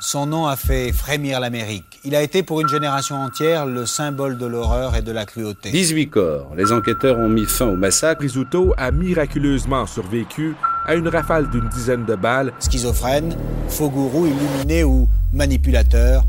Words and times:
son 0.00 0.26
nom 0.26 0.46
a 0.46 0.56
fait 0.56 0.92
frémir 0.92 1.40
l'Amérique. 1.40 2.00
Il 2.04 2.14
a 2.14 2.22
été 2.22 2.42
pour 2.42 2.60
une 2.60 2.68
génération 2.68 3.16
entière 3.16 3.66
le 3.66 3.86
symbole 3.86 4.38
de 4.38 4.46
l'horreur 4.46 4.94
et 4.94 5.02
de 5.02 5.12
la 5.12 5.24
cruauté. 5.24 5.70
18 5.70 6.10
corps. 6.10 6.52
Les 6.56 6.72
enquêteurs 6.72 7.18
ont 7.18 7.28
mis 7.28 7.46
fin 7.46 7.66
au 7.66 7.76
massacre. 7.76 8.22
Risuto 8.22 8.74
a 8.76 8.90
miraculeusement 8.90 9.86
survécu 9.86 10.54
à 10.86 10.94
une 10.94 11.08
rafale 11.08 11.50
d'une 11.50 11.68
dizaine 11.68 12.04
de 12.04 12.14
balles. 12.14 12.52
Schizophrène, 12.60 13.36
faux 13.68 13.90
gourou 13.90 14.26
illuminé 14.26 14.84
ou 14.84 15.08
manipulateur. 15.32 16.22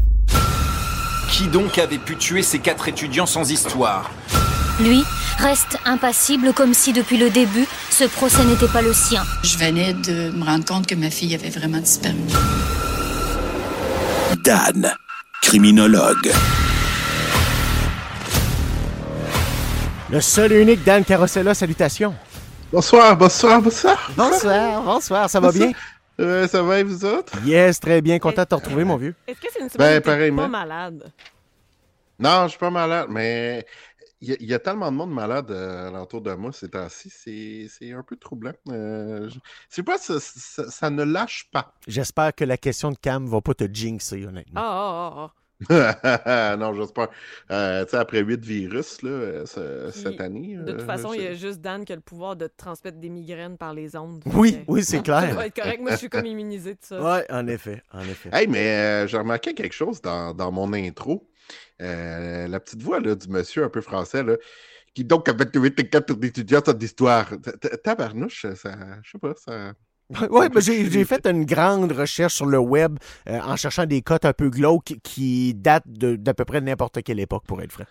Qui 1.31 1.47
donc 1.47 1.77
avait 1.77 1.99
pu 1.99 2.15
tuer 2.17 2.41
ces 2.41 2.59
quatre 2.59 2.87
étudiants 2.87 3.27
sans 3.27 3.51
histoire? 3.51 4.09
Lui 4.79 5.03
reste 5.37 5.77
impassible 5.85 6.53
comme 6.53 6.73
si 6.73 6.91
depuis 6.91 7.17
le 7.17 7.29
début, 7.29 7.65
ce 7.91 8.05
procès 8.05 8.43
n'était 8.45 8.67
pas 8.67 8.81
le 8.81 8.93
sien. 8.93 9.23
Je 9.43 9.57
venais 9.57 9.93
de 9.93 10.31
me 10.31 10.43
rendre 10.43 10.65
compte 10.65 10.87
que 10.87 10.95
ma 10.95 11.09
fille 11.09 11.35
avait 11.35 11.49
vraiment 11.49 11.79
disparu. 11.79 12.15
Dan, 14.49 14.91
criminologue. 15.43 16.31
Le 20.09 20.19
seul 20.21 20.53
et 20.53 20.61
unique 20.63 20.83
Dan 20.83 21.05
Carosella, 21.05 21.53
salutations. 21.53 22.15
Bonsoir, 22.71 23.15
bonsoir, 23.15 23.61
bonsoir. 23.61 24.11
Bonsoir, 24.17 24.81
bonsoir, 24.81 25.29
ça 25.29 25.39
va 25.39 25.51
bien? 25.51 25.71
Euh, 26.19 26.47
ça 26.47 26.63
va 26.63 26.79
et 26.79 26.83
vous 26.83 27.05
autres? 27.05 27.31
Yes, 27.45 27.79
très 27.79 28.01
bien, 28.01 28.17
content 28.17 28.41
de 28.41 28.47
te 28.47 28.55
retrouver, 28.55 28.83
mon 28.83 28.97
vieux. 28.97 29.13
Est-ce 29.27 29.39
que 29.39 29.47
c'est 29.53 29.61
une 29.61 29.69
semaine 29.69 29.87
Ben, 29.87 30.01
t'es 30.01 30.01
pareillement. 30.01 30.41
pas 30.41 30.47
malade? 30.49 31.13
Non, 32.17 32.43
je 32.45 32.49
suis 32.49 32.57
pas 32.57 32.71
malade, 32.71 33.05
mais 33.09 33.65
il 34.21 34.29
y, 34.29 34.33
a- 34.33 34.37
il 34.39 34.47
y 34.47 34.53
a 34.53 34.59
tellement 34.59 34.91
de 34.91 34.97
monde 34.97 35.13
malade 35.13 35.49
euh, 35.51 35.87
alentour 35.87 36.21
de 36.21 36.33
moi 36.33 36.51
ces 36.51 36.69
temps-ci, 36.69 37.09
c'est 37.09 37.67
c'est 37.69 37.93
un 37.93 38.03
peu 38.03 38.15
troublant. 38.17 38.51
Euh, 38.69 39.29
je 39.29 39.37
sais 39.69 39.83
pas, 39.83 39.97
ça, 39.97 40.19
ça- 40.19 40.69
ça 40.69 40.89
ne 40.89 41.03
lâche 41.03 41.49
pas. 41.51 41.73
J'espère 41.87 42.33
que 42.35 42.43
la 42.43 42.57
question 42.57 42.91
de 42.91 42.97
Cam 42.97 43.25
va 43.27 43.41
pas 43.41 43.53
te 43.53 43.65
jinxer, 43.71 44.25
honnêtement. 44.25 44.59
Ah, 44.61 45.11
ah, 45.11 45.13
ah, 45.15 45.31
ah. 45.31 45.35
non, 46.57 46.73
j'espère. 46.73 47.09
Euh, 47.51 47.83
tu 47.83 47.91
sais, 47.91 47.97
après 47.97 48.19
huit 48.21 48.43
virus 48.45 49.01
là, 49.01 49.09
euh, 49.09 49.45
ce- 49.45 49.91
Puis, 49.91 49.99
cette 50.01 50.21
année. 50.21 50.55
De 50.55 50.71
toute 50.71 50.81
euh, 50.81 50.85
façon, 50.85 51.11
il 51.13 51.21
y 51.21 51.27
a 51.27 51.33
juste 51.33 51.59
Dan 51.59 51.83
qui 51.83 51.91
a 51.91 51.95
le 51.97 52.01
pouvoir 52.01 52.37
de 52.37 52.47
te 52.47 52.55
transmettre 52.55 52.97
des 52.97 53.09
migraines 53.09 53.57
par 53.57 53.73
les 53.73 53.95
ondes. 53.97 54.23
Oui, 54.25 54.53
que- 54.65 54.71
oui, 54.71 54.83
c'est 54.85 54.97
Ça 54.97 55.03
clair. 55.03 55.35
va 55.35 55.47
être 55.47 55.55
correct. 55.55 55.81
Moi, 55.81 55.91
je 55.91 55.97
suis 55.97 56.09
comme 56.09 56.25
immunisé 56.25 56.75
de 56.75 56.79
ça. 56.81 57.01
Ouais, 57.01 57.25
en 57.29 57.45
effet, 57.47 57.83
en 57.91 58.01
effet. 58.01 58.29
Hey, 58.31 58.47
mais 58.47 58.67
euh, 58.69 59.07
j'ai 59.07 59.17
remarqué 59.17 59.53
quelque 59.53 59.73
chose 59.73 60.01
dans, 60.01 60.33
dans 60.33 60.51
mon 60.51 60.71
intro. 60.73 61.27
Euh, 61.81 62.47
la 62.47 62.59
petite 62.59 62.81
voix 62.81 62.99
là, 62.99 63.15
du 63.15 63.27
monsieur 63.29 63.63
un 63.63 63.69
peu 63.69 63.81
français, 63.81 64.23
là, 64.23 64.35
qui 64.93 65.03
donc 65.03 65.29
avait 65.29 65.49
tué 65.49 65.73
tes 65.73 65.87
quatre 65.87 66.17
étudiants 66.23 66.61
d'histoire. 66.73 67.31
Tabarnouche, 67.83 68.45
ça, 68.55 68.75
je 69.03 69.11
sais 69.11 69.19
pas, 69.19 69.33
ça. 69.35 69.73
Ben, 70.09 70.49
j'ai 70.59 71.05
fait 71.05 71.27
une 71.27 71.45
grande 71.45 71.91
recherche 71.91 72.33
sur 72.33 72.47
le 72.47 72.57
web 72.57 72.97
euh, 73.27 73.39
en 73.41 73.55
cherchant 73.55 73.85
des 73.85 74.01
cotes 74.01 74.25
un 74.25 74.33
peu 74.33 74.49
glauques 74.49 74.95
qui 75.03 75.53
datent 75.53 75.87
d'à 75.87 76.33
peu 76.33 76.45
près 76.45 76.61
n'importe 76.61 77.03
quelle 77.03 77.19
époque, 77.19 77.43
pour 77.45 77.61
être 77.61 77.71
franc. 77.71 77.85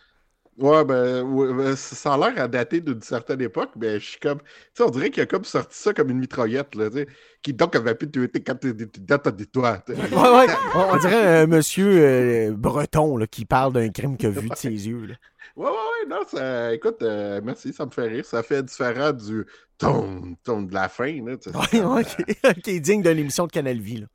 Ouais, 0.59 0.85
ben, 0.85 1.23
ouais, 1.23 1.55
ben, 1.55 1.77
ça 1.77 2.15
a 2.15 2.19
l'air 2.19 2.43
à 2.43 2.49
dater 2.49 2.81
d'une 2.81 3.01
certaine 3.01 3.41
époque, 3.41 3.71
mais 3.77 4.01
je 4.01 4.11
suis 4.11 4.19
comme. 4.19 4.41
Tu 4.41 4.47
sais, 4.75 4.83
on 4.83 4.91
dirait 4.91 5.11
qu'il 5.11 5.23
a 5.23 5.27
comme 5.27 5.45
sorti 5.45 5.79
ça 5.79 5.95
comme 5.95 6.11
une 6.11 6.19
mitraillette, 6.19 6.75
là, 6.75 6.91
tu 6.91 6.97
sais. 6.97 7.07
Qui 7.43 7.53
donc 7.55 7.77
avait 7.77 7.95
pu 7.95 8.11
tuer 8.11 8.29
d'histoire. 8.29 9.85
tu 9.85 9.95
sais. 9.95 10.01
Ouais, 10.01 10.37
ouais, 10.37 10.47
on, 10.75 10.81
on 10.95 10.97
dirait 10.97 11.43
un 11.43 11.47
monsieur 11.47 11.87
euh, 11.87 12.51
breton 12.57 13.17
là, 13.17 13.29
qui 13.29 13.45
parle 13.45 13.73
d'un 13.73 13.89
crime 13.91 14.17
qu'il 14.17 14.29
a 14.29 14.31
vu 14.31 14.49
de 14.49 14.57
ses 14.57 14.71
yeux. 14.71 15.07
là. 15.07 15.15
Ouais, 15.57 15.67
ouais, 15.67 15.71
ouais, 15.71 16.09
non, 16.09 16.23
ça. 16.27 16.75
Écoute, 16.75 17.03
euh, 17.03 17.41
merci, 17.45 17.73
ça 17.73 17.87
me 17.87 17.91
fait 17.93 18.09
rire. 18.09 18.25
Ça 18.25 18.43
fait 18.43 18.63
différent 18.65 19.13
du 19.13 19.45
ton, 19.79 20.35
ton 20.43 20.63
de 20.63 20.75
la 20.75 20.89
fin, 20.89 21.25
là. 21.25 21.37
tu 21.37 21.51
sais, 21.51 21.57
Ouais, 21.81 21.85
ouais, 21.85 22.55
qui 22.63 22.71
est 22.73 22.81
digne 22.81 23.03
d'une 23.03 23.19
émission 23.19 23.47
de 23.47 23.53
Canal 23.53 23.79
Vie. 23.79 23.99
Là. 24.01 24.07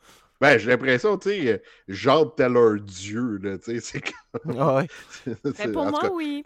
Ben, 0.43 0.57
j'ai 0.59 0.69
l'impression, 0.71 1.17
tu 1.17 1.29
sais, 1.29 1.63
genre 1.87 2.35
tel 2.35 2.57
un 2.57 2.75
dieu, 2.75 3.39
là, 3.41 3.57
tu 3.57 3.79
sais, 3.79 3.79
c'est 3.79 4.01
comme... 4.01 4.55
Ah 4.59 4.75
ouais. 4.77 4.87
Mais 5.25 5.35
c'est- 5.55 5.71
pour 5.71 5.85
moi, 5.85 6.01
cas- 6.01 6.09
oui. 6.11 6.43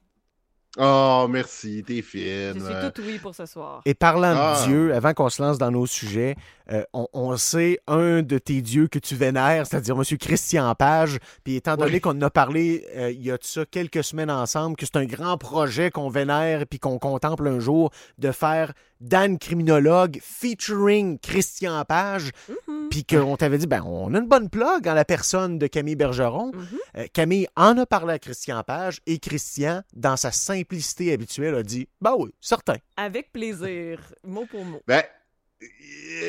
Oh, 0.79 1.25
merci, 1.27 1.83
t'es 1.83 1.95
Je 1.97 2.01
fine. 2.03 2.53
suis 2.63 2.71
euh. 2.73 2.91
tout 2.91 3.01
oui 3.01 3.17
pour 3.17 3.33
ce 3.33 3.47
soir. 3.47 3.81
Et 3.85 3.95
parlant 3.95 4.35
Ah. 4.37 4.59
de 4.61 4.67
Dieu, 4.67 4.93
avant 4.93 5.13
qu'on 5.15 5.29
se 5.29 5.41
lance 5.41 5.57
dans 5.57 5.71
nos 5.71 5.87
sujets, 5.87 6.35
euh, 6.71 6.83
on, 6.93 7.07
on 7.13 7.37
sait 7.37 7.79
un 7.87 8.21
de 8.21 8.37
tes 8.37 8.61
dieux 8.61 8.87
que 8.87 8.99
tu 8.99 9.15
vénères, 9.15 9.65
c'est-à-dire 9.67 9.95
M. 9.95 10.03
Christian 10.17 10.73
Page. 10.75 11.17
Puis 11.43 11.55
étant 11.55 11.75
donné 11.77 11.93
Oui. 11.93 12.01
qu'on 12.01 12.11
en 12.17 12.21
a 12.21 12.29
parlé 12.29 12.85
euh, 12.95 13.11
il 13.11 13.21
y 13.23 13.31
a 13.31 13.37
de 13.37 13.43
ça 13.43 13.65
quelques 13.65 14.03
semaines 14.03 14.31
ensemble, 14.31 14.75
que 14.75 14.85
c'est 14.85 14.97
un 14.97 15.05
grand 15.05 15.37
projet 15.37 15.89
qu'on 15.91 16.09
vénère 16.09 16.65
puis 16.67 16.79
qu'on 16.79 16.99
contemple 16.99 17.47
un 17.47 17.59
jour 17.59 17.91
de 18.17 18.31
faire 18.31 18.73
Dan 18.99 19.37
Criminologue 19.37 20.19
featuring 20.23 21.19
Christian 21.19 21.83
Page, 21.85 22.31
Mhm. 22.49 22.89
puis 22.89 23.03
qu'on 23.05 23.37
t'avait 23.37 23.57
dit, 23.59 23.67
ben 23.67 23.83
on 23.85 24.13
a 24.15 24.17
une 24.17 24.27
bonne 24.27 24.49
plug 24.49 24.87
en 24.87 24.93
la 24.93 25.05
personne 25.05 25.59
de 25.59 25.67
Camille 25.67 25.95
Bergeron. 25.95 26.51
Mhm. 26.53 26.67
Euh, 26.97 27.05
Camille 27.13 27.47
en 27.55 27.77
a 27.77 27.85
parlé 27.85 28.13
à 28.13 28.19
Christian 28.19 28.63
Page 28.63 28.99
et 29.05 29.19
Christian, 29.19 29.83
dans 29.93 30.17
sa 30.17 30.31
simplicité 30.31 31.13
habituelle, 31.13 31.53
a 31.55 31.63
dit, 31.63 31.87
ben 32.01 32.15
oui, 32.17 32.31
certain. 32.41 32.77
Avec 32.95 33.31
plaisir, 33.31 33.99
mot 34.23 34.45
pour 34.49 34.65
mot. 34.65 34.81
Ben, 34.87 35.03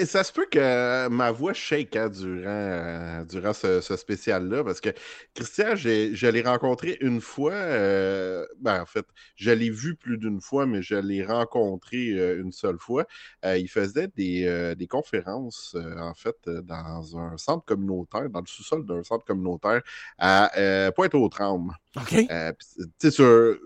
ça 0.06 0.24
se 0.24 0.32
peut 0.32 0.46
que 0.50 1.08
ma 1.08 1.30
voix 1.30 1.52
shake 1.52 1.96
hein, 1.96 2.08
durant, 2.08 2.44
euh, 2.46 3.24
durant 3.24 3.52
ce, 3.52 3.80
ce 3.80 3.96
spécial-là, 3.96 4.64
parce 4.64 4.80
que 4.80 4.90
Christian, 5.34 5.76
je 5.76 6.26
l'ai 6.28 6.42
rencontré 6.42 6.96
une 7.00 7.20
fois. 7.20 7.52
euh, 7.52 8.46
ben, 8.60 8.80
en 8.82 8.86
fait, 8.86 9.04
je 9.36 9.50
l'ai 9.50 9.70
vu 9.70 9.96
plus 9.96 10.18
d'une 10.18 10.40
fois, 10.40 10.66
mais 10.66 10.82
je 10.82 10.94
l'ai 10.94 11.24
rencontré 11.24 12.12
euh, 12.12 12.40
une 12.40 12.52
seule 12.52 12.78
fois. 12.78 13.06
Il 13.44 13.68
faisait 13.68 14.08
des, 14.16 14.74
des 14.76 14.86
conférences, 14.86 15.76
en 15.98 16.14
fait, 16.14 16.36
dans 16.48 17.18
un 17.18 17.36
centre 17.36 17.64
communautaire, 17.64 18.30
dans 18.30 18.40
le 18.40 18.46
sous-sol 18.46 18.86
d'un 18.86 19.02
centre 19.02 19.24
communautaire 19.24 19.82
à 20.18 20.90
Pointe-aux-Trembles. 20.94 21.74
OK? 21.96 22.10
Pis, 22.10 22.66
tu 22.76 22.84
sais, 22.98 23.10
sur 23.10 23.56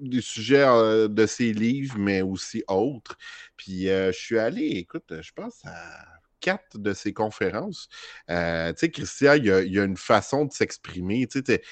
des 0.00 0.20
sujets 0.20 0.64
euh, 0.66 1.08
de 1.08 1.26
ses 1.26 1.52
livres, 1.52 1.96
mais 1.98 2.22
aussi 2.22 2.62
autres. 2.68 3.16
Puis 3.56 3.88
euh, 3.88 4.12
je 4.12 4.18
suis 4.18 4.38
allé, 4.38 4.62
écoute, 4.62 5.12
je 5.20 5.32
pense 5.32 5.60
à 5.64 6.04
quatre 6.40 6.78
de 6.78 6.92
ses 6.92 7.12
conférences. 7.12 7.88
Euh, 8.30 8.72
tu 8.72 8.80
sais, 8.80 8.90
Christian, 8.90 9.34
il 9.34 9.46
y 9.46 9.50
a, 9.50 9.62
il 9.62 9.72
y 9.72 9.78
a 9.78 9.84
une 9.84 9.96
façon 9.96 10.44
de 10.44 10.52
s'exprimer. 10.52 11.26
Tu 11.26 11.42
sais, 11.46 11.62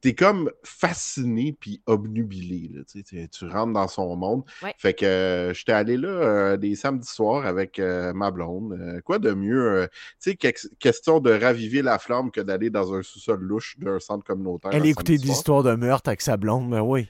t'es- 0.00 0.14
comme 0.14 0.50
fasciné 0.62 1.56
puis 1.58 1.82
obnubilé. 1.86 2.70
Là, 2.74 2.82
tu, 3.30 3.46
rentres 3.46 3.72
dans 3.72 3.88
son 3.88 4.14
monde. 4.16 4.42
Ouais. 4.62 4.74
Fait 4.78 4.94
que 4.94 5.04
euh, 5.04 5.54
j'étais 5.54 5.72
allé 5.72 5.96
là 5.96 6.08
euh, 6.08 6.56
des 6.56 6.74
samedis 6.76 7.08
soirs 7.08 7.46
avec 7.46 7.78
euh, 7.78 8.12
ma 8.12 8.30
blonde. 8.30 8.72
Euh, 8.72 9.00
quoi 9.00 9.18
de 9.18 9.32
mieux, 9.32 9.82
euh, 9.82 9.86
tu 10.22 10.30
sais, 10.30 10.36
que- 10.36 10.74
question 10.78 11.20
de 11.20 11.32
raviver 11.32 11.82
la 11.82 11.98
flamme 11.98 12.30
que 12.30 12.40
d'aller 12.40 12.70
dans 12.70 12.94
un 12.94 13.02
sous-sol 13.02 13.40
louche 13.40 13.78
d'un 13.78 14.00
centre 14.00 14.24
communautaire. 14.24 14.72
Elle 14.72 14.86
écoutait 14.86 15.18
des 15.18 15.30
histoires 15.30 15.62
de 15.62 15.74
meurtre 15.74 16.08
avec 16.08 16.20
sa 16.22 16.36
blonde, 16.36 16.68
mais 16.68 16.80
oui. 16.80 17.08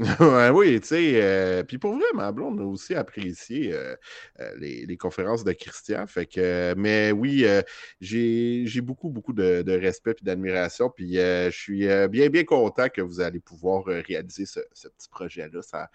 Ouais, 0.00 0.48
oui, 0.48 0.80
tu 0.80 0.86
sais. 0.88 1.10
euh, 1.22 1.62
puis 1.62 1.76
pour 1.76 1.94
vrai, 1.94 2.06
ma 2.14 2.32
blonde 2.32 2.58
a 2.60 2.64
aussi 2.64 2.94
apprécié 2.94 3.74
euh, 3.74 3.94
euh, 4.40 4.54
les, 4.58 4.86
les 4.86 4.96
conférences 4.96 5.44
de 5.44 5.52
Christian. 5.52 6.06
Fait 6.06 6.24
que, 6.24 6.74
mais 6.76 7.12
oui, 7.12 7.44
euh, 7.44 7.60
j'ai 8.00 8.64
j'ai 8.66 8.80
beaucoup, 8.80 9.10
beaucoup 9.10 9.34
de, 9.34 9.60
de 9.60 9.72
respect 9.72 10.16
et 10.20 10.24
d'admiration. 10.24 10.88
Puis 10.88 11.18
euh, 11.18 11.50
je 11.50 11.58
suis 11.58 11.86
euh, 11.86 12.08
bien, 12.08 12.30
bien 12.30 12.44
content 12.44 12.88
que 12.88 13.02
vous 13.02 13.20
allez 13.20 13.40
pouvoir 13.40 13.86
euh, 13.88 14.00
réaliser 14.06 14.46
ce, 14.46 14.60
ce 14.72 14.88
petit 14.88 15.08
projet-là. 15.10 15.60
Ça, 15.60 15.90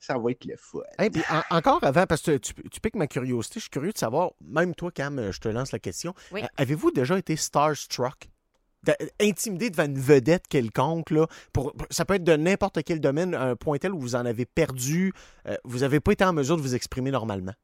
ça 0.00 0.18
va 0.18 0.32
être 0.32 0.44
le 0.46 0.56
fun. 0.56 0.80
Hey, 0.98 1.10
puis 1.10 1.22
en- 1.30 1.56
encore 1.56 1.82
avant, 1.84 2.06
parce 2.06 2.22
que 2.22 2.36
tu, 2.36 2.54
tu 2.54 2.80
piques 2.80 2.96
ma 2.96 3.06
curiosité, 3.06 3.60
je 3.60 3.64
suis 3.64 3.70
curieux 3.70 3.92
de 3.92 3.98
savoir, 3.98 4.32
même 4.44 4.74
toi, 4.74 4.90
Cam, 4.90 5.30
je 5.30 5.38
te 5.40 5.48
lance 5.48 5.70
la 5.70 5.78
question. 5.78 6.12
Oui. 6.32 6.40
Avez-vous 6.56 6.90
déjà 6.90 7.16
été 7.16 7.36
starstruck? 7.36 8.28
De- 8.84 8.96
intimidé 9.20 9.70
devant 9.70 9.84
une 9.86 9.98
vedette 9.98 10.46
quelconque, 10.48 11.10
là, 11.10 11.26
pour, 11.52 11.72
ça 11.90 12.04
peut 12.04 12.14
être 12.14 12.24
de 12.24 12.36
n'importe 12.36 12.82
quel 12.84 13.00
domaine, 13.00 13.34
un 13.34 13.56
point 13.56 13.78
tel 13.78 13.92
où 13.94 13.98
vous 13.98 14.14
en 14.14 14.26
avez 14.26 14.44
perdu, 14.44 15.12
euh, 15.46 15.56
vous 15.64 15.78
n'avez 15.80 16.00
pas 16.00 16.12
été 16.12 16.24
en 16.24 16.32
mesure 16.32 16.56
de 16.56 16.62
vous 16.62 16.74
exprimer 16.74 17.10
normalement. 17.10 17.54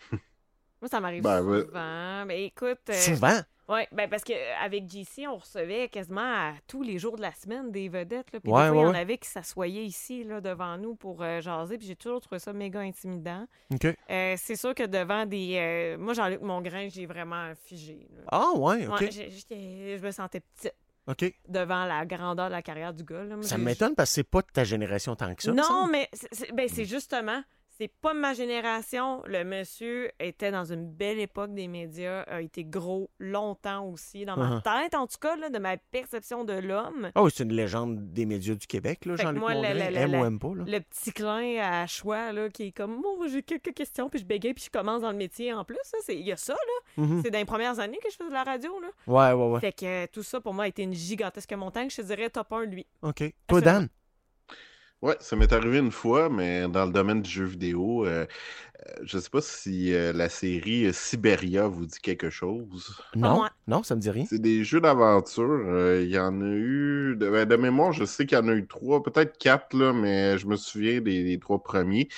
Moi, 0.10 0.88
ça 0.90 1.00
m'arrive 1.00 1.22
Ben, 1.22 1.42
ouais. 1.42 1.60
souvent. 1.62 2.24
Mais 2.26 2.44
écoute. 2.46 2.80
euh, 2.90 2.94
Souvent? 2.94 3.40
Oui, 3.72 3.80
ben 3.92 4.08
parce 4.08 4.24
qu'avec 4.24 4.90
JC, 4.90 5.26
on 5.28 5.36
recevait 5.36 5.88
quasiment 5.88 6.20
à 6.20 6.52
tous 6.66 6.82
les 6.82 6.98
jours 6.98 7.16
de 7.16 7.22
la 7.22 7.32
semaine 7.32 7.70
des 7.70 7.88
vedettes. 7.88 8.32
Là, 8.32 8.40
puis 8.40 8.50
Ouais, 8.52 8.62
des 8.64 8.68
fois, 8.68 8.76
ouais, 8.76 8.82
il 8.82 8.86
y 8.86 8.90
en 8.90 8.94
avait 8.94 9.18
qui 9.18 9.28
s'assoyaient 9.28 9.84
ici, 9.84 10.24
là, 10.24 10.40
devant 10.40 10.76
nous, 10.76 10.94
pour 10.94 11.22
euh, 11.22 11.40
jaser. 11.40 11.78
Puis 11.78 11.86
j'ai 11.86 11.96
toujours 11.96 12.20
trouvé 12.20 12.38
ça 12.38 12.52
méga 12.52 12.80
intimidant. 12.80 13.46
OK. 13.72 13.86
Euh, 14.10 14.34
c'est 14.36 14.56
sûr 14.56 14.74
que 14.74 14.84
devant 14.86 15.26
des. 15.26 15.56
euh, 15.58 15.96
moi, 15.98 16.12
Jean-Luc 16.14 16.40
Mongrain, 16.42 16.88
j'ai 16.90 17.06
vraiment 17.06 17.52
figé. 17.64 18.08
là. 18.14 18.22
Ah, 18.30 18.50
ouais, 18.56 18.86
OK. 18.86 19.00
Ouais, 19.00 19.10
je 19.10 20.02
me 20.04 20.10
sentais 20.10 20.40
petite 20.40 20.74
OK. 21.06 21.34
devant 21.48 21.84
la 21.84 22.04
grandeur 22.06 22.46
de 22.46 22.52
la 22.52 22.62
carrière 22.62 22.92
du 22.94 23.04
gars. 23.04 23.24
là. 23.24 23.36
Ça 23.42 23.58
m'étonne 23.58 23.94
parce 23.94 24.10
que 24.10 24.14
c'est 24.14 24.22
pas 24.28 24.42
de 24.42 24.46
ta 24.52 24.64
génération 24.64 25.16
tant 25.16 25.34
que 25.34 25.42
ça. 25.42 25.52
Non, 25.52 25.86
mais 25.90 26.08
c'est- 26.12 26.52
ben, 26.52 26.68
c'est 26.68 26.84
justement, 26.84 27.42
C'est 27.78 27.88
pas 28.00 28.12
ma 28.14 28.34
génération. 28.34 29.22
Le 29.26 29.44
monsieur 29.44 30.10
était 30.20 30.50
dans 30.50 30.64
une 30.72 30.86
belle 30.86 31.18
époque 31.18 31.54
des 31.54 31.68
médias, 31.68 32.20
a 32.22 32.40
été 32.42 32.64
gros 32.64 33.10
longtemps 33.18 33.86
aussi, 33.86 34.24
dans 34.24 34.36
ma 34.36 34.42
Uh-huh. 34.58 34.62
tête 34.62 34.94
en 34.94 35.06
tout 35.06 35.16
cas, 35.20 35.36
là, 35.36 35.48
de 35.50 35.58
ma 35.58 35.76
perception 35.78 36.44
de 36.44 36.52
l'homme. 36.52 37.10
Ah 37.14 37.22
oui, 37.22 37.30
c'est 37.34 37.44
une 37.44 37.52
légende 37.54 38.12
des 38.12 38.26
médias 38.26 38.54
du 38.54 38.66
Québec, 38.66 39.06
là, 39.06 39.16
Jean-Luc 39.16 39.40
moi, 39.40 39.54
Aime 39.54 40.14
ou 40.14 40.24
aime 40.24 40.38
pas, 40.38 40.54
là. 40.54 40.64
Le 40.66 40.78
petit 40.80 41.12
clin 41.12 41.58
à 41.62 41.86
choix, 41.86 42.32
là, 42.32 42.48
qui 42.50 42.64
est 42.64 42.72
comme, 42.72 43.00
oh, 43.04 43.24
j'ai 43.30 43.42
quelques 43.42 43.72
questions, 43.72 44.08
puis 44.10 44.18
je 44.20 44.24
bégaye, 44.24 44.52
puis 44.52 44.64
je 44.64 44.70
commence 44.70 45.00
dans 45.02 45.10
le 45.12 45.16
métier 45.16 45.52
en 45.54 45.64
plus. 45.64 45.78
Il 46.08 46.20
y 46.20 46.32
a 46.32 46.36
ça, 46.36 46.52
là. 46.54 47.02
Mhm. 47.04 47.22
C'est 47.24 47.30
dans 47.30 47.38
les 47.38 47.44
premières 47.44 47.78
années 47.80 47.98
que 48.02 48.10
je 48.10 48.16
faisais 48.16 48.28
de 48.28 48.34
la 48.34 48.44
radio, 48.44 48.78
là. 48.80 48.88
Ouais, 49.06 49.32
ouais, 49.32 49.52
ouais. 49.52 49.60
Fait 49.60 49.72
que 49.72 49.86
euh, 49.86 50.06
tout 50.12 50.22
ça, 50.22 50.40
pour 50.40 50.52
moi, 50.54 50.64
a 50.64 50.68
été 50.68 50.82
une 50.82 50.92
gigantesque 50.94 51.52
montagne. 51.54 51.88
Je 51.88 51.96
te 51.96 52.02
dirais 52.02 52.28
top 52.28 52.52
1, 52.52 52.64
lui. 52.66 52.86
OK. 53.02 53.22
Toi, 53.46 53.60
Dan? 53.60 53.88
Ouais, 55.02 55.16
ça 55.20 55.34
m'est 55.36 55.52
arrivé 55.52 55.78
une 55.78 55.90
fois, 55.90 56.28
mais 56.30 56.68
dans 56.68 56.86
le 56.86 56.92
domaine 56.92 57.22
du 57.22 57.30
jeu 57.30 57.44
vidéo, 57.44 58.06
euh, 58.06 58.24
euh, 58.86 58.92
je 59.04 59.18
sais 59.18 59.30
pas 59.30 59.40
si 59.42 59.92
euh, 59.94 60.12
la 60.12 60.28
série 60.28 60.86
euh, 60.86 60.92
Siberia 60.92 61.68
vous 61.68 61.86
dit 61.86 62.00
quelque 62.00 62.30
chose. 62.30 62.94
Non, 63.14 63.48
non, 63.66 63.82
ça 63.82 63.94
me 63.96 64.00
dit 64.00 64.10
rien. 64.10 64.24
C'est 64.24 64.40
des 64.40 64.64
jeux 64.64 64.80
d'aventure. 64.80 65.44
euh, 65.68 66.02
Il 66.04 66.10
y 66.10 66.18
en 66.18 66.40
a 66.40 66.46
eu. 66.46 67.16
De, 67.16 67.28
ben, 67.30 67.46
de 67.46 67.56
mémoire, 67.56 67.92
je 67.92 68.04
sais 68.04 68.26
qu'il 68.26 68.38
y 68.38 68.40
en 68.40 68.48
a 68.48 68.54
eu 68.54 68.66
trois, 68.66 69.02
peut-être 69.02 69.36
quatre, 69.38 69.76
là, 69.76 69.92
mais 69.92 70.38
je 70.38 70.46
me 70.46 70.56
souviens 70.56 71.00
des, 71.00 71.24
des 71.24 71.38
trois 71.38 71.62
premiers. 71.62 72.08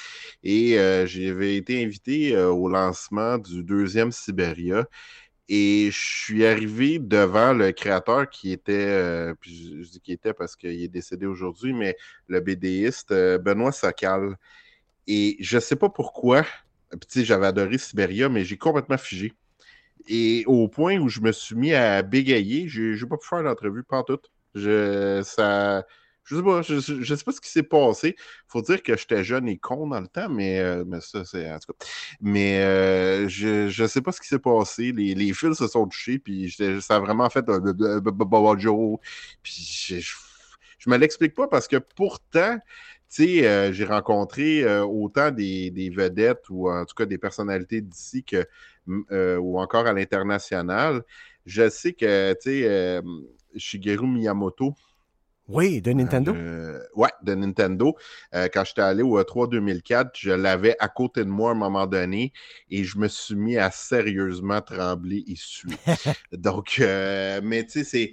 Et 0.42 0.78
euh, 0.78 1.06
j'avais 1.06 1.56
été 1.56 1.82
invité 1.84 2.36
euh, 2.36 2.50
au 2.50 2.68
lancement 2.68 3.38
du 3.38 3.64
deuxième 3.64 4.12
Siberia. 4.12 4.86
Et 5.48 5.90
je 5.90 5.98
suis 5.98 6.46
arrivé 6.46 6.98
devant 6.98 7.52
le 7.52 7.72
créateur 7.72 8.30
qui 8.30 8.50
était, 8.52 8.86
euh, 8.88 9.34
puis 9.38 9.54
je, 9.54 9.82
je 9.82 9.90
dis 9.90 10.00
qu'il 10.00 10.14
était 10.14 10.32
parce 10.32 10.56
qu'il 10.56 10.82
est 10.82 10.88
décédé 10.88 11.26
aujourd'hui, 11.26 11.74
mais 11.74 11.96
le 12.28 12.40
BDiste 12.40 13.12
euh, 13.12 13.38
Benoît 13.38 13.72
Sacal. 13.72 14.36
Et 15.06 15.36
je 15.40 15.58
sais 15.58 15.76
pas 15.76 15.90
pourquoi, 15.90 16.44
puis 16.90 17.00
tu 17.08 17.20
sais, 17.20 17.24
j'avais 17.24 17.46
adoré 17.46 17.76
Siberia, 17.78 18.28
mais 18.28 18.44
j'ai 18.44 18.56
complètement 18.56 18.98
figé. 18.98 19.34
Et 20.08 20.44
au 20.46 20.68
point 20.68 20.98
où 20.98 21.08
je 21.08 21.20
me 21.20 21.32
suis 21.32 21.56
mis 21.56 21.74
à 21.74 22.02
bégayer, 22.02 22.68
j'ai 22.68 22.94
j'ai 22.96 23.06
pas 23.06 23.16
pu 23.16 23.26
faire 23.26 23.42
l'entrevue, 23.42 23.82
pas 23.84 23.98
en 23.98 24.04
tout. 24.04 24.20
Je, 24.54 25.22
ça, 25.24 25.86
je 26.24 26.36
sais 26.36 26.42
pas, 26.42 26.62
je, 26.62 26.80
je- 26.80 27.14
sais 27.14 27.24
pas 27.24 27.32
ce 27.32 27.40
qui 27.40 27.50
s'est 27.50 27.62
passé. 27.62 28.16
Faut 28.48 28.62
dire 28.62 28.82
que 28.82 28.96
j'étais 28.96 29.24
jeune 29.24 29.48
et 29.48 29.58
con 29.58 29.86
dans 29.88 30.00
le 30.00 30.08
temps, 30.08 30.28
mais, 30.28 30.60
euh, 30.60 30.84
mais 30.86 31.00
ça, 31.00 31.24
c'est 31.24 31.50
en 31.52 31.58
tout 31.58 31.72
cas. 31.72 31.86
Mais 32.20 32.60
euh, 32.62 33.28
je, 33.28 33.68
je 33.68 33.86
sais 33.86 34.00
pas 34.02 34.12
ce 34.12 34.20
qui 34.20 34.28
s'est 34.28 34.38
passé. 34.38 34.92
Les, 34.92 35.14
les 35.14 35.32
fils 35.34 35.54
se 35.58 35.68
sont 35.68 35.86
touchés, 35.86 36.18
puis 36.18 36.50
ça 36.80 36.96
a 36.96 37.00
vraiment 37.00 37.28
fait 37.30 37.44
un 37.48 37.60
Joe. 38.58 38.98
Puis 39.42 39.54
je, 39.88 40.14
je, 40.78 40.90
me 40.90 40.96
l'explique 40.96 41.34
pas 41.34 41.48
parce 41.48 41.68
que 41.68 41.76
pourtant, 41.76 42.58
tu 43.10 43.24
sais, 43.40 43.46
euh, 43.48 43.72
j'ai 43.72 43.84
rencontré 43.84 44.64
euh, 44.64 44.84
autant 44.84 45.30
des, 45.30 45.70
des 45.70 45.90
vedettes 45.90 46.44
ou 46.50 46.70
en 46.70 46.84
tout 46.84 46.94
cas 46.94 47.06
des 47.06 47.18
personnalités 47.18 47.80
d'ici 47.80 48.24
que 48.24 48.46
euh, 49.10 49.36
ou 49.38 49.58
encore 49.58 49.86
à 49.86 49.92
l'international. 49.92 51.02
Je 51.46 51.68
sais 51.68 51.92
que, 51.92 52.32
tu 52.34 52.38
sais, 52.42 52.68
euh, 52.68 53.02
Shigeru 53.56 54.06
Miyamoto, 54.06 54.74
Oui, 55.46 55.82
de 55.82 55.92
Nintendo. 55.92 56.32
euh, 56.32 56.80
ouais, 56.94 57.10
de 57.22 57.34
Nintendo. 57.34 57.96
Euh, 58.34 58.48
quand 58.52 58.64
j'étais 58.64 58.80
allé 58.80 59.02
au 59.02 59.18
E3 59.18 59.46
2004, 59.46 60.10
je 60.18 60.30
l'avais 60.30 60.74
à 60.80 60.88
côté 60.88 61.22
de 61.24 61.28
moi 61.28 61.50
à 61.50 61.52
un 61.52 61.56
moment 61.56 61.86
donné 61.86 62.32
et 62.70 62.82
je 62.84 62.96
me 62.98 63.08
suis 63.08 63.34
mis 63.36 63.58
à 63.58 63.70
sérieusement 63.70 64.62
trembler 64.62 65.22
et 65.26 65.34
suer. 65.36 65.76
Donc, 66.32 66.76
euh, 66.80 67.40
mais 67.44 67.64
tu 67.66 67.84
sais, 67.84 67.84
c'est. 67.84 68.12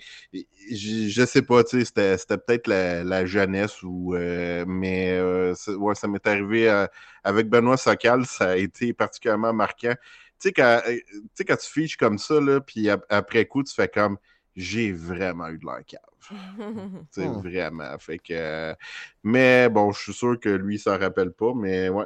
Je, 0.72 1.08
je 1.10 1.26
sais 1.26 1.42
pas, 1.42 1.64
tu 1.64 1.80
sais, 1.80 1.86
c'était, 1.86 2.18
c'était 2.18 2.38
peut-être 2.38 2.68
la, 2.68 3.04
la 3.06 3.26
jeunesse 3.26 3.82
ou. 3.84 4.14
euh, 4.16 4.66
mais 4.68 5.14
euh, 5.18 5.54
ouais, 5.78 5.96
ça 5.96 6.08
m'est 6.10 6.26
arrivé 6.28 6.70
euh, 6.70 6.86
avec 7.24 7.48
Benoît 7.50 7.78
Socal, 7.78 8.26
ça 8.26 8.50
a 8.52 8.56
été 8.58 8.94
particulièrement 8.94 9.54
marquant. 9.54 9.96
Tu 10.40 10.50
sais, 10.50 10.54
quand, 10.54 10.82
euh, 10.88 10.98
tu 11.10 11.22
sais, 11.36 11.46
quand 11.46 11.58
tu 11.58 11.70
fiches 11.72 11.96
comme 11.98 12.18
ça, 12.18 12.42
là, 12.42 12.60
puis 12.62 12.90
ap- 12.90 13.06
après 13.10 13.46
coup, 13.46 13.64
tu 13.64 13.74
fais 13.74 13.88
comme. 13.88 14.18
J'ai 14.58 14.92
vraiment 14.92 15.48
eu 15.48 15.58
de 15.58 15.66
l'air 15.66 15.80
cave. 15.88 16.02
Sais, 17.12 17.28
Hmm. 17.28 17.42
vraiment. 17.42 17.98
Fait 18.00 18.20
que, 18.20 18.74
mais 19.24 19.70
bon, 19.70 19.92
je 19.92 20.00
suis 20.02 20.14
sûr 20.14 20.40
que 20.40 20.48
lui, 20.50 20.76
il 20.76 20.80
s'en 20.80 20.98
rappelle 20.98 21.32
pas, 21.34 21.54
mais 21.54 21.90
ouais, 21.90 22.06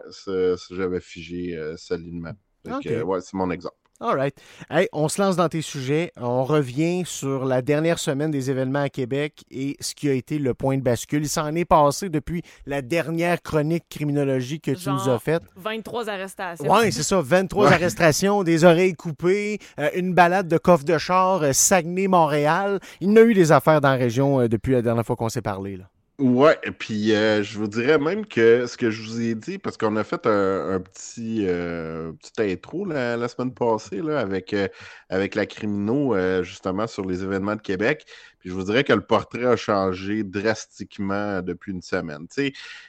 j'avais 0.71 1.00
figé 1.01 1.56
euh, 1.56 1.77
solidement. 1.77 2.33
Fait 2.63 2.75
que, 2.75 2.89
Ok. 2.89 2.91
euh, 2.91 3.03
ouais, 3.03 3.21
c'est 3.21 3.35
mon 3.35 3.51
exemple. 3.51 3.77
All 4.01 4.13
right. 4.18 4.36
Hey, 4.69 4.89
on 4.92 5.07
se 5.07 5.21
lance 5.21 5.38
dans 5.38 5.47
tes 5.47 5.62
sujets. 5.62 6.12
On 6.19 6.44
revient 6.44 7.03
sur 7.06 7.45
la 7.45 7.62
dernière 7.62 7.97
semaine 7.97 8.30
des 8.30 8.51
événements 8.51 8.81
à 8.81 8.89
Québec 8.89 9.45
et 9.50 9.77
ce 9.80 9.95
qui 9.95 10.09
a 10.09 10.13
été 10.13 10.38
le 10.38 10.53
point 10.53 10.75
de 10.77 10.81
bascule. 10.83 11.24
Il 11.24 11.30
s'en 11.30 11.56
est 11.56 11.63
passé 11.63 12.09
depuis 12.09 12.42
la 12.65 12.81
dernière 12.81 13.42
chronique 13.42 13.86
criminologie 13.89 14.59
que 14.59 14.71
tu 14.71 14.89
nous 14.89 15.07
as 15.09 15.18
faite. 15.19 15.44
23 15.56 16.09
arrestations. 16.09 16.65
Oui, 16.69 16.92
c'est 16.92 17.03
ça. 17.03 17.21
23 17.21 17.68
Ouais. 17.68 17.74
arrestations, 17.74 18.44
des 18.44 18.65
oreilles 18.65 18.95
coupées, 18.95 19.59
euh, 19.80 19.89
une 19.95 20.13
balade 20.13 20.50
de 20.50 20.57
coffre 20.57 20.83
de 20.83 20.98
char, 20.98 21.41
euh, 21.44 21.53
Saguenay-Montréal. 21.53 22.80
Il 23.00 23.13
y 23.13 23.18
a 23.18 23.24
eu 23.24 23.33
des 23.33 23.53
affaires 23.53 23.80
dans 23.80 23.91
la 23.91 23.95
région 23.95 24.41
euh, 24.41 24.50
depuis 24.50 24.74
la 24.74 24.81
dernière 24.81 25.06
fois 25.06 25.15
qu'on 25.15 25.30
s'est 25.30 25.41
parlé. 25.41 25.77
Là. 25.77 25.86
Ouais, 26.17 26.57
et 26.63 26.71
puis 26.71 27.13
euh, 27.13 27.44
je 27.44 27.57
vous 27.59 27.67
dirais 27.67 27.97
même 27.97 28.25
que 28.25 28.67
ce 28.67 28.77
que 28.77 28.89
je 28.89 29.01
vous 29.03 29.19
ai 29.19 29.35
dit, 29.35 29.57
parce 29.57 29.75
qu'on 29.75 29.97
a 29.97 30.03
fait 30.06 30.25
un, 30.25 30.79
petit, 30.79 31.45
euh, 31.45 32.13
petit 32.13 32.41
intro 32.41 32.85
la, 32.85 33.17
la 33.17 33.27
semaine 33.27 33.53
passée 33.53 34.01
là, 34.01 34.19
avec, 34.21 34.53
euh, 34.53 34.69
avec 35.09 35.35
la 35.35 35.45
Crimino, 35.45 36.15
euh, 36.15 36.41
justement, 36.41 36.88
sur 36.88 37.03
les 37.06 37.21
événements 37.21 37.57
de 37.57 37.62
Québec. 37.62 38.06
Je 38.45 38.51
vous 38.51 38.62
dirais 38.62 38.83
que 38.83 38.94
le 38.94 39.01
portrait 39.01 39.44
a 39.45 39.56
changé 39.56 40.24
drastiquement 40.24 41.42
depuis 41.42 41.71
une 41.71 41.81
semaine. 41.81 42.27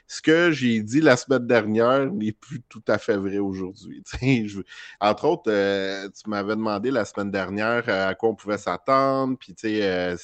Ce 0.05 0.21
que 0.21 0.51
j'ai 0.51 0.83
dit 0.83 1.01
la 1.01 1.17
semaine 1.17 1.47
dernière 1.47 2.05
n'est 2.13 2.31
plus 2.31 2.61
tout 2.69 2.83
à 2.87 2.99
fait 2.99 3.17
vrai 3.17 3.39
aujourd'hui. 3.39 4.03
Entre 5.01 5.25
autres, 5.25 5.51
euh, 5.51 6.09
tu 6.09 6.29
m'avais 6.29 6.55
demandé 6.55 6.91
la 6.91 7.05
semaine 7.05 7.31
dernière 7.31 7.89
euh, 7.89 8.09
à 8.09 8.13
quoi 8.13 8.29
on 8.29 8.35
pouvait 8.35 8.59
s'attendre, 8.59 9.35
puis 9.39 9.55
euh, 9.65 10.15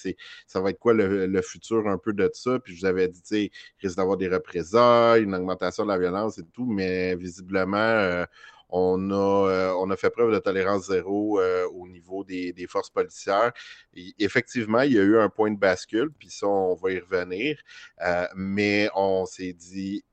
ça 0.46 0.62
va 0.62 0.70
être 0.70 0.80
quoi 0.80 0.94
le, 0.94 1.42
futur 1.42 1.88
un 1.88 1.98
peu 1.98 2.14
de 2.14 2.30
ça? 2.32 2.60
Puis 2.60 2.76
je 2.76 2.82
vous 2.82 2.86
avais 2.86 3.08
dit, 3.08 3.22
tu 3.24 3.28
sais, 3.28 3.44
il 3.46 3.88
risque 3.88 3.98
d'avoir 3.98 4.18
des 4.18 4.28
représailles, 4.28 5.24
une 5.24 5.34
augmentation 5.34 5.84
de 5.84 5.90
la 5.90 5.98
violence 5.98 6.38
et 6.38 6.46
tout, 6.54 6.68
mais 6.68 7.16
visiblement, 7.16 8.24
on, 8.76 9.12
a, 9.12 9.50
euh, 9.50 9.74
on 9.78 9.92
a 9.92 9.96
fait 9.96 10.10
preuve 10.10 10.34
de 10.34 10.40
tolérance 10.40 10.88
zéro 10.88 11.40
euh, 11.40 11.68
au 11.76 11.88
niveau 11.88 12.24
des, 12.24 12.54
forces 12.68 12.90
policières. 12.90 13.54
Effectivement, 14.18 14.82
il 14.82 14.94
y 14.94 15.00
a 15.00 15.04
eu 15.04 15.20
un 15.20 15.30
point 15.30 15.52
de 15.52 15.60
bascule, 15.60 16.10
puis 16.18 16.32
ça, 16.32 16.48
on 16.48 16.74
va 16.74 16.92
y 16.92 17.00
revenir. 17.00 17.62
Euh, 18.04 18.28
mais 18.36 18.90
on 18.96 19.28
s'est 19.28 19.54
dit, 19.54 20.04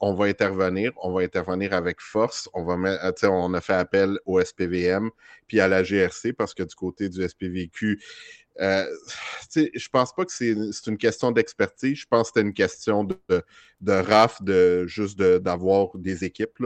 on 0.00 0.14
va 0.14 0.24
intervenir, 0.24 0.92
on 1.02 1.12
va 1.12 1.20
intervenir 1.20 1.74
avec 1.74 2.00
force. 2.00 2.48
On 2.54 2.64
va 2.64 2.76
on 3.24 3.52
a 3.52 3.60
fait 3.60 3.74
appel 3.74 4.18
au 4.24 4.40
SPVM 4.40 5.10
puis 5.46 5.60
à 5.60 5.68
la 5.68 5.82
GRC 5.82 6.32
parce 6.32 6.54
que 6.54 6.62
du 6.62 6.74
côté 6.74 7.10
du 7.10 7.22
SPVQ, 7.28 8.02
euh, 8.60 8.86
je 9.54 9.88
pense 9.90 10.14
pas 10.14 10.24
que 10.24 10.32
c'est 10.32 10.56
c'est 10.72 10.90
une 10.90 10.96
question 10.96 11.32
d'expertise. 11.32 11.98
Je 11.98 12.06
pense 12.06 12.30
que 12.30 12.38
c'était 12.40 12.48
une 12.48 12.54
question 12.54 13.04
de, 13.04 13.18
de, 13.82 13.92
RAF, 13.92 14.40
juste 14.86 15.18
d'avoir 15.18 15.98
des 15.98 16.24
équipes. 16.24 16.58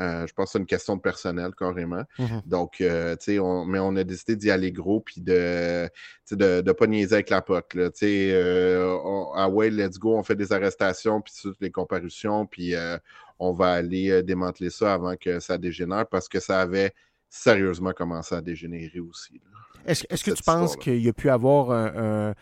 Euh, 0.00 0.26
je 0.26 0.32
pense 0.32 0.46
que 0.46 0.52
c'est 0.52 0.58
une 0.58 0.66
question 0.66 0.96
de 0.96 1.00
personnel 1.02 1.52
carrément. 1.56 2.02
Mhm. 2.18 2.42
Donc, 2.46 2.80
euh, 2.80 3.14
tu 3.16 3.24
sais, 3.24 3.38
on, 3.38 3.64
mais 3.66 3.78
on 3.78 3.94
a 3.96 4.04
décidé 4.04 4.36
d'y 4.36 4.50
aller 4.50 4.72
gros 4.72 5.00
puis 5.00 5.20
de 5.20 5.88
sais, 6.24 6.36
de 6.36 6.62
ne 6.64 6.72
pas 6.72 6.86
niaiser 6.86 7.14
avec 7.14 7.30
la. 7.30 7.44
Là, 7.46 7.62
tu 7.90 7.98
sais, 7.98 8.30
euh, 8.32 8.96
ah 9.36 9.48
ouais, 9.50 9.70
let's 9.70 9.98
go, 9.98 10.16
on 10.16 10.22
fait 10.22 10.34
des 10.36 10.52
arrestations 10.52 11.20
puis 11.20 11.32
toutes 11.42 11.60
les 11.60 11.70
comparutions 11.70 12.46
puis 12.46 12.74
on 13.38 13.52
va 13.52 13.72
aller 13.72 14.22
démanteler 14.22 14.70
ça 14.70 14.94
avant 14.94 15.16
que 15.16 15.40
ça 15.40 15.58
dégénère 15.58 16.06
parce 16.06 16.28
que 16.28 16.40
ça 16.40 16.60
avait 16.60 16.92
sérieusement 17.28 17.92
commencé 17.92 18.34
à 18.34 18.40
dégénérer 18.40 19.00
aussi. 19.00 19.40
Est-ce 19.84 20.04
est-ce 20.08 20.22
que 20.24 20.30
tu 20.30 20.42
penses 20.42 20.76
qu'il 20.76 21.02
y 21.02 21.08
a 21.08 21.12
pu 21.12 21.28
avoir 21.28 21.70
un. 21.70 22.30
un- 22.30 22.34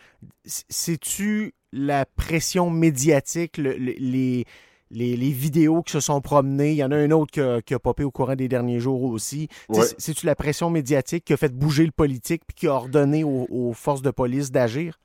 C'est-tu 0.45 1.53
la 1.73 2.05
pression 2.05 2.69
médiatique, 2.69 3.57
le- 3.57 3.77
le- 3.77 3.95
les, 3.97 4.45
les, 4.91 5.17
les 5.17 5.31
vidéos 5.31 5.81
qui 5.81 5.93
se 5.93 5.99
sont 5.99 6.21
promenées? 6.21 6.71
Il 6.71 6.77
y 6.77 6.83
en 6.83 6.91
a 6.91 6.97
un 6.97 7.11
autre 7.11 7.31
qui 7.31 7.41
a, 7.41 7.61
qui 7.61 7.73
a 7.73 7.79
popé 7.79 8.03
au 8.03 8.11
courant 8.11 8.35
des 8.35 8.47
derniers 8.47 8.79
jours 8.79 9.03
aussi. 9.03 9.47
Ouais. 9.69 9.85
C'est-tu 9.97 10.25
la 10.25 10.35
pression 10.35 10.69
médiatique 10.69 11.25
qui 11.25 11.33
a 11.33 11.37
fait 11.37 11.53
bouger 11.53 11.85
le 11.85 11.91
politique 11.91 12.43
puis 12.45 12.55
qui 12.55 12.67
a 12.67 12.73
ordonné 12.73 13.23
aux, 13.23 13.47
aux 13.49 13.73
forces 13.73 14.01
de 14.01 14.11
police 14.11 14.51
d'agir? 14.51 14.99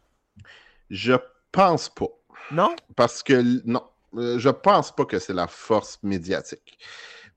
Je 0.90 1.14
pense 1.52 1.88
pas. 1.88 2.08
Non? 2.52 2.76
Parce 2.94 3.22
que 3.22 3.66
non, 3.66 3.82
euh, 4.16 4.38
je 4.38 4.50
pense 4.50 4.94
pas 4.94 5.04
que 5.04 5.18
c'est 5.18 5.32
la 5.34 5.46
force 5.46 5.98
médiatique. 6.02 6.78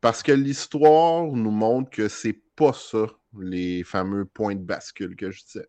Parce 0.01 0.23
que 0.23 0.31
l'histoire 0.31 1.25
nous 1.25 1.51
montre 1.51 1.89
que 1.89 2.07
c'est 2.07 2.39
pas 2.55 2.73
ça, 2.73 3.07
les 3.39 3.83
fameux 3.83 4.25
points 4.25 4.55
de 4.55 4.61
bascule 4.61 5.15
que 5.15 5.31
je 5.31 5.43
disais. 5.43 5.67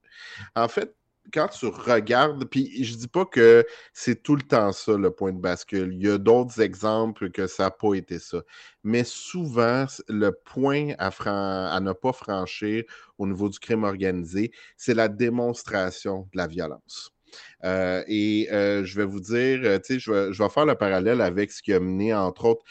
En 0.54 0.68
fait, 0.68 0.94
quand 1.32 1.48
tu 1.48 1.66
regardes, 1.66 2.44
puis 2.44 2.84
je 2.84 2.94
dis 2.96 3.08
pas 3.08 3.24
que 3.24 3.66
c'est 3.92 4.22
tout 4.22 4.36
le 4.36 4.42
temps 4.42 4.72
ça, 4.72 4.96
le 4.96 5.10
point 5.10 5.32
de 5.32 5.40
bascule. 5.40 5.92
Il 5.94 6.02
y 6.02 6.10
a 6.10 6.18
d'autres 6.18 6.60
exemples 6.60 7.30
que 7.30 7.46
ça 7.46 7.64
n'a 7.64 7.70
pas 7.70 7.94
été 7.94 8.18
ça. 8.18 8.42
Mais 8.82 9.04
souvent, 9.04 9.86
le 10.08 10.30
point 10.32 10.92
à, 10.98 11.10
à 11.74 11.80
ne 11.80 11.92
pas 11.92 12.12
franchir 12.12 12.84
au 13.18 13.26
niveau 13.26 13.48
du 13.48 13.58
crime 13.58 13.84
organisé, 13.84 14.52
c'est 14.76 14.94
la 14.94 15.08
démonstration 15.08 16.28
de 16.32 16.38
la 16.38 16.46
violence. 16.46 17.12
Euh, 17.64 18.02
et 18.06 18.48
euh, 18.52 18.84
je 18.84 18.96
vais 18.96 19.04
vous 19.04 19.20
dire, 19.20 19.60
euh, 19.64 19.78
tu 19.78 19.94
sais, 19.94 19.98
je 19.98 20.10
vais, 20.10 20.32
je 20.32 20.42
vais 20.42 20.48
faire 20.48 20.66
le 20.66 20.74
parallèle 20.74 21.20
avec 21.20 21.52
ce 21.52 21.62
qui 21.62 21.72
a 21.72 21.80
mené, 21.80 22.14
entre 22.14 22.46
autres, 22.46 22.64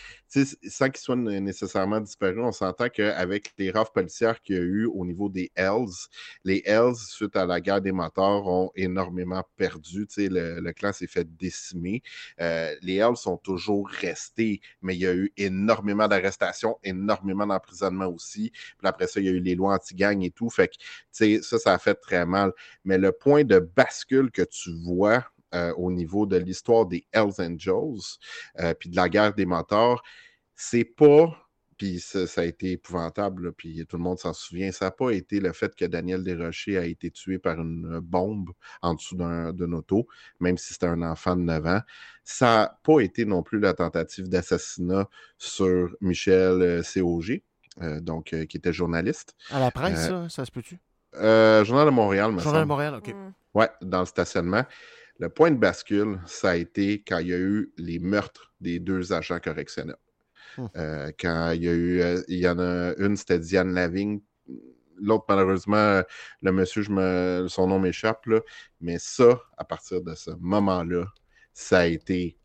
sans 0.68 0.90
qu'ils 0.90 1.02
soient 1.02 1.16
nécessairement 1.16 2.00
disparus, 2.00 2.40
on 2.44 2.52
s'entend 2.52 2.90
qu'avec 2.90 3.52
les 3.58 3.72
rafles 3.72 3.92
policières 3.94 4.42
qu'il 4.42 4.56
y 4.56 4.60
a 4.60 4.62
eu 4.62 4.86
au 4.86 5.06
niveau 5.06 5.28
des 5.30 5.52
Hells, 5.56 5.88
les 6.44 6.62
Hells, 6.66 6.96
suite 6.96 7.36
à 7.36 7.46
la 7.46 7.60
guerre 7.62 7.82
des 7.82 7.92
motards, 7.92 8.46
ont 8.48 8.72
énormément 8.76 9.44
perdu. 9.58 10.06
Tu 10.08 10.14
sais, 10.14 10.30
le, 10.30 10.60
le 10.60 10.74
clan 10.74 10.94
s'est 10.94 11.08
fait 11.08 11.28
décimer. 11.38 12.04
Euh, 12.42 12.76
les 12.82 12.96
Hells 12.98 13.18
sont 13.18 13.38
toujours 13.38 13.90
restés, 13.90 14.62
mais 14.82 14.96
il 14.96 15.02
y 15.02 15.08
a 15.08 15.16
eu 15.16 15.32
énormément 15.38 16.08
d'arrestations, 16.08 16.78
énormément 16.84 17.48
d'emprisonnements 17.48 18.08
aussi. 18.08 18.52
Puis 18.52 18.88
après 18.88 19.08
ça, 19.08 19.20
il 19.20 19.26
y 19.26 19.30
a 19.30 19.32
eu 19.32 19.40
les 19.40 19.56
lois 19.56 19.74
anti-gang 19.76 20.22
et 20.24 20.32
tout. 20.32 20.50
Fait 20.50 20.68
que, 20.68 20.74
tu 20.76 20.82
sais, 21.12 21.42
ça, 21.42 21.58
ça 21.58 21.74
a 21.74 21.80
fait 21.80 21.96
très 21.96 22.26
mal. 22.26 22.52
Mais 22.86 22.98
le 22.98 23.12
point 23.12 23.44
de 23.44 23.60
bascule 23.60 24.32
que 24.32 24.44
tu 24.44 24.70
vois 24.84 25.26
euh, 25.56 25.74
au 25.78 25.92
niveau 25.92 26.26
de 26.26 26.38
l'histoire 26.38 26.86
des 26.86 27.06
Hells 27.12 27.40
Angels, 27.40 28.20
euh, 28.60 28.74
puis 28.74 28.90
de 28.90 28.96
la 28.96 29.10
guerre 29.10 29.34
des 29.34 29.46
motards, 29.48 30.04
c'est 30.56 30.84
pas, 30.86 31.36
puis 31.78 32.00
ça, 32.02 32.28
ça 32.28 32.42
a 32.42 32.44
été 32.44 32.74
épouvantable, 32.74 33.54
puis 33.54 33.86
tout 33.88 33.98
le 33.98 34.04
monde 34.04 34.20
s'en 34.20 34.34
souvient, 34.34 34.72
ça 34.72 34.86
n'a 34.86 34.92
pas 34.92 35.12
été 35.12 35.40
le 35.40 35.54
fait 35.54 35.74
que 35.76 35.86
Daniel 35.86 36.24
Desrochers 36.24 36.78
a 36.78 36.86
été 36.86 37.10
tué 37.10 37.40
par 37.40 37.60
une 37.60 38.00
bombe 38.00 38.50
en 38.82 38.94
dessous 38.96 39.16
d'un 39.16 39.54
d'un 39.54 39.72
auto, 39.72 40.06
même 40.40 40.58
si 40.58 40.74
c'était 40.74 40.88
un 40.88 41.02
enfant 41.02 41.36
de 41.36 41.42
9 41.42 41.66
ans. 41.66 41.82
Ça 42.26 42.46
n'a 42.46 42.80
pas 42.84 43.00
été 43.00 43.26
non 43.26 43.42
plus 43.44 43.60
la 43.60 43.74
tentative 43.74 44.28
d'assassinat 44.30 45.10
sur 45.38 45.96
Michel 46.02 46.62
euh, 46.62 46.84
COG, 46.84 47.42
euh, 47.82 48.00
donc, 48.02 48.34
euh, 48.34 48.46
qui 48.46 48.58
était 48.58 48.74
journaliste. 48.74 49.36
À 49.50 49.60
la 49.60 49.72
presse, 49.72 50.10
Euh, 50.12 50.28
ça, 50.28 50.30
ça 50.30 50.46
se 50.46 50.52
peut-tu? 50.52 50.80
Euh, 51.16 51.64
Journal 51.64 51.86
de 51.88 51.92
Montréal, 51.92 52.32
me 52.32 52.40
Journal 52.40 52.64
de. 52.64 52.68
Montréal, 52.68 52.96
OK. 52.96 53.08
Mm. 53.08 53.34
Ouais, 53.54 53.70
dans 53.82 54.02
le 54.02 54.06
stationnement. 54.06 54.66
Le 55.20 55.30
point 55.30 55.52
de 55.52 55.58
bascule, 55.58 56.20
ça 56.26 56.52
a 56.52 56.56
été 56.56 57.04
quand 57.06 57.20
il 57.20 57.28
y 57.28 57.34
a 57.34 57.38
eu 57.38 57.74
les 57.78 58.00
meurtres 58.00 58.54
des 58.62 58.80
deux 58.80 59.12
agents 59.12 59.40
correctionnels. 59.40 59.98
Hmm. 60.58 60.66
Euh, 60.78 61.12
quand 61.20 61.52
il 61.52 61.64
y 61.64 61.68
a 61.68 61.74
eu, 61.74 62.02
euh, 62.02 62.22
il 62.28 62.40
y 62.40 62.48
en 62.48 62.60
a 62.60 62.94
une, 62.98 63.18
c'était 63.18 63.40
Diane 63.40 63.74
Lavigne. 63.74 64.22
L'autre, 65.02 65.26
malheureusement, 65.30 65.78
euh, 65.78 66.02
le 66.42 66.52
monsieur, 66.52 66.82
je 66.82 66.92
me, 66.92 67.48
son 67.50 67.68
nom 67.68 67.80
m'échappe, 67.80 68.26
là. 68.26 68.42
Mais 68.82 68.98
ça, 69.00 69.42
à 69.58 69.64
partir 69.64 70.02
de 70.02 70.16
ce 70.16 70.32
moment-là, 70.32 71.06
ça 71.54 71.80
a 71.80 71.86
été, 71.86 72.38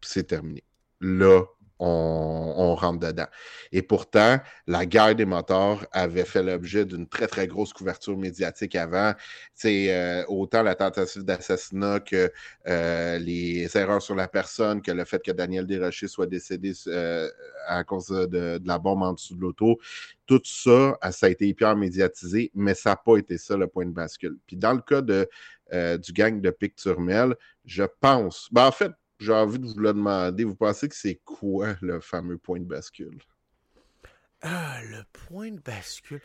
c'est 0.00 0.24
terminé. 0.24 0.64
Là, 1.00 1.44
on, 1.78 2.54
on 2.56 2.74
rentre 2.74 3.00
dedans. 3.00 3.26
Et 3.72 3.82
pourtant, 3.82 4.38
la 4.66 4.86
guerre 4.86 5.14
des 5.14 5.24
motards 5.24 5.86
avait 5.92 6.24
fait 6.24 6.42
l'objet 6.42 6.84
d'une 6.84 7.06
très, 7.06 7.26
très 7.26 7.46
grosse 7.46 7.72
couverture 7.72 8.16
médiatique 8.16 8.74
avant. 8.74 9.12
C'est 9.54 9.94
euh, 9.94 10.24
autant 10.28 10.62
la 10.62 10.74
tentative 10.74 11.22
d'assassinat 11.24 12.00
que 12.00 12.32
euh, 12.66 13.18
les 13.18 13.76
erreurs 13.76 14.02
sur 14.02 14.14
la 14.14 14.28
personne, 14.28 14.82
que 14.82 14.90
le 14.92 15.04
fait 15.04 15.22
que 15.22 15.32
Daniel 15.32 15.66
Desrochers 15.66 16.08
soit 16.08 16.26
décédé 16.26 16.72
euh, 16.88 17.28
à 17.66 17.84
cause 17.84 18.08
de, 18.08 18.26
de 18.58 18.66
la 18.68 18.78
bombe 18.78 19.02
en 19.02 19.12
dessous 19.12 19.34
de 19.34 19.40
l'auto. 19.40 19.78
Tout 20.26 20.42
ça, 20.44 20.70
euh, 20.70 21.10
ça 21.10 21.26
a 21.26 21.28
été 21.28 21.46
hyper 21.46 21.76
médiatisé, 21.76 22.50
mais 22.54 22.74
ça 22.74 22.90
n'a 22.90 22.96
pas 22.96 23.16
été 23.16 23.38
ça 23.38 23.56
le 23.56 23.66
point 23.66 23.86
de 23.86 23.92
bascule. 23.92 24.36
Puis 24.46 24.56
dans 24.56 24.72
le 24.72 24.80
cas 24.80 25.00
de, 25.00 25.28
euh, 25.72 25.98
du 25.98 26.12
gang 26.12 26.40
de 26.40 26.50
Picturmel, 26.50 27.34
je 27.64 27.84
pense. 28.00 28.48
Ben, 28.52 28.66
en 28.66 28.72
fait, 28.72 28.92
j'ai 29.18 29.32
envie 29.32 29.58
de 29.58 29.66
vous 29.66 29.78
le 29.78 29.92
demander. 29.92 30.44
Vous 30.44 30.56
pensez 30.56 30.88
que 30.88 30.94
c'est 30.96 31.20
quoi 31.24 31.76
le 31.82 32.00
fameux 32.00 32.38
point 32.38 32.60
de 32.60 32.64
bascule? 32.64 33.18
Ah, 34.48 34.76
le 34.88 34.98
point 35.28 35.50
de 35.50 35.58
bascule. 35.60 36.20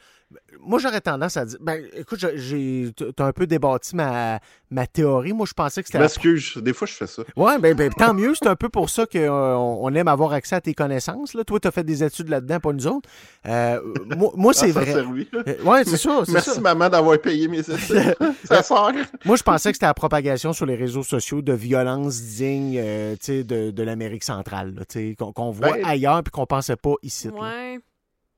Moi, 0.61 0.79
j'aurais 0.79 1.01
tendance 1.01 1.35
à 1.35 1.43
dire. 1.43 1.57
Ben, 1.59 1.83
écoute, 1.93 2.25
j'ai. 2.35 2.91
T'as 3.17 3.25
un 3.25 3.33
peu 3.33 3.47
débattu 3.47 3.95
ma, 3.97 4.39
ma 4.69 4.87
théorie. 4.87 5.33
Moi, 5.33 5.45
je 5.45 5.53
pensais 5.53 5.81
que 5.81 5.87
c'était. 5.87 5.97
la- 5.97 6.05
m'excuse, 6.05 6.55
des 6.57 6.71
fois 6.71 6.87
je 6.87 6.93
fais 6.93 7.07
ça. 7.07 7.23
Ouais, 7.35 7.57
ben, 7.59 7.73
ben, 7.73 7.91
tant 7.91 8.13
mieux. 8.13 8.33
C'est 8.35 8.47
un 8.47 8.55
peu 8.55 8.69
pour 8.69 8.89
ça 8.89 9.05
qu'on 9.05 9.19
on 9.29 9.93
aime 9.93 10.07
avoir 10.07 10.31
accès 10.33 10.55
à 10.55 10.61
tes 10.61 10.73
connaissances. 10.73 11.33
Là. 11.33 11.43
Toi, 11.43 11.59
tu 11.59 11.67
as 11.67 11.71
fait 11.71 11.83
des 11.83 12.01
études 12.03 12.29
là-dedans, 12.29 12.59
pas 12.61 12.71
nous 12.71 12.87
autres. 12.87 13.09
Euh, 13.45 13.81
moi, 14.15 14.31
moi, 14.35 14.53
c'est 14.53 14.69
Ah, 14.69 14.73
ça 14.73 14.79
a 14.79 14.83
vrai. 14.83 14.93
servi. 14.93 15.27
Euh, 15.33 15.63
ouais, 15.65 15.83
c'est 15.83 15.97
ça. 15.97 16.21
c'est 16.25 16.31
Merci 16.31 16.51
ça. 16.51 16.61
maman 16.61 16.87
d'avoir 16.87 17.19
payé 17.19 17.47
mes 17.49 17.59
études. 17.59 18.15
ça 18.45 18.63
sort. 18.63 18.91
Moi, 19.25 19.35
je 19.35 19.43
pensais 19.43 19.71
que 19.71 19.75
c'était 19.75 19.87
la 19.87 19.93
propagation 19.93 20.53
sur 20.53 20.65
les 20.65 20.75
réseaux 20.75 21.03
sociaux 21.03 21.41
de 21.41 21.53
violences 21.53 22.21
dignes 22.21 22.77
euh, 22.79 23.13
tu 23.15 23.25
sais, 23.25 23.43
de, 23.43 23.71
de 23.71 23.83
l'Amérique 23.83 24.23
centrale, 24.23 24.75
là, 24.75 24.85
tu 24.85 25.09
sais, 25.09 25.15
qu'on 25.17 25.33
qu'on 25.33 25.51
voit 25.51 25.71
Ben- 25.73 25.83
ailleurs 25.85 26.23
puis 26.23 26.31
qu'on 26.31 26.45
pensait 26.45 26.75
pas 26.77 26.93
ici. 27.03 27.27
là. 27.27 27.33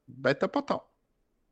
Ben, 0.08 0.34
t'as 0.34 0.48
pas 0.48 0.62
tort. 0.62 0.90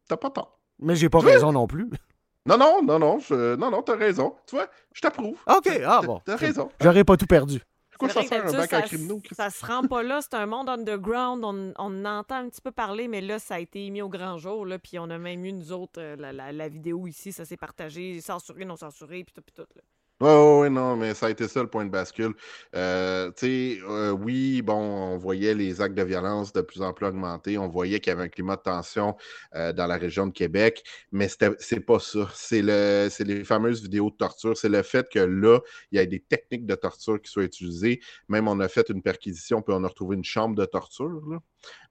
T'as 0.07 0.17
pas 0.17 0.29
tort. 0.29 0.59
Mais 0.79 0.95
j'ai 0.95 1.09
pas 1.09 1.19
Tu 1.19 1.25
vois? 1.25 1.33
raison 1.33 1.51
non 1.51 1.67
plus. 1.67 1.89
Non, 2.43 2.57
non, 2.57 2.81
non, 2.81 2.97
non, 2.97 3.19
je... 3.19 3.55
non, 3.55 3.69
non, 3.69 3.83
t'as 3.83 3.95
raison. 3.95 4.35
Tu 4.47 4.55
vois, 4.55 4.67
je 4.93 4.99
t'approuve. 4.99 5.37
OK, 5.45 5.63
T'as- 5.63 5.97
ah 5.97 6.01
bon. 6.01 6.19
T'as 6.25 6.35
raison. 6.37 6.71
J'aurais 6.81 7.03
pas 7.03 7.15
tout 7.15 7.27
perdu. 7.27 7.61
Ça 8.09 8.19
un 8.19 8.51
bac 8.53 8.67
ça, 8.71 8.81
criminaux? 8.81 9.21
Ça 9.31 9.51
se 9.51 9.63
rend 9.63 9.83
pas 9.83 10.01
là, 10.01 10.21
c'est 10.23 10.33
un 10.33 10.47
monde 10.47 10.67
underground, 10.67 11.43
on, 11.45 11.71
on 11.77 12.03
entend 12.05 12.37
un 12.37 12.49
petit 12.49 12.59
peu 12.61 12.71
parler, 12.71 13.07
mais 13.07 13.21
là, 13.21 13.37
ça 13.37 13.55
a 13.55 13.59
été 13.59 13.87
mis 13.91 14.01
au 14.01 14.09
grand 14.09 14.39
jour, 14.39 14.65
là, 14.65 14.79
puis 14.79 14.97
on 14.97 15.07
a 15.11 15.19
même 15.19 15.45
eu, 15.45 15.53
nous 15.53 15.71
autres, 15.71 16.01
euh, 16.01 16.15
la, 16.15 16.33
la- 16.33 16.51
la 16.51 16.67
vidéo 16.67 17.05
ici, 17.05 17.31
ça 17.31 17.45
s'est 17.45 17.57
partagé, 17.57 18.19
censuré, 18.21 18.65
non 18.65 18.75
censuré, 18.75 19.23
puis 19.23 19.33
tout, 19.35 19.43
puis 19.43 19.53
tout. 19.53 19.67
Là. 19.75 19.83
Ouais, 20.21 20.59
ouais, 20.61 20.69
non, 20.69 20.95
mais 20.97 21.15
ça 21.15 21.25
a 21.25 21.29
été 21.31 21.47
ça 21.47 21.63
le 21.63 21.67
point 21.69 21.83
de 21.83 21.89
bascule. 21.89 22.35
Euh, 22.75 23.31
tu 23.31 23.77
sais, 23.77 23.79
euh, 23.89 24.11
oui, 24.11 24.61
bon, 24.61 24.75
on 24.75 25.17
voyait 25.17 25.55
les 25.55 25.81
actes 25.81 25.95
de 25.95 26.03
violence 26.03 26.53
de 26.53 26.61
plus 26.61 26.83
en 26.83 26.93
plus 26.93 27.07
augmenter, 27.07 27.57
on 27.57 27.67
voyait 27.67 27.99
qu'il 27.99 28.11
y 28.11 28.13
avait 28.13 28.23
un 28.25 28.29
climat 28.29 28.55
de 28.55 28.61
tension 28.61 29.15
euh, 29.55 29.73
dans 29.73 29.87
la 29.87 29.97
région 29.97 30.27
de 30.27 30.31
Québec, 30.31 30.83
mais 31.11 31.27
c'est 31.27 31.79
pas 31.79 31.97
ça. 31.99 32.29
C'est 32.35 32.61
le, 32.61 33.09
les 33.23 33.43
fameuses 33.43 33.81
vidéos 33.81 34.11
de 34.11 34.15
torture. 34.15 34.55
C'est 34.55 34.69
le 34.69 34.83
fait 34.83 35.09
que 35.09 35.17
là, 35.19 35.59
il 35.91 35.95
y 35.97 35.99
a 35.99 36.05
des 36.05 36.19
techniques 36.19 36.67
de 36.67 36.75
torture 36.75 37.19
qui 37.19 37.31
soient 37.31 37.43
utilisées. 37.43 37.99
Même 38.29 38.47
on 38.47 38.59
a 38.59 38.67
fait 38.67 38.89
une 38.89 39.01
perquisition, 39.01 39.63
puis 39.63 39.73
on 39.75 39.83
a 39.83 39.87
retrouvé 39.87 40.15
une 40.17 40.23
chambre 40.23 40.55
de 40.55 40.65
torture. 40.65 41.19
Là. 41.31 41.39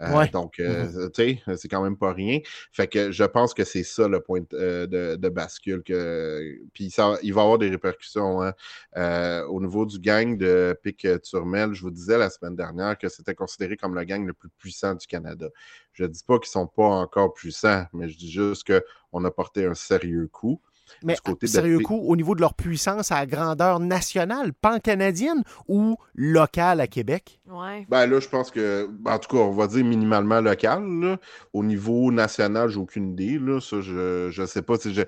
Euh, 0.02 0.10
Ouais. 0.14 0.28
Donc, 0.30 0.58
euh, 0.60 1.08
tu 1.10 1.38
sais, 1.46 1.56
c'est 1.56 1.68
quand 1.68 1.82
même 1.82 1.96
pas 1.96 2.12
rien. 2.12 2.40
Fait 2.72 2.86
que 2.88 3.10
je 3.12 3.24
pense 3.24 3.54
que 3.54 3.64
c'est 3.64 3.82
ça 3.84 4.08
le 4.08 4.20
point 4.20 4.40
de, 4.40 4.46
euh, 4.52 5.30
bascule. 5.30 5.82
Que... 5.82 6.58
Puis 6.72 6.90
ça, 6.90 7.16
il 7.22 7.32
va 7.34 7.40
y 7.42 7.44
avoir 7.44 7.58
des 7.58 7.68
répercussions. 7.70 8.42
hein. 8.42 8.52
Euh, 8.96 9.44
au 9.46 9.60
niveau 9.60 9.86
du 9.86 9.98
gang 9.98 10.36
de 10.36 10.78
Pic 10.82 11.06
Turmel, 11.22 11.72
je 11.74 11.82
vous 11.82 11.90
disais 11.90 12.18
la 12.18 12.30
semaine 12.30 12.56
dernière 12.56 12.98
que 12.98 13.08
c'était 13.08 13.34
considéré 13.34 13.76
comme 13.76 13.94
le 13.94 14.04
gang 14.04 14.26
le 14.26 14.32
plus 14.32 14.48
puissant 14.58 14.94
du 14.94 15.06
Canada. 15.06 15.48
Je 15.92 16.04
ne 16.04 16.08
dis 16.08 16.22
pas 16.24 16.38
qu'ils 16.38 16.48
ne 16.48 16.62
sont 16.62 16.66
pas 16.66 16.84
encore 16.86 17.32
puissants, 17.34 17.84
mais 17.92 18.08
je 18.08 18.16
dis 18.16 18.30
juste 18.30 18.64
qu'on 18.70 19.24
a 19.24 19.30
porté 19.30 19.66
un 19.66 19.74
sérieux 19.74 20.28
coup. 20.28 20.60
Mais 21.02 21.14
Du 21.14 21.20
côté 21.20 21.46
de 21.46 21.50
sérieux 21.50 21.80
coup, 21.80 22.00
au 22.06 22.16
niveau 22.16 22.34
de 22.34 22.40
leur 22.40 22.54
puissance 22.54 23.12
à 23.12 23.24
grandeur 23.26 23.80
nationale, 23.80 24.52
pan-canadienne 24.52 25.42
ou 25.68 25.96
locale 26.14 26.80
à 26.80 26.86
Québec? 26.86 27.40
Ouais. 27.46 27.86
Ben 27.88 28.06
là, 28.06 28.20
je 28.20 28.28
pense 28.28 28.50
que, 28.50 28.88
ben, 28.90 29.14
en 29.14 29.18
tout 29.18 29.36
cas, 29.36 29.42
on 29.42 29.52
va 29.52 29.66
dire 29.66 29.84
minimalement 29.84 30.40
local. 30.40 30.84
là. 31.00 31.18
Au 31.52 31.62
niveau 31.64 32.10
national, 32.12 32.68
j'ai 32.70 32.78
aucune 32.78 33.10
idée. 33.12 33.38
Là. 33.38 33.60
Ça, 33.60 33.80
je 33.80 34.40
ne 34.40 34.46
sais 34.46 34.62
pas. 34.62 34.74
je- 34.84 35.02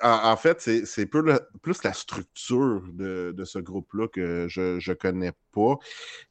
En, 0.00 0.30
en 0.32 0.36
fait, 0.36 0.60
c'est 0.60 1.12
le- 1.12 1.40
plus 1.62 1.82
la 1.82 1.92
structure 1.92 2.82
de, 2.92 3.32
de 3.36 3.44
ce 3.44 3.58
groupe-là 3.58 4.08
que 4.08 4.46
je 4.48 4.76
ne 4.90 4.94
connais 4.94 5.32
pas. 5.52 5.76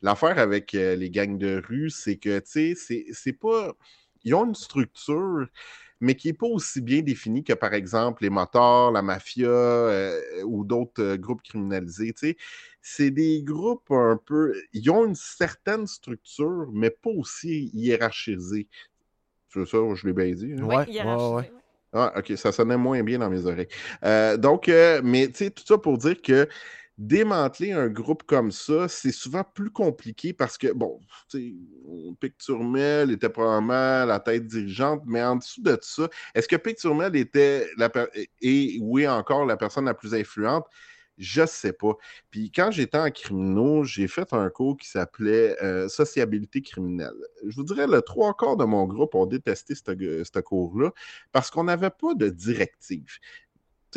L'affaire 0.01 0.37
avec 0.39 0.73
euh, 0.75 0.95
les 0.95 1.09
gangs 1.09 1.37
de 1.37 1.61
rue, 1.67 1.89
c'est 1.89 2.17
que, 2.17 2.39
tu 2.39 2.45
sais, 2.45 2.73
c'est- 2.75 3.05
c'est 3.13 3.33
pas. 3.33 3.73
Ils 4.23 4.35
ont 4.35 4.45
une 4.45 4.55
structure, 4.55 5.47
mais 6.01 6.15
qui 6.15 6.27
n'est 6.27 6.33
pas 6.33 6.47
aussi 6.47 6.81
bien 6.81 7.01
définie 7.01 7.43
que, 7.43 7.53
par 7.53 7.73
exemple, 7.73 8.23
les 8.23 8.29
motards, 8.29 8.91
la 8.91 9.01
mafia 9.01 9.47
euh, 9.47 10.19
ou 10.43 10.65
d'autres 10.65 11.01
euh, 11.01 11.17
groupes 11.17 11.43
criminalisés. 11.43 12.13
Tu 12.13 12.27
sais, 12.29 12.37
c'est 12.81 13.11
des 13.11 13.43
groupes 13.43 13.91
un 13.91 14.17
peu. 14.17 14.53
Ils 14.73 14.89
ont 14.89 15.05
une 15.05 15.15
certaine 15.15 15.87
structure, 15.87 16.67
mais 16.73 16.89
pas 16.89 17.11
aussi 17.11 17.69
hiérarchisée. 17.73 18.67
C'est 19.53 19.65
ça, 19.65 19.77
je 19.95 20.07
l'ai 20.07 20.13
bien 20.13 20.31
dit. 20.31 20.53
hein? 20.57 20.63
Ouais, 20.63 20.85
hiérarchisé, 20.87 21.35
ouais. 21.35 21.51
Ah, 21.93 22.13
ok, 22.17 22.37
ça 22.37 22.51
sonnait 22.51 22.77
moins 22.77 23.03
bien 23.03 23.19
dans 23.19 23.29
mes 23.29 23.45
oreilles. 23.45 23.67
Euh, 24.03 24.37
donc, 24.37 24.69
euh, 24.69 25.01
mais 25.03 25.27
tu 25.27 25.35
sais, 25.35 25.51
tout 25.51 25.65
ça 25.65 25.77
pour 25.77 25.97
dire 25.97 26.21
que 26.21 26.47
démanteler 27.01 27.71
un 27.71 27.87
groupe 27.87 28.23
comme 28.23 28.51
ça, 28.51 28.87
c'est 28.87 29.11
souvent 29.11 29.43
plus 29.43 29.71
compliqué 29.71 30.33
parce 30.33 30.55
que, 30.55 30.71
bon, 30.71 30.99
Picturmel 32.19 33.09
était 33.09 33.29
probablement 33.29 34.05
la 34.05 34.19
tête 34.19 34.45
dirigeante, 34.45 35.01
mais 35.07 35.23
en 35.23 35.37
dessous 35.37 35.63
de 35.63 35.77
ça, 35.81 36.07
est-ce 36.35 36.47
que 36.47 36.57
Picturmel 36.57 37.15
était 37.15 37.67
la 37.77 37.89
et 38.41 38.77
oui 38.81 39.07
encore 39.07 39.47
la 39.47 39.57
personne 39.57 39.85
la 39.85 39.95
plus 39.95 40.13
influente? 40.13 40.65
Je 41.17 41.45
sais 41.45 41.73
pas. 41.73 41.93
Puis 42.29 42.51
quand 42.51 42.69
j'étais 42.71 42.97
en 42.97 43.09
criminaux, 43.09 43.83
j'ai 43.83 44.07
fait 44.07 44.31
un 44.33 44.49
cours 44.49 44.77
qui 44.77 44.87
s'appelait 44.87 45.55
euh, 45.63 45.87
Sociabilité 45.87 46.61
criminelle. 46.61 47.13
Je 47.47 47.55
vous 47.55 47.63
dirais, 47.63 47.87
le 47.87 48.01
trois 48.01 48.35
quarts 48.35 48.57
de 48.57 48.65
mon 48.65 48.85
groupe 48.85 49.15
ont 49.15 49.25
détesté 49.25 49.73
ce 49.75 50.39
cours-là 50.39 50.91
parce 51.31 51.49
qu'on 51.49 51.63
n'avait 51.65 51.89
pas 51.89 52.13
de 52.13 52.29
directive. 52.29 53.17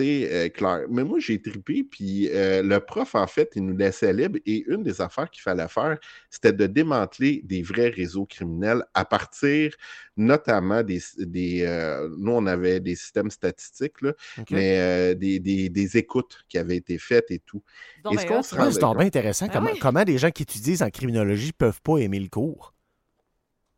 Euh, 0.02 0.48
clair. 0.48 0.82
Mais 0.90 1.04
moi, 1.04 1.18
j'ai 1.20 1.40
trippé, 1.40 1.84
puis 1.84 2.28
euh, 2.30 2.62
le 2.62 2.80
prof, 2.80 3.14
en 3.14 3.26
fait, 3.26 3.52
il 3.56 3.64
nous 3.64 3.76
laissait 3.76 4.12
libre. 4.12 4.38
Et 4.46 4.64
une 4.68 4.82
des 4.82 5.00
affaires 5.00 5.30
qu'il 5.30 5.42
fallait 5.42 5.68
faire, 5.68 5.98
c'était 6.30 6.52
de 6.52 6.66
démanteler 6.66 7.40
des 7.44 7.62
vrais 7.62 7.88
réseaux 7.88 8.26
criminels 8.26 8.82
à 8.94 9.04
partir 9.04 9.74
notamment 10.16 10.82
des. 10.82 11.00
des 11.18 11.62
euh, 11.62 12.08
nous, 12.18 12.32
on 12.32 12.46
avait 12.46 12.80
des 12.80 12.94
systèmes 12.96 13.30
statistiques, 13.30 14.00
là, 14.02 14.12
mais 14.50 14.78
euh, 14.80 15.14
des, 15.14 15.38
des- 15.40 15.68
des 15.68 15.96
écoutes 15.96 16.44
qui 16.48 16.58
avaient 16.58 16.76
été 16.76 16.98
faites 16.98 17.30
et 17.30 17.38
tout. 17.40 17.62
Ce 17.96 18.02
c'est 18.18 18.26
compte- 18.26 18.98
bien 18.98 19.06
intéressant. 19.06 19.46
Ben 19.46 19.52
comment, 19.54 19.70
oui. 19.72 19.78
comment 19.78 20.04
des 20.04 20.18
gens 20.18 20.30
qui 20.30 20.42
étudient 20.42 20.86
en 20.86 20.90
criminologie 20.90 21.52
peuvent 21.52 21.80
pas 21.82 21.98
aimer 21.98 22.20
le 22.20 22.28
cours? 22.28 22.74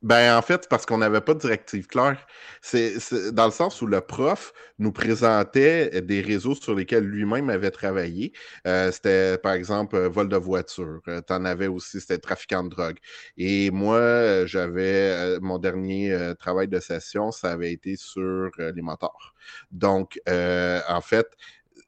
Ben, 0.06 0.36
en 0.38 0.42
fait, 0.42 0.62
c'est 0.62 0.68
parce 0.68 0.86
qu'on 0.86 0.98
n'avait 0.98 1.20
pas 1.20 1.34
de 1.34 1.40
directive 1.40 1.88
claire. 1.88 2.25
C'est 2.62 2.94
dans 3.32 3.46
le 3.46 3.50
sens 3.50 3.82
où 3.82 3.88
le 3.88 4.00
prof 4.00 4.52
nous 4.78 4.92
présentait 4.92 6.00
des 6.00 6.20
réseaux 6.20 6.54
sur 6.54 6.76
lesquels 6.76 7.02
lui-même 7.04 7.50
avait 7.50 7.72
travaillé. 7.72 8.32
Euh, 8.68 8.92
c'était, 8.92 9.36
par 9.38 9.54
exemple, 9.54 9.96
euh, 9.96 10.08
vol 10.08 10.28
de 10.28 10.36
voiture. 10.36 11.00
Euh, 11.08 11.20
T'en 11.22 11.44
avais 11.44 11.66
aussi, 11.66 12.00
c'était 12.00 12.18
trafiquant 12.18 12.62
de 12.62 12.68
drogue. 12.68 12.98
Et 13.36 13.72
moi, 13.72 13.96
euh, 13.96 14.46
j'avais 14.46 15.10
euh, 15.10 15.40
mon 15.42 15.58
dernier 15.58 16.12
euh, 16.12 16.34
travail 16.34 16.68
de 16.68 16.78
session, 16.78 17.32
ça 17.32 17.50
avait 17.50 17.72
été 17.72 17.96
sur 17.96 18.22
euh, 18.60 18.72
les 18.76 18.82
motards. 18.82 19.34
Donc, 19.72 20.20
euh, 20.28 20.80
en 20.88 21.00
fait, 21.00 21.26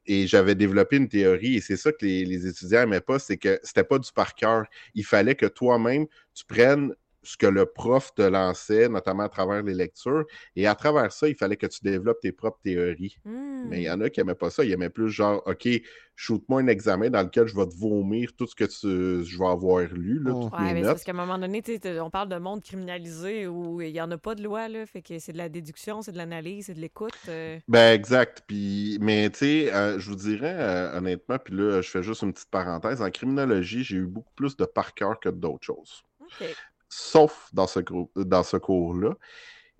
et 0.05 0.27
j'avais 0.27 0.55
développé 0.55 0.97
une 0.97 1.07
théorie, 1.07 1.55
et 1.57 1.61
c'est 1.61 1.77
ça 1.77 1.91
que 1.91 2.05
les, 2.05 2.25
les 2.25 2.47
étudiants 2.47 2.81
n'aimaient 2.81 3.01
pas, 3.01 3.19
c'est 3.19 3.37
que 3.37 3.59
c'était 3.63 3.83
pas 3.83 3.99
du 3.99 4.11
par 4.11 4.33
cœur. 4.35 4.65
Il 4.95 5.05
fallait 5.05 5.35
que 5.35 5.45
toi-même, 5.45 6.07
tu 6.33 6.45
prennes 6.45 6.93
ce 7.29 7.37
que 7.37 7.45
le 7.45 7.67
prof 7.67 8.11
te 8.15 8.23
lançait, 8.23 8.89
notamment 8.89 9.23
à 9.23 9.29
travers 9.29 9.61
les 9.61 9.75
lectures, 9.75 10.25
et 10.55 10.65
à 10.65 10.73
travers 10.73 11.11
ça, 11.11 11.27
il 11.29 11.35
fallait 11.35 11.57
que 11.57 11.67
tu 11.67 11.81
développes 11.83 12.19
tes 12.21 12.31
propres 12.31 12.59
théories. 12.63 13.17
Hmm. 13.23 13.67
Mais 13.69 13.81
il 13.81 13.83
y 13.83 13.91
en 13.91 14.01
a 14.01 14.09
qui 14.09 14.19
n'aimaient 14.19 14.33
pas 14.33 14.49
ça, 14.49 14.63
ils 14.63 14.71
aimaient 14.71 14.89
plus 14.89 15.09
genre, 15.09 15.43
OK, 15.45 15.67
shoot-moi 16.15 16.61
un 16.61 16.67
examen 16.67 17.11
dans 17.11 17.21
lequel 17.21 17.45
je 17.45 17.55
vais 17.55 17.67
te 17.67 17.75
vomir 17.75 18.31
tout 18.35 18.47
ce 18.47 18.55
que 18.55 18.63
tu, 18.63 19.23
je 19.23 19.37
vais 19.37 19.45
avoir 19.45 19.81
lu, 19.93 20.19
là, 20.23 20.31
toutes 20.31 20.51
Ouais, 20.53 20.73
mais 20.73 20.81
parce 20.81 21.03
qu'à 21.03 21.11
un 21.11 21.15
moment 21.15 21.37
donné, 21.37 21.63
on 22.01 22.09
parle 22.09 22.29
de 22.29 22.37
monde 22.37 22.63
criminalisé 22.63 23.47
où 23.47 23.79
il 23.79 23.93
n'y 23.93 24.01
en 24.01 24.09
a 24.09 24.17
pas 24.17 24.33
de 24.33 24.41
loi, 24.43 24.67
là. 24.67 24.87
Fait 24.87 25.03
que 25.03 25.19
c'est 25.19 25.33
de 25.33 25.37
la 25.37 25.49
déduction, 25.49 26.01
c'est 26.01 26.11
de 26.11 26.17
l'analyse, 26.17 26.65
c'est 26.65 26.73
de 26.73 26.81
l'écoute. 26.81 27.13
euh. 27.27 27.59
Ben 27.67 27.93
exact. 27.93 28.43
Puis, 28.47 28.97
mais 29.01 29.29
tu 29.29 29.37
sais, 29.37 29.73
euh, 29.73 29.99
je 29.99 30.09
vous 30.09 30.15
dirais 30.15 30.55
euh, 30.57 30.97
honnêtement, 30.97 31.37
puis 31.37 31.53
là, 31.55 31.81
je 31.81 31.89
fais 31.89 32.01
juste 32.01 32.23
une 32.23 32.33
petite 32.33 32.49
parenthèse. 32.49 33.03
En 33.03 33.11
criminologie, 33.11 33.83
j'ai 33.83 33.97
eu 33.97 34.07
beaucoup 34.07 34.33
plus 34.35 34.57
de 34.57 34.65
par 34.65 34.95
cœur 34.95 35.19
que 35.19 35.29
d'autres 35.29 35.65
choses. 35.65 36.03
OK. 36.21 36.47
Sauf 36.89 37.49
dans 37.53 37.67
ce, 37.67 37.79
dans 38.15 38.43
ce 38.43 38.57
cours-là. 38.57 39.15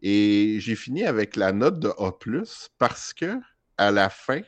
Et 0.02 0.58
j'ai 0.60 0.76
fini 0.76 1.04
avec 1.06 1.36
la 1.36 1.52
note 1.52 1.80
de 1.80 1.90
A, 1.90 2.12
parce 2.78 3.14
que 3.14 3.40
à 3.78 3.92
la 3.92 4.10
fin, 4.10 4.42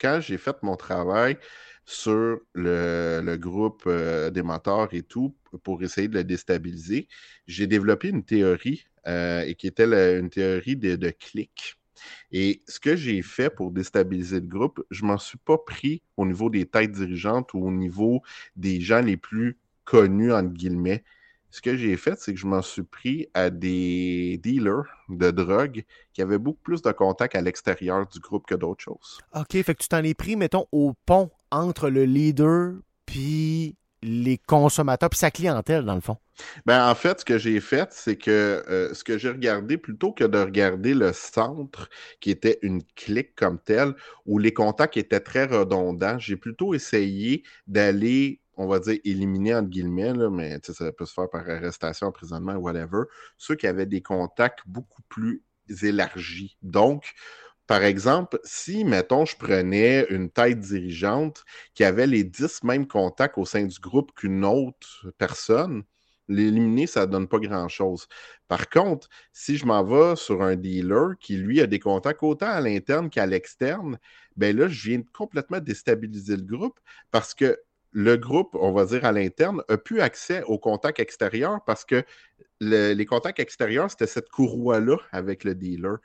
quand 0.00 0.20
j'ai 0.20 0.38
fait 0.38 0.56
mon 0.62 0.76
travail 0.76 1.36
sur 1.84 2.40
le, 2.54 3.36
groupe 3.36 3.84
euh, 3.86 4.30
des 4.30 4.42
moteurs 4.42 4.92
et 4.92 5.02
tout, 5.02 5.34
pour 5.62 5.82
essayer 5.82 6.08
de 6.08 6.14
le 6.14 6.24
déstabiliser, 6.24 7.08
j'ai 7.46 7.66
développé 7.66 8.08
une 8.08 8.24
théorie 8.24 8.84
euh, 9.06 9.42
et 9.42 9.54
qui 9.54 9.66
était 9.66 10.18
une 10.18 10.30
théorie 10.30 10.76
de, 10.76 10.96
de 10.96 11.10
clic. 11.10 11.76
Et 12.32 12.62
ce 12.66 12.80
que 12.80 12.96
j'ai 12.96 13.22
fait 13.22 13.50
pour 13.50 13.70
déstabiliser 13.70 14.40
le 14.40 14.46
groupe, 14.46 14.84
je 14.90 15.04
m'en 15.04 15.18
suis 15.18 15.38
pas 15.38 15.58
pris 15.58 16.02
au 16.16 16.26
niveau 16.26 16.50
des 16.50 16.66
têtes 16.66 16.92
dirigeantes 16.92 17.54
ou 17.54 17.66
au 17.66 17.70
niveau 17.70 18.22
des 18.56 18.80
gens 18.80 19.00
les 19.00 19.16
plus 19.16 19.58
connus, 19.84 20.32
entre 20.32 20.52
guillemets. 20.52 21.04
Ce 21.56 21.62
que 21.62 21.74
j'ai 21.74 21.96
fait, 21.96 22.18
c'est 22.18 22.34
que 22.34 22.38
je 22.38 22.46
m'en 22.46 22.60
suis 22.60 22.82
pris 22.82 23.30
à 23.32 23.48
des 23.48 24.38
dealers 24.42 24.84
de 25.08 25.30
drogue 25.30 25.84
qui 26.12 26.20
avaient 26.20 26.36
beaucoup 26.36 26.60
plus 26.62 26.82
de 26.82 26.92
contacts 26.92 27.34
à 27.34 27.40
l'extérieur 27.40 28.06
du 28.06 28.20
groupe 28.20 28.44
que 28.46 28.54
d'autres 28.54 28.84
choses. 28.84 29.20
OK, 29.34 29.52
fait 29.52 29.74
que 29.74 29.82
tu 29.82 29.88
t'en 29.88 30.04
es 30.04 30.12
pris, 30.12 30.36
mettons, 30.36 30.66
au 30.70 30.92
pont 31.06 31.30
entre 31.50 31.88
le 31.88 32.04
leader 32.04 32.74
puis 33.06 33.74
les 34.02 34.36
consommateurs 34.36 35.08
puis 35.08 35.18
sa 35.18 35.30
clientèle, 35.30 35.86
dans 35.86 35.94
le 35.94 36.02
fond. 36.02 36.18
Ben, 36.66 36.90
en 36.90 36.94
fait, 36.94 37.20
ce 37.20 37.24
que 37.24 37.38
j'ai 37.38 37.60
fait, 37.60 37.88
c'est 37.90 38.16
que 38.16 38.62
euh, 38.68 38.92
ce 38.92 39.02
que 39.02 39.16
j'ai 39.16 39.30
regardé, 39.30 39.78
plutôt 39.78 40.12
que 40.12 40.24
de 40.24 40.38
regarder 40.38 40.92
le 40.92 41.14
centre, 41.14 41.88
qui 42.20 42.30
était 42.30 42.58
une 42.60 42.82
clique 42.94 43.34
comme 43.34 43.58
telle, 43.58 43.94
où 44.26 44.38
les 44.38 44.52
contacts 44.52 44.98
étaient 44.98 45.20
très 45.20 45.46
redondants, 45.46 46.18
j'ai 46.18 46.36
plutôt 46.36 46.74
essayé 46.74 47.44
d'aller, 47.66 48.40
on 48.56 48.66
va 48.66 48.78
dire, 48.80 48.98
éliminer, 49.04 49.54
entre 49.54 49.68
guillemets, 49.68 50.12
mais 50.30 50.58
ça 50.62 50.92
peut 50.92 51.06
se 51.06 51.12
faire 51.12 51.28
par 51.30 51.48
arrestation, 51.48 52.08
emprisonnement, 52.08 52.54
whatever, 52.54 53.02
ceux 53.36 53.54
qui 53.54 53.66
avaient 53.66 53.86
des 53.86 54.02
contacts 54.02 54.60
beaucoup 54.66 55.02
plus 55.08 55.42
élargis. 55.82 56.56
Donc, 56.62 57.12
par 57.66 57.82
exemple, 57.82 58.38
si, 58.44 58.84
mettons, 58.84 59.24
je 59.24 59.36
prenais 59.36 60.06
une 60.10 60.30
tête 60.30 60.60
dirigeante 60.60 61.44
qui 61.74 61.84
avait 61.84 62.06
les 62.06 62.24
10 62.24 62.62
mêmes 62.62 62.86
contacts 62.86 63.38
au 63.38 63.44
sein 63.44 63.64
du 63.64 63.78
groupe 63.80 64.12
qu'une 64.14 64.44
autre 64.44 65.12
personne, 65.18 65.82
l'éliminer, 66.28 66.86
ça 66.86 67.06
ne 67.06 67.12
donne 67.12 67.28
pas 67.28 67.38
grand-chose. 67.38 68.06
Par 68.48 68.68
contre, 68.68 69.08
si 69.32 69.56
je 69.56 69.66
m'en 69.66 69.84
vais 69.84 70.16
sur 70.16 70.42
un 70.42 70.56
dealer 70.56 71.16
qui, 71.20 71.36
lui, 71.36 71.60
a 71.60 71.66
des 71.66 71.78
contacts 71.78 72.22
autant 72.22 72.46
à 72.48 72.60
l'interne 72.60 73.10
qu'à 73.10 73.26
l'externe, 73.26 73.98
ben 74.36 74.56
là, 74.56 74.68
je 74.68 74.90
viens 74.90 75.02
complètement 75.12 75.60
déstabiliser 75.60 76.36
le 76.36 76.42
groupe 76.42 76.78
parce 77.10 77.34
que 77.34 77.58
le 77.98 78.16
groupe, 78.16 78.54
on 78.60 78.72
va 78.72 78.84
dire 78.84 79.04
à 79.06 79.12
l'interne, 79.12 79.62
a 79.68 79.78
plus 79.78 80.00
accès 80.02 80.42
aux 80.44 80.58
contacts 80.58 81.00
extérieurs 81.00 81.60
parce 81.66 81.84
que 81.86 82.04
le- 82.60 82.92
les 82.94 83.06
contacts 83.06 83.40
extérieurs, 83.40 83.90
c'était 83.90 84.06
cette 84.06 84.28
courroie-là 84.30 84.96
avec 85.12 85.44
le 85.44 85.54
dealer. 85.54 85.98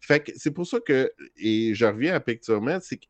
Fait 0.00 0.20
que 0.20 0.32
c'est 0.36 0.50
pour 0.52 0.66
ça 0.66 0.80
que, 0.80 1.12
et 1.38 1.74
je 1.74 1.86
reviens 1.86 2.14
à 2.14 2.20
Picturement, 2.20 2.78
c'est 2.82 2.98
que 2.98 3.06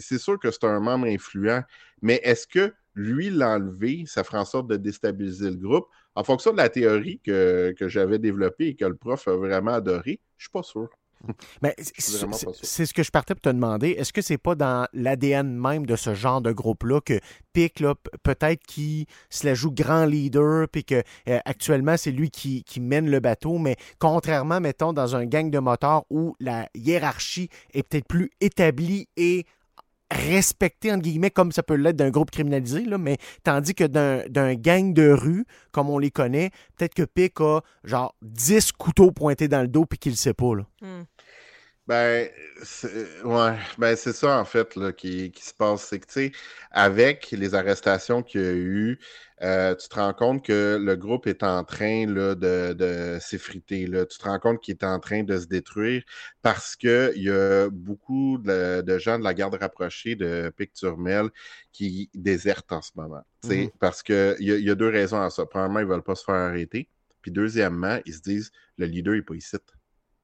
c'est 0.00 0.18
sûr 0.18 0.38
que 0.38 0.50
c'est 0.50 0.64
un 0.64 0.80
membre 0.80 1.06
influent, 1.06 1.62
mais 2.02 2.20
est-ce 2.24 2.46
que 2.46 2.72
lui 2.94 3.30
l'enlever, 3.30 4.04
ça 4.06 4.24
fera 4.24 4.40
en 4.40 4.44
sorte 4.44 4.68
de 4.68 4.76
déstabiliser 4.76 5.50
le 5.50 5.56
groupe? 5.56 5.86
En 6.14 6.24
fonction 6.24 6.52
de 6.52 6.56
la 6.58 6.68
théorie 6.70 7.20
que, 7.24 7.74
que 7.78 7.88
j'avais 7.88 8.18
développée 8.18 8.68
et 8.68 8.76
que 8.76 8.84
le 8.86 8.96
prof 8.96 9.28
a 9.28 9.36
vraiment 9.36 9.72
adoré, 9.74 10.20
je 10.38 10.44
suis 10.44 10.50
pas 10.52 10.62
sûr. 10.62 10.88
Mais 11.62 11.74
c'est 11.78 12.86
ce 12.86 12.94
que 12.94 13.02
je 13.02 13.10
partais 13.10 13.34
pour 13.34 13.42
te 13.42 13.48
demander. 13.48 13.90
Est-ce 13.90 14.12
que 14.12 14.22
c'est 14.22 14.38
pas 14.38 14.54
dans 14.54 14.86
l'ADN 14.92 15.56
même 15.58 15.86
de 15.86 15.96
ce 15.96 16.14
genre 16.14 16.40
de 16.40 16.52
groupe-là 16.52 17.00
que 17.00 17.20
Pic, 17.52 17.82
peut-être 18.22 18.62
qui 18.66 19.06
se 19.30 19.46
la 19.46 19.54
joue 19.54 19.70
grand 19.70 20.04
leader, 20.04 20.68
puis 20.68 20.84
que 20.84 21.02
euh, 21.28 21.38
actuellement 21.44 21.96
c'est 21.96 22.10
lui 22.10 22.30
qui, 22.30 22.62
qui 22.64 22.80
mène 22.80 23.10
le 23.10 23.20
bateau, 23.20 23.58
mais 23.58 23.76
contrairement, 23.98 24.60
mettons, 24.60 24.92
dans 24.92 25.16
un 25.16 25.24
gang 25.24 25.50
de 25.50 25.58
motards 25.58 26.04
où 26.10 26.36
la 26.38 26.68
hiérarchie 26.74 27.48
est 27.72 27.82
peut-être 27.82 28.06
plus 28.06 28.30
établie 28.40 29.08
et 29.16 29.46
respectée, 30.10 30.92
entre 30.92 31.02
guillemets, 31.02 31.30
comme 31.30 31.52
ça 31.52 31.62
peut 31.62 31.74
l'être 31.74 31.96
d'un 31.96 32.10
groupe 32.10 32.30
criminalisé, 32.30 32.84
mais 32.98 33.18
tandis 33.42 33.74
que 33.74 33.84
d'un 33.84 34.22
d'un 34.28 34.54
gang 34.54 34.92
de 34.92 35.10
rue, 35.10 35.44
comme 35.72 35.90
on 35.90 35.98
les 35.98 36.10
connaît, 36.10 36.50
peut-être 36.76 36.94
que 36.94 37.02
Pic 37.02 37.40
a 37.40 37.60
genre 37.84 38.14
10 38.22 38.72
couteaux 38.72 39.10
pointés 39.10 39.48
dans 39.48 39.62
le 39.62 39.68
dos 39.68 39.84
puis 39.84 39.98
qu'il 39.98 40.12
le 40.12 40.16
sait 40.16 40.34
pas. 40.34 40.54
Là. 40.54 40.66
Hmm. 40.80 41.04
Ben, 41.86 42.28
c'est- 42.64 43.22
ouais, 43.22 43.56
ben 43.78 43.94
c'est 43.94 44.12
ça 44.12 44.40
en 44.40 44.44
fait 44.44 44.74
là, 44.74 44.92
qui, 44.92 45.30
qui 45.30 45.44
se 45.44 45.54
passe. 45.54 45.84
C'est 45.84 46.00
que, 46.00 46.06
tu 46.06 46.12
sais, 46.14 46.32
avec 46.72 47.30
les 47.30 47.54
arrestations 47.54 48.24
qu'il 48.24 48.40
y 48.40 48.44
a 48.44 48.52
eu, 48.54 48.98
euh, 49.42 49.72
tu 49.76 49.88
te 49.88 49.94
rends 49.94 50.12
compte 50.12 50.44
que 50.44 50.78
le 50.82 50.96
groupe 50.96 51.28
est 51.28 51.44
en 51.44 51.62
train 51.62 52.06
là, 52.06 52.34
de, 52.34 52.72
de 52.72 53.18
s'effriter. 53.20 53.86
là. 53.86 54.04
Tu 54.04 54.18
te 54.18 54.24
rends 54.24 54.40
compte 54.40 54.60
qu'il 54.60 54.74
est 54.74 54.82
en 54.84 54.98
train 54.98 55.22
de 55.22 55.38
se 55.38 55.46
détruire 55.46 56.02
parce 56.42 56.74
qu'il 56.74 57.12
y 57.22 57.30
a 57.30 57.68
beaucoup 57.70 58.38
de, 58.38 58.80
de 58.82 58.98
gens 58.98 59.18
de 59.20 59.24
la 59.24 59.32
garde 59.34 59.54
rapprochée 59.54 60.16
de 60.16 60.52
Picturmel 60.56 61.30
qui 61.72 62.10
désertent 62.14 62.72
en 62.72 62.82
ce 62.82 62.90
moment. 62.96 63.22
Mhm. 63.42 63.70
Parce 63.78 64.02
qu'il 64.02 64.36
y, 64.40 64.46
y 64.46 64.70
a 64.70 64.74
deux 64.74 64.88
raisons 64.88 65.20
à 65.22 65.30
ça. 65.30 65.46
Premièrement, 65.46 65.78
ils 65.78 65.86
ne 65.86 65.90
veulent 65.92 66.02
pas 66.02 66.16
se 66.16 66.24
faire 66.24 66.34
arrêter. 66.34 66.88
Puis 67.22 67.30
deuxièmement, 67.30 68.00
ils 68.06 68.14
se 68.14 68.20
disent 68.22 68.50
le 68.76 68.86
leader 68.86 69.14
n'est 69.14 69.22
pas 69.22 69.34
ici 69.34 69.56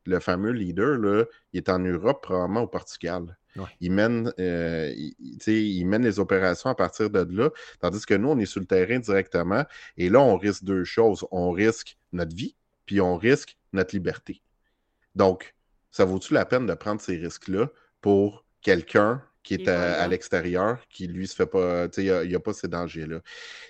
le 0.06 0.20
fameux 0.20 0.52
leader, 0.52 0.98
là, 0.98 1.24
il 1.52 1.58
est 1.58 1.68
en 1.68 1.78
Europe, 1.78 2.22
probablement 2.22 2.62
au 2.62 2.66
Portugal. 2.66 3.36
Ouais. 3.56 3.64
Il, 3.80 3.92
mène, 3.92 4.32
euh, 4.38 4.92
il, 4.96 5.14
tu 5.38 5.44
sais, 5.44 5.62
il 5.62 5.84
mène 5.84 6.02
les 6.02 6.18
opérations 6.18 6.70
à 6.70 6.74
partir 6.74 7.10
de 7.10 7.26
là, 7.30 7.50
tandis 7.80 8.04
que 8.06 8.14
nous, 8.14 8.30
on 8.30 8.38
est 8.38 8.46
sur 8.46 8.60
le 8.60 8.66
terrain 8.66 8.98
directement. 8.98 9.64
Et 9.96 10.08
là, 10.08 10.20
on 10.20 10.36
risque 10.36 10.64
deux 10.64 10.84
choses. 10.84 11.26
On 11.30 11.50
risque 11.50 11.98
notre 12.12 12.34
vie, 12.34 12.56
puis 12.86 13.00
on 13.00 13.16
risque 13.16 13.56
notre 13.72 13.94
liberté. 13.94 14.42
Donc, 15.14 15.54
ça 15.90 16.04
vaut-tu 16.04 16.32
la 16.32 16.46
peine 16.46 16.66
de 16.66 16.74
prendre 16.74 17.00
ces 17.00 17.16
risques-là 17.16 17.68
pour 18.00 18.44
quelqu'un 18.62 19.22
qui 19.42 19.54
est 19.54 19.68
à, 19.68 20.06
l'extérieur, 20.06 20.86
qui 20.88 21.08
lui 21.08 21.26
se 21.26 21.34
fait 21.34 21.46
pas, 21.46 21.88
tu 21.88 22.06
sais, 22.06 22.24
il 22.24 22.28
n'y 22.28 22.34
a, 22.34 22.40
pas 22.40 22.52
ces 22.52 22.68
dangers-là? 22.68 23.20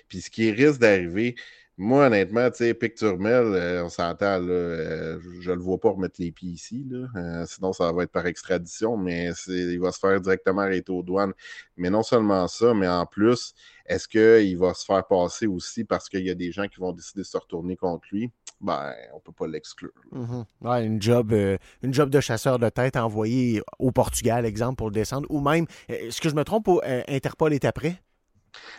Puis 0.07 0.21
ce 0.21 0.29
qui 0.29 0.51
risque 0.51 0.79
d'arriver, 0.79 1.35
moi, 1.77 2.05
honnêtement, 2.05 2.51
tu 2.51 2.57
sais, 2.57 2.73
Picturmel, 2.75 3.45
euh, 3.45 3.85
on 3.85 3.89
s'entend, 3.89 4.39
euh, 4.41 5.19
je 5.39 5.49
ne 5.49 5.55
le 5.55 5.61
vois 5.61 5.79
pas 5.79 5.89
remettre 5.89 6.15
les 6.19 6.31
pieds 6.31 6.51
ici. 6.51 6.87
Euh, 7.15 7.45
sinon 7.47 7.73
ça 7.73 7.91
va 7.91 8.03
être 8.03 8.11
par 8.11 8.27
extradition, 8.27 8.95
mais 8.95 9.31
il 9.47 9.79
va 9.79 9.91
se 9.91 9.97
faire 9.97 10.21
directement 10.21 10.61
arrêter 10.61 10.91
aux 10.91 11.01
douanes. 11.01 11.33
Mais 11.75 11.89
non 11.89 12.03
seulement 12.03 12.47
ça, 12.47 12.75
mais 12.75 12.87
en 12.87 13.07
plus, 13.07 13.55
est-ce 13.87 14.07
qu'il 14.07 14.57
va 14.57 14.75
se 14.75 14.85
faire 14.85 15.05
passer 15.07 15.47
aussi 15.47 15.83
parce 15.83 16.09
qu'il 16.09 16.25
y 16.25 16.29
a 16.29 16.35
des 16.35 16.51
gens 16.51 16.67
qui 16.67 16.79
vont 16.79 16.91
décider 16.91 17.21
de 17.21 17.25
se 17.27 17.37
retourner 17.37 17.75
contre 17.75 18.05
lui? 18.11 18.29
Ben, 18.61 18.93
on 19.15 19.19
peut 19.19 19.33
pas 19.33 19.47
l'exclure. 19.47 19.91
Mhm. 20.11 20.45
Ouais, 20.61 20.85
une 20.85 21.01
job, 21.01 21.33
euh, 21.33 21.57
une 21.81 21.93
job 21.93 22.11
de 22.11 22.19
chasseur 22.19 22.59
de 22.59 22.69
tête 22.69 22.95
envoyé 22.97 23.61
au 23.79 23.91
Portugal, 23.91 24.45
exemple, 24.45 24.75
pour 24.75 24.87
le 24.87 24.93
descendre. 24.93 25.25
Ou 25.31 25.41
même, 25.41 25.65
est-ce 25.89 26.21
que 26.21 26.29
je 26.29 26.35
me 26.35 26.43
trompe, 26.43 26.69
Interpol 27.07 27.51
est 27.53 27.65
après? 27.65 27.99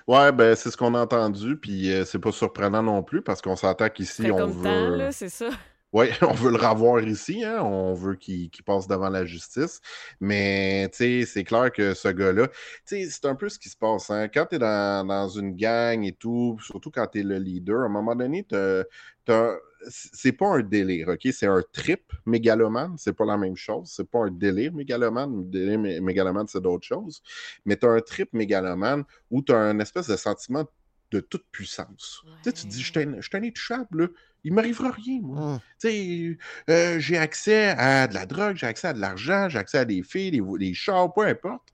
Ouais, 0.06 0.32
ben 0.32 0.54
c'est 0.56 0.70
ce 0.70 0.76
qu'on 0.76 0.94
a 0.94 1.00
entendu, 1.00 1.56
puis 1.58 1.90
euh, 1.92 2.04
c'est 2.04 2.18
pas 2.18 2.32
surprenant 2.32 2.82
non 2.82 3.02
plus 3.02 3.22
parce 3.22 3.40
qu'on 3.42 3.56
s'entend 3.56 3.88
qu'ici 3.88 4.30
on 4.30 4.37
comme 4.37 4.50
veut. 4.50 4.62
temps, 4.62 4.90
là, 4.90 5.12
c'est 5.12 5.28
ça. 5.28 5.50
Oui, 5.92 6.06
on 6.22 6.32
veut 6.34 6.50
le 6.50 6.56
revoir 6.58 7.02
ici, 7.04 7.44
hein? 7.44 7.62
on 7.62 7.94
veut 7.94 8.16
qu'il 8.16 8.50
passe 8.66 8.88
devant 8.88 9.10
la 9.10 9.24
justice. 9.24 9.80
Mais 10.20 10.88
tu 10.90 10.96
sais, 10.98 11.26
c'est 11.26 11.44
clair 11.44 11.70
que 11.72 11.94
ce 11.94 12.08
gars-là, 12.08 12.48
tu 12.48 12.54
sais, 12.87 13.08
c'est 13.10 13.26
un 13.26 13.37
peu 13.37 13.48
ce 13.48 13.58
qui 13.60 13.68
se 13.68 13.76
passe. 13.76 14.10
Hein? 14.10 14.28
Quand 14.28 14.46
tu 14.46 14.56
es 14.56 14.58
dans, 14.58 15.06
dans 15.06 15.28
une 15.28 15.54
gang 15.56 16.04
et 16.04 16.12
tout, 16.12 16.58
surtout 16.62 16.90
quand 16.90 17.06
tu 17.08 17.20
es 17.20 17.22
le 17.22 17.38
leader, 17.38 17.82
à 17.82 17.87
un 17.87 17.88
moment 17.88 18.16
donné, 18.16 18.44
t'as- 18.44 18.84
t'as- 19.24 19.56
c'est 19.88 20.33
pas 20.33 20.49
un 20.49 20.62
délire, 20.62 21.09
OK? 21.09 21.20
C'est 21.33 21.47
un 21.47 21.62
trip 21.73 22.12
mégalomane, 22.27 22.97
c'est 22.99 23.12
pas 23.12 23.25
la 23.25 23.37
même 23.37 23.57
chose. 23.57 23.90
C'est 23.94 24.09
pas 24.09 24.20
un 24.27 24.31
délire 24.31 24.73
mégalomane. 24.73 25.33
Un 25.35 25.42
délire 25.42 25.79
mé- 25.79 26.01
mégalomane, 26.01 26.47
c'est 26.49 26.61
d'autres 26.62 26.87
choses. 26.87 27.23
Mais 27.64 27.77
tu 27.77 27.87
as 27.87 27.90
un 27.90 28.01
trip 28.01 28.33
mégalomane 28.33 29.05
où 29.31 29.42
tu 29.42 29.53
as 29.53 29.59
un 29.59 29.79
espèce 29.81 30.09
de 30.09 30.16
sentiment 30.16 30.64
de 31.11 31.20
toute 31.20 31.44
puissance. 31.51 32.23
Tu 32.42 32.51
sais, 32.51 32.53
tu 32.53 32.62
te 32.62 32.68
dis, 32.68 32.83
je 32.83 32.90
suis 32.90 33.01
un, 33.01 33.16
je 33.20 33.29
suis 33.29 33.37
un 33.37 33.42
intouchable, 33.44 34.03
là. 34.03 34.09
il 34.42 34.53
m'arrivera 34.53 34.90
rien, 34.90 35.20
moi. 35.23 35.40
Hum. 35.55 35.61
Tu 35.81 35.88
sais, 35.88 36.38
euh, 36.73 36.99
j'ai 36.99 37.18
accès 37.18 37.68
à 37.79 38.07
de 38.09 38.14
la 38.14 38.27
drogue, 38.27 38.57
j'ai 38.57 38.66
accès 38.66 38.88
à 38.88 38.92
de 38.92 39.01
l'argent, 39.01 39.49
j'ai 39.49 39.59
accès 39.59 39.79
à 39.79 39.85
des 39.85 40.03
filles, 40.03 40.31
des, 40.33 40.42
des 40.59 40.75
chars, 40.75 41.12
peu 41.12 41.23
importe. 41.23 41.73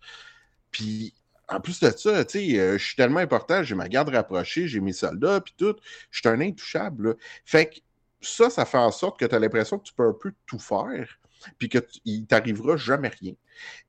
Puis, 0.71 1.15
en 1.49 1.61
plus 1.61 1.81
de 1.81 1.91
ça, 1.91 2.25
tu 2.25 2.39
sais, 2.39 2.59
euh, 2.61 2.79
je 2.79 2.85
suis 2.85 2.97
tellement 2.97 3.21
important, 3.21 3.63
j'ai 3.63 3.75
ma 3.75 3.89
garde 3.89 4.11
rapprochée, 4.11 4.69
j'ai 4.69 4.81
mes 4.81 4.93
soldats, 4.93 5.41
puis 5.41 5.55
tout. 5.57 5.75
Je 6.11 6.21
suis 6.21 6.29
un 6.29 6.41
intouchable. 6.41 7.09
là. 7.11 7.15
Fait 7.45 7.67
que 7.67 7.81
ça, 8.21 8.51
ça 8.51 8.65
fait 8.65 8.79
en 8.79 8.91
sorte 8.91 9.19
que 9.19 9.25
tu 9.25 9.35
as 9.35 9.39
l'impression 9.39 9.79
que 9.79 9.85
tu 9.85 9.95
peux 9.95 10.07
un 10.07 10.13
peu 10.13 10.33
tout 10.47 10.59
faire, 10.59 11.19
puis 11.59 11.69
qu'il 11.69 12.27
t'arrivera 12.27 12.77
jamais 12.77 13.09
rien. 13.09 13.33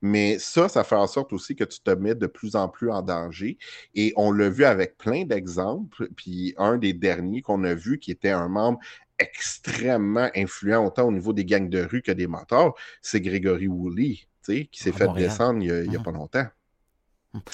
Mais 0.02 0.40
ça, 0.40 0.70
ça 0.70 0.84
fait 0.84 0.96
en 0.96 1.08
sorte 1.08 1.34
aussi 1.34 1.56
que 1.56 1.64
tu 1.64 1.80
te 1.82 1.92
mets 1.92 2.16
de 2.16 2.28
plus 2.28 2.56
en 2.56 2.68
plus 2.70 2.90
en 2.92 3.02
danger. 3.02 3.58
Et 3.96 4.14
on 4.16 4.32
l'a 4.32 4.50
vu 4.50 4.64
avec 4.66 4.98
plein 4.98 5.24
d'exemples. 5.26 6.08
Puis 6.16 6.54
un 6.58 6.78
des 6.78 6.94
derniers 6.94 7.42
qu'on 7.42 7.64
a 7.64 7.74
vu, 7.74 7.98
qui 8.00 8.12
était 8.12 8.30
un 8.32 8.48
membre 8.48 8.80
extrêmement 9.20 10.30
influent, 10.36 10.86
autant 10.86 11.08
au 11.08 11.12
niveau 11.12 11.34
des 11.34 11.46
gangs 11.46 11.70
de 11.70 11.84
rue 11.84 12.02
que 12.02 12.12
des 12.12 12.28
motards, 12.28 12.74
c'est 13.02 13.22
Grégory 13.22 13.68
Woolley, 13.68 14.20
qui 14.46 14.68
s'est 14.74 14.90
À 14.90 14.94
fait 14.94 15.06
Montréal. 15.08 15.30
descendre 15.30 15.62
il 15.62 15.68
y 15.68 15.72
a, 15.72 15.84
il 15.84 15.92
y 15.92 15.96
a 15.96 16.00
Mhm. 16.00 16.06
pas 16.06 16.12
longtemps. 16.12 16.48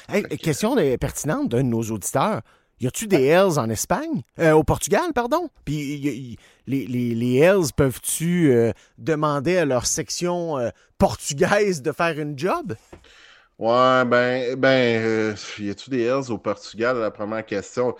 Hey, 0.10 0.24
Fait 0.24 0.30
que- 0.30 0.36
question 0.44 0.76
pertinente 1.00 1.50
d'un 1.50 1.58
de 1.63 1.70
nos 1.70 1.84
auditeurs. 1.84 2.42
Y 2.80 2.88
a-tu 2.88 3.08
des 3.08 3.24
Hells 3.26 3.58
en 3.58 3.70
Espagne? 3.70 4.22
Euh, 4.40 4.52
au 4.52 4.63
Portugal, 4.63 5.12
pardon? 5.16 5.50
Puis 5.66 5.76
y- 5.76 6.08
y- 6.10 6.38
les, 6.68 6.86
les, 6.86 7.16
les 7.16 7.36
Hells 7.38 7.74
peuvent-tu 7.76 8.52
euh, 8.52 8.72
demander 9.00 9.58
à 9.58 9.66
leur 9.66 9.86
section 9.88 10.58
euh, 10.60 10.70
portugaise 11.00 11.82
de 11.82 11.92
faire 11.92 12.20
une 12.20 12.38
job? 12.38 12.76
Ouais, 13.60 14.06
ben, 14.06 14.56
ben, 14.56 15.04
euh, 15.04 15.36
y 15.58 15.70
a-tu 15.72 15.89
des 15.89 16.04
Hells 16.04 16.30
au 16.32 16.38
Portugal? 16.38 16.98
La 17.00 17.10
première 17.10 17.43
question. 17.43 17.96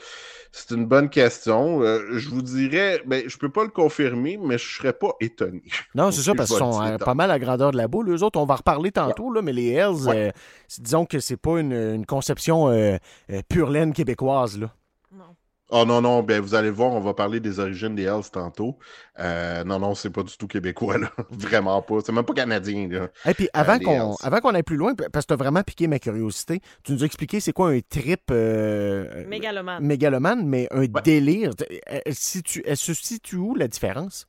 C'est 0.52 0.72
une 0.76 0.86
bonne 0.86 1.10
question. 1.10 1.82
Euh, 1.82 2.20
je 2.20 2.30
vous 2.30 2.44
dirais, 2.44 3.02
ben, 3.08 3.24
je 3.28 3.38
peux 3.38 3.50
pas 3.50 3.64
le 3.64 3.70
confirmer, 3.70 4.38
mais 4.38 4.58
je 4.60 4.76
serais 4.78 4.94
pas 4.94 5.14
étonné. 5.20 5.64
Non, 5.96 6.12
c'est 6.12 6.22
ça, 6.22 6.36
parce 6.36 6.50
qu'ils 6.50 6.60
sont 6.60 6.82
euh, 6.84 6.98
pas 6.98 7.16
mal 7.16 7.32
à 7.32 7.34
la 7.34 7.40
grandeur 7.40 7.72
de 7.72 7.78
la 7.78 7.88
boule. 7.88 8.10
Eux 8.12 8.22
autres, 8.24 8.40
on 8.40 8.46
va 8.46 8.54
en 8.54 8.58
reparler 8.58 8.92
tantôt, 8.92 9.32
là, 9.32 9.42
mais 9.42 9.52
les 9.54 9.70
Hells, 9.72 10.08
Ouais. 10.08 10.28
euh, 10.28 10.32
disons 10.80 11.06
que 11.08 11.20
c'est 11.20 11.38
pas 11.38 11.60
une, 11.60 11.74
une 11.74 12.06
conception 12.06 12.70
euh, 12.70 12.98
euh, 13.32 13.42
pure 13.50 13.72
laine 13.72 13.94
québécoise. 13.94 14.60
Là. 14.60 14.72
Non. 15.12 15.36
Oh 15.70 15.84
non, 15.86 16.00
non, 16.02 16.24
ben 16.24 16.40
vous 16.40 16.56
allez 16.56 16.70
voir, 16.70 16.94
on 16.94 17.02
va 17.02 17.14
parler 17.14 17.42
des 17.42 17.60
origines 17.60 17.94
des 17.94 18.04
Hells 18.04 18.30
tantôt. 18.32 18.78
Euh, 19.20 19.66
non, 19.66 19.80
non, 19.80 19.96
c'est 19.96 20.10
pas 20.10 20.24
du 20.24 20.38
tout 20.38 20.48
québécois, 20.48 20.98
là. 20.98 21.12
Vraiment 21.30 21.82
pas. 21.82 21.96
C'est 22.06 22.14
même 22.14 22.24
pas 22.24 22.34
canadien, 22.34 22.88
là. 22.90 23.10
Et 23.26 23.34
puis 23.34 23.50
avant 23.54 23.74
les 23.76 23.84
qu'on 23.84 24.12
Hells. 24.12 24.16
avant 24.24 24.40
qu'on 24.40 24.56
aille 24.56 24.64
plus 24.64 24.78
loin, 24.78 24.94
parce 24.96 25.26
que 25.26 25.30
tu 25.30 25.34
as 25.34 25.38
vraiment 25.38 25.64
piqué 25.64 25.88
ma 25.88 26.00
curiosité, 26.00 26.62
tu 26.84 26.94
nous 26.94 27.04
as 27.04 27.06
expliqué 27.06 27.42
c'est 27.42 27.52
quoi 27.52 27.72
un 27.72 27.82
trip 27.82 28.22
euh, 28.32 29.26
Mégalomane. 29.28 29.84
mégalomane, 29.84 30.48
mais 30.48 30.68
un 30.72 30.80
Ouais. 30.80 31.02
délire. 31.04 31.52
Elle, 31.86 32.02
elle 32.06 32.16
situe- 32.16 32.64
elle 32.66 32.78
se 32.78 32.94
situe 32.94 33.36
où 33.36 33.54
la 33.54 33.68
différence? 33.68 34.26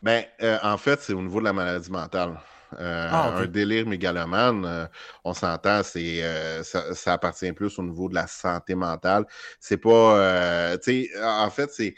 Ben, 0.00 0.24
euh, 0.42 0.58
en 0.62 0.78
fait, 0.78 1.00
c'est 1.02 1.12
au 1.12 1.20
niveau 1.20 1.40
de 1.40 1.44
la 1.44 1.52
maladie 1.52 1.90
mentale. 1.90 2.38
Euh, 2.74 3.08
Ah. 3.10 3.32
Un 3.38 3.46
délire 3.46 3.86
mégalomane, 3.86 4.64
euh, 4.66 4.86
on 5.24 5.34
s'entend, 5.34 5.82
c'est 5.82 6.22
euh, 6.22 6.62
ça, 6.62 6.94
ça 6.94 7.14
appartient 7.14 7.52
plus 7.52 7.78
au 7.78 7.82
niveau 7.82 8.08
de 8.08 8.14
la 8.14 8.26
santé 8.26 8.74
mentale. 8.74 9.24
C'est 9.60 9.78
pas, 9.78 10.18
euh, 10.18 10.76
tu 10.78 11.06
sais, 11.06 11.10
en 11.24 11.50
fait, 11.50 11.70
c'est 11.72 11.94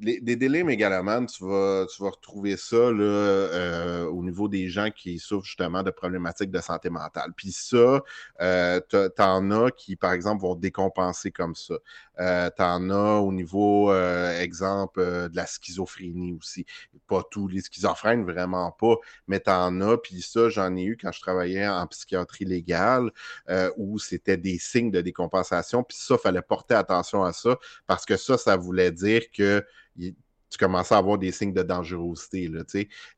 les, 0.00 0.20
des 0.20 0.36
délires 0.36 0.64
mégalomanes, 0.64 1.26
tu 1.26 1.44
vas, 1.44 1.86
tu 1.86 2.02
vas 2.02 2.10
retrouver 2.10 2.56
ça 2.56 2.76
là, 2.76 3.02
euh, 3.02 4.04
au 4.06 4.22
niveau 4.22 4.48
des 4.48 4.68
gens 4.68 4.90
qui 4.90 5.18
souffrent 5.18 5.46
justement 5.46 5.82
de 5.82 5.90
problématiques 5.90 6.50
de 6.50 6.60
santé 6.60 6.90
mentale. 6.90 7.32
Puis 7.36 7.52
ça, 7.52 8.02
euh, 8.40 8.80
t'en 9.16 9.50
as 9.50 9.70
qui, 9.72 9.96
par 9.96 10.12
exemple, 10.12 10.42
vont 10.42 10.54
décompenser 10.54 11.32
comme 11.32 11.54
ça. 11.54 11.74
Euh, 12.20 12.50
t'en 12.56 12.90
as 12.90 13.18
au 13.20 13.32
niveau, 13.32 13.92
euh, 13.92 14.40
exemple, 14.40 15.00
euh, 15.00 15.28
de 15.28 15.36
la 15.36 15.46
schizophrénie 15.46 16.34
aussi. 16.34 16.64
Pas 17.06 17.22
tous 17.30 17.48
les 17.48 17.60
schizophrènes, 17.60 18.24
vraiment 18.24 18.70
pas, 18.72 18.96
mais 19.26 19.40
t'en 19.40 19.80
as. 19.80 19.98
Puis 19.98 20.22
ça, 20.22 20.48
j'en 20.48 20.76
ai 20.76 20.84
eu 20.84 20.96
quand 21.00 21.12
je 21.12 21.20
travaillais 21.20 21.66
en 21.66 21.86
psychiatrie 21.86 22.44
légale, 22.44 23.10
euh, 23.48 23.70
où 23.76 23.98
c'était 23.98 24.36
des 24.36 24.58
signes 24.58 24.90
de 24.90 25.00
décompensation. 25.00 25.82
Puis 25.82 25.96
ça, 26.00 26.18
fallait 26.18 26.42
porter 26.42 26.74
attention 26.74 27.24
à 27.24 27.32
ça, 27.32 27.56
parce 27.86 28.04
que 28.04 28.16
ça, 28.16 28.36
ça 28.38 28.56
voulait 28.56 28.90
dire 28.92 29.22
que 29.32 29.64
il- 29.98 30.14
tu 30.50 30.56
commençais 30.56 30.94
à 30.94 30.98
avoir 30.98 31.18
des 31.18 31.30
signes 31.30 31.52
de 31.52 31.62
dangerosité. 31.62 32.48
Là, 32.48 32.62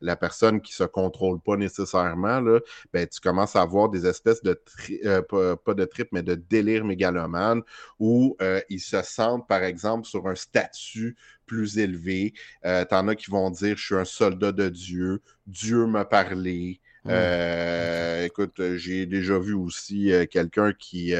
la 0.01 0.17
personne 0.17 0.61
qui 0.61 0.73
se 0.73 0.85
contrôle 0.85 1.41
pas 1.41 1.57
nécessairement, 1.57 2.41
là, 2.41 2.61
ben, 2.93 3.07
tu 3.07 3.21
commences 3.21 3.55
à 3.55 3.63
avoir 3.63 3.89
des 3.89 4.07
espèces 4.07 4.43
de, 4.43 4.61
euh, 5.05 5.23
pas, 5.23 5.57
pas 5.57 5.75
de 5.75 5.85
trip, 5.85 6.09
mais 6.13 6.23
de 6.23 6.35
délire 6.35 6.85
mégalomane 6.85 7.63
où 7.99 8.37
euh, 8.43 8.61
ils 8.69 8.81
se 8.81 9.01
sentent, 9.03 9.47
par 9.47 9.63
exemple, 9.63 10.07
sur 10.07 10.27
un 10.27 10.35
statut 10.35 11.17
plus 11.47 11.79
élevé. 11.79 12.35
Euh, 12.65 12.85
T'en 12.85 13.07
as 13.09 13.15
qui 13.15 13.31
vont 13.31 13.51
dire, 13.51 13.77
je 13.77 13.85
suis 13.85 13.95
un 13.95 14.05
soldat 14.05 14.53
de 14.53 14.69
Dieu, 14.69 15.23
Dieu 15.47 15.87
m'a 15.87 16.05
parlé. 16.05 16.81
Mm. 17.05 17.09
Euh, 17.13 18.25
écoute, 18.25 18.61
j'ai 18.75 19.07
déjà 19.07 19.39
vu 19.39 19.55
aussi 19.55 20.13
quelqu'un 20.31 20.73
qui, 20.73 21.15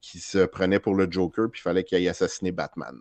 qui 0.00 0.18
se 0.18 0.38
prenait 0.46 0.80
pour 0.80 0.94
le 0.94 1.06
Joker, 1.10 1.48
puis 1.50 1.60
il 1.60 1.62
fallait 1.62 1.84
qu'il 1.84 1.96
aille 1.98 2.08
assassiner 2.08 2.52
Batman. 2.52 2.94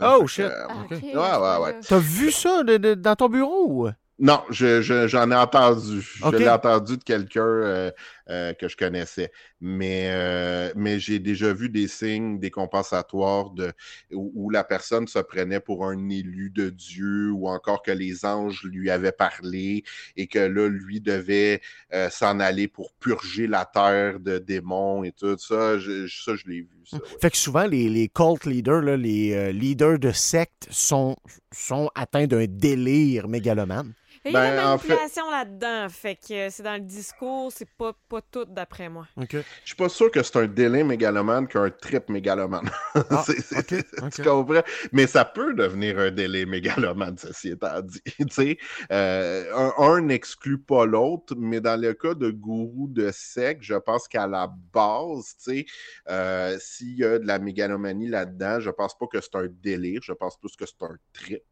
Oh, 0.00 0.18
Fait 0.20 0.24
que, 0.24 0.30
shit. 0.30 0.44
euh, 0.44 0.66
Ouais, 0.90 1.12
ouais, 1.14 1.64
ouais. 1.64 1.80
T'as 1.86 1.98
vu 1.98 2.30
ça 2.30 2.62
de- 2.62 2.76
de- 2.78 2.94
dans 2.94 3.14
ton 3.16 3.28
bureau? 3.28 3.88
Non, 4.18 4.40
je, 4.48 4.80
je- 4.80 5.06
j'en 5.08 5.30
ai 5.30 5.34
entendu. 5.36 5.98
Ok. 6.22 6.32
Je 6.32 6.36
l'ai 6.38 6.48
entendu 6.48 6.96
de 6.96 7.04
quelqu'un 7.04 7.42
euh, 7.44 7.90
euh, 8.28 8.54
que 8.54 8.66
je 8.66 8.76
connaissais. 8.76 9.30
Mais, 9.60 10.08
euh, 10.10 10.72
mais 10.74 10.98
j'ai 10.98 11.20
déjà 11.20 11.52
vu 11.52 11.68
des 11.68 11.86
signes, 11.86 12.40
des 12.40 12.50
compensatoires 12.50 13.50
de, 13.50 13.72
où, 14.10 14.50
la 14.50 14.64
personne 14.64 15.06
se 15.06 15.20
prenait 15.20 15.60
pour 15.60 15.86
un 15.86 16.08
élu 16.08 16.50
de 16.50 16.70
Dieu 16.70 17.30
ou 17.30 17.48
encore 17.48 17.82
que 17.84 17.92
les 17.92 18.24
anges 18.24 18.64
lui 18.64 18.90
avaient 18.90 19.12
parlé 19.12 19.84
et 20.16 20.26
que 20.26 20.40
là, 20.40 20.68
lui 20.68 21.00
devait 21.00 21.60
euh, 21.94 22.10
s'en 22.10 22.40
aller 22.40 22.66
pour 22.66 22.92
purger 22.94 23.46
la 23.46 23.64
terre 23.64 24.18
de 24.18 24.38
démons 24.38 25.04
et 25.04 25.12
tout 25.12 25.38
ça. 25.38 25.78
Je, 25.78 26.08
ça, 26.08 26.34
je 26.34 26.48
l'ai 26.48 26.62
vu. 26.62 27.00
Fait 27.20 27.30
que 27.30 27.36
souvent, 27.36 27.66
les, 27.66 27.88
les 27.88 28.08
cult 28.08 28.44
leaders, 28.44 28.96
les 28.96 29.52
leaders 29.52 30.00
de 30.00 30.10
sectes 30.10 30.66
sont, 30.70 31.16
sont 31.52 31.90
atteints 31.94 32.26
d'un 32.26 32.46
délire 32.48 33.28
mégalomane. 33.28 33.92
Il 34.26 34.32
y 34.32 34.36
a 34.36 34.40
Ben, 34.40 34.50
de 34.52 34.56
la 34.56 34.72
en 34.74 34.78
fait- 34.78 34.88
manipulation 34.88 35.30
là-dedans. 35.30 35.88
Fait 35.88 36.16
que 36.16 36.50
c'est 36.50 36.62
dans 36.62 36.74
le 36.74 36.80
discours, 36.80 37.52
c'est 37.52 37.68
pas, 37.70 37.92
pas 38.08 38.20
tout 38.22 38.44
d'après 38.44 38.88
moi. 38.88 39.06
OK. 39.16 39.32
Je 39.32 39.42
suis 39.64 39.76
pas 39.76 39.88
sûr 39.88 40.10
que 40.10 40.22
c'est 40.22 40.36
un 40.36 40.46
délai 40.46 40.82
mégalomane 40.84 41.46
qu'un 41.46 41.70
trip 41.70 42.08
mégalomane. 42.08 42.68
Ah. 43.10 43.24
Tu 44.12 44.22
comprends? 44.22 44.62
Mais 44.92 45.06
ça 45.06 45.24
peut 45.24 45.54
devenir 45.54 45.98
un 45.98 46.10
délai 46.10 46.44
mégalomane, 46.46 47.16
ceci 47.18 47.50
étant 47.50 47.80
dit. 47.82 48.00
Tu 48.18 48.26
sais, 48.30 48.58
euh, 48.92 49.44
un 49.54 49.72
un 49.78 50.00
n'exclut 50.00 50.58
pas 50.58 50.84
l'autre, 50.86 51.34
mais 51.36 51.60
dans 51.60 51.80
le 51.80 51.94
cas 51.94 52.14
de 52.14 52.30
gourou 52.30 52.88
de 52.88 53.10
sec, 53.12 53.58
je 53.62 53.74
pense 53.74 54.08
qu'à 54.08 54.26
la 54.26 54.50
base, 54.72 55.36
tu 55.42 55.44
sais, 55.60 55.66
euh, 56.08 56.56
s'il 56.60 56.98
y 56.98 57.04
a 57.04 57.18
de 57.18 57.26
la 57.26 57.38
mégalomanie 57.38 58.08
là-dedans, 58.08 58.60
je 58.60 58.70
pense 58.70 58.96
pas 58.98 59.06
que 59.06 59.20
c'est 59.20 59.34
un 59.36 59.46
délire, 59.62 60.00
je 60.02 60.12
pense 60.12 60.36
plus 60.36 60.56
que 60.56 60.66
c'est 60.66 60.82
un 60.82 60.96
trip. 61.12 61.42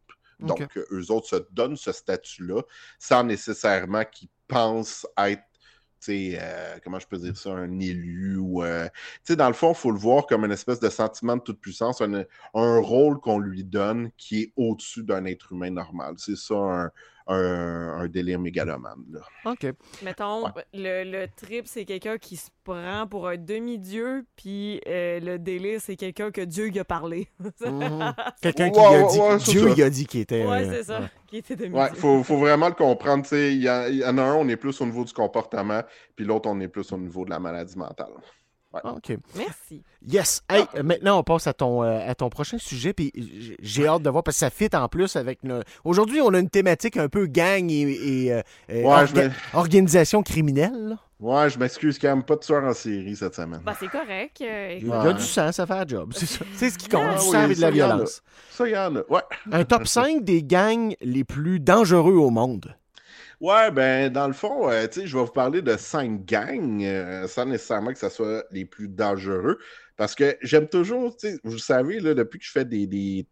Donc, 0.40 0.76
eux 0.76 1.10
autres 1.10 1.28
se 1.28 1.36
donnent 1.52 1.76
ce 1.76 1.92
statut-là 1.92 2.62
sans 2.98 3.24
nécessairement 3.24 4.04
qu'ils 4.04 4.28
pensent 4.48 5.06
être, 5.18 5.42
euh, 6.08 6.76
comment 6.84 6.98
je 6.98 7.06
peux 7.06 7.16
dire 7.16 7.36
ça, 7.36 7.50
un 7.50 7.78
élu 7.80 8.36
ou. 8.36 8.62
euh, 8.62 8.88
dans 9.30 9.48
le 9.48 9.54
fond, 9.54 9.70
il 9.72 9.74
faut 9.76 9.90
le 9.90 9.98
voir 9.98 10.26
comme 10.26 10.44
une 10.44 10.52
espèce 10.52 10.80
de 10.80 10.90
sentiment 10.90 11.36
de 11.36 11.42
toute 11.42 11.60
puissance, 11.60 12.02
un, 12.02 12.24
un 12.54 12.78
rôle 12.78 13.20
qu'on 13.20 13.38
lui 13.38 13.64
donne 13.64 14.10
qui 14.18 14.42
est 14.42 14.52
au-dessus 14.56 15.02
d'un 15.02 15.24
être 15.24 15.52
humain 15.52 15.70
normal. 15.70 16.14
C'est 16.18 16.36
ça 16.36 16.54
un, 16.54 16.90
un, 17.26 18.00
un 18.02 18.06
délire 18.08 18.38
mégalomane. 18.38 19.02
Là. 19.10 19.20
OK. 19.50 19.66
Mettons, 20.02 20.44
le, 20.74 21.04
le 21.04 21.26
trip, 21.34 21.66
c'est 21.66 21.84
quelqu'un 21.86 22.18
qui 22.18 22.36
se 22.36 22.50
prend 22.64 23.06
pour 23.06 23.28
un 23.28 23.36
demi-dieu, 23.36 24.26
puis 24.36 24.80
euh, 24.86 25.20
le 25.20 25.38
délire, 25.38 25.80
c'est 25.80 25.96
quelqu'un 25.96 26.30
que 26.30 26.42
Dieu 26.42 26.66
lui 26.66 26.78
a 26.78 26.84
parlé. 26.84 27.28
Mhm. 27.64 28.14
Quelqu'un 28.42 28.70
qui 28.70 28.78
Ouais, 28.78 28.86
a 28.96 29.06
dit. 29.08 29.18
ouais, 29.20 29.36
Dieu, 29.38 29.70
il 29.76 29.82
a 29.82 29.90
dit 29.90 30.06
qu'il 30.06 30.20
était. 30.20 30.44
ouais, 30.44 30.66
euh, 30.66 30.70
c'est 30.72 30.84
ça, 30.84 31.00
ouais. 31.00 31.06
qui 31.26 31.36
était 31.38 31.56
demi-dieu. 31.56 31.78
Ouais, 31.80 31.88
il 31.90 31.96
faut, 31.96 32.22
faut 32.22 32.36
vraiment 32.38 32.68
le 32.68 32.74
comprendre. 32.74 33.22
tu 33.22 33.30
sais, 33.30 33.54
Il 33.54 33.62
y, 33.62 33.68
a- 33.68 33.88
il 33.88 33.96
y 33.98 34.04
en 34.04 34.18
a 34.18 34.22
un, 34.22 34.34
on 34.34 34.48
est 34.48 34.56
plus 34.56 34.78
au 34.80 34.86
niveau 34.86 35.04
du 35.04 35.12
comportement, 35.12 35.82
puis 36.14 36.24
l'autre, 36.26 36.48
on 36.50 36.60
est 36.60 36.68
plus 36.68 36.92
au 36.92 36.98
niveau 36.98 37.24
de 37.24 37.30
la 37.30 37.38
maladie 37.38 37.78
mentale. 37.78 38.12
Ah, 38.82 38.92
OK. 38.94 39.16
Merci. 39.36 39.82
Yes. 40.06 40.42
Hey, 40.50 40.64
euh, 40.74 40.82
maintenant, 40.82 41.18
on 41.18 41.22
passe 41.22 41.46
à 41.46 41.52
ton, 41.52 41.82
euh, 41.84 42.00
à 42.10 42.14
ton 42.14 42.28
prochain 42.28 42.58
sujet. 42.58 42.92
Puis 42.92 43.12
j'ai 43.60 43.86
hâte 43.86 44.02
de 44.02 44.10
voir 44.10 44.22
parce 44.24 44.36
que 44.36 44.40
ça 44.40 44.50
fit 44.50 44.68
en 44.74 44.88
plus 44.88 45.14
avec. 45.16 45.44
nos- 45.44 45.60
Aujourd'hui, 45.84 46.20
on 46.20 46.34
a 46.34 46.38
une 46.40 46.50
thématique 46.50 46.96
un 46.96 47.08
peu 47.08 47.26
gang 47.26 47.70
et, 47.70 47.82
et, 48.26 48.32
euh, 48.32 48.42
Ouais, 48.68 48.82
orga- 48.82 49.30
organisation 49.54 50.22
criminelle. 50.22 50.88
là. 50.88 50.96
Ouais, 51.20 51.48
je 51.48 51.58
m'excuse 51.58 51.98
quand 51.98 52.08
même 52.08 52.24
pas 52.24 52.34
de 52.34 52.40
tueur 52.40 52.64
en 52.64 52.74
série 52.74 53.16
cette 53.16 53.34
semaine. 53.36 53.60
Ben, 53.64 53.72
c'est 53.78 53.88
correct. 53.88 54.40
euh, 54.42 54.78
Il 54.80 54.88
y 54.88 54.92
a 54.92 55.12
du 55.12 55.22
sang, 55.22 55.52
ça 55.52 55.64
fait 55.66 55.72
un 55.72 55.86
job. 55.86 56.12
C'est 56.14 56.26
ça. 56.26 56.44
C'est 56.54 56.70
ce 56.70 56.76
qui 56.76 56.88
compte. 56.88 57.02
Ah 57.08 57.14
du 57.14 57.20
oui, 57.24 57.30
sang 57.30 57.48
et 57.48 57.54
de 57.54 57.60
la 57.60 57.70
violence. 57.70 58.22
Ça, 58.50 58.66
il 58.68 58.72
y 58.72 58.76
en 58.76 58.96
a. 58.96 59.00
Ouais. 59.08 59.22
Un 59.52 59.64
top 59.64 59.86
5 59.86 60.22
des 60.24 60.42
gangs 60.42 60.94
les 61.00 61.24
plus 61.24 61.60
dangereux 61.60 62.14
au 62.16 62.30
monde. 62.30 62.74
Ouais, 63.40 63.70
ben, 63.70 64.12
dans 64.12 64.26
le 64.26 64.32
fond, 64.32 64.70
euh, 64.70 64.86
tu 64.86 65.00
sais, 65.00 65.06
je 65.06 65.16
vais 65.16 65.24
vous 65.24 65.32
parler 65.32 65.62
de 65.62 65.76
cinq 65.76 66.24
gangs, 66.24 66.82
euh, 66.82 67.26
sans 67.26 67.46
nécessairement 67.46 67.92
que 67.92 67.98
ce 67.98 68.08
soit 68.08 68.44
les 68.50 68.64
plus 68.64 68.88
dangereux, 68.88 69.58
parce 69.96 70.14
que 70.14 70.36
j'aime 70.42 70.68
toujours, 70.68 71.16
tu 71.16 71.28
sais, 71.28 71.40
vous 71.44 71.58
savez, 71.58 72.00
là, 72.00 72.14
depuis 72.14 72.38
que 72.38 72.44
je 72.44 72.50
fais 72.50 72.64
des, 72.64 72.86
des 72.86 73.26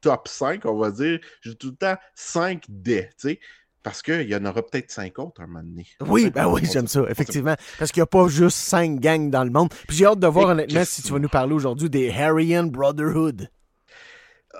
top 0.00 0.28
5, 0.28 0.64
on 0.66 0.78
va 0.78 0.90
dire, 0.90 1.18
j'ai 1.40 1.54
tout 1.54 1.70
le 1.70 1.76
temps 1.76 1.96
5 2.14 2.64
des, 2.68 3.08
tu 3.18 3.28
sais, 3.30 3.40
parce 3.82 4.02
qu'il 4.02 4.28
y 4.28 4.34
en 4.34 4.44
aura 4.44 4.62
peut-être 4.66 4.90
5 4.90 5.16
autres 5.20 5.40
un 5.40 5.46
moment 5.46 5.62
donné. 5.62 5.86
Oui, 6.00 6.30
ben 6.30 6.48
oui, 6.48 6.62
j'aime 6.64 6.88
ça, 6.88 7.02
effectivement. 7.08 7.54
Parce 7.78 7.92
qu'il 7.92 8.00
n'y 8.00 8.04
a 8.04 8.06
pas 8.06 8.26
juste 8.26 8.58
5 8.58 8.98
gangs 8.98 9.30
dans 9.30 9.44
le 9.44 9.50
monde. 9.50 9.72
Puis 9.86 9.98
j'ai 9.98 10.06
hâte 10.06 10.18
de 10.18 10.26
voir, 10.26 10.48
honnêtement, 10.48 10.84
si 10.84 11.02
tu 11.02 11.12
vas 11.12 11.20
nous 11.20 11.28
parler 11.28 11.54
aujourd'hui 11.54 11.88
des 11.88 12.10
Harrian 12.10 12.64
Brotherhood. 12.64 13.48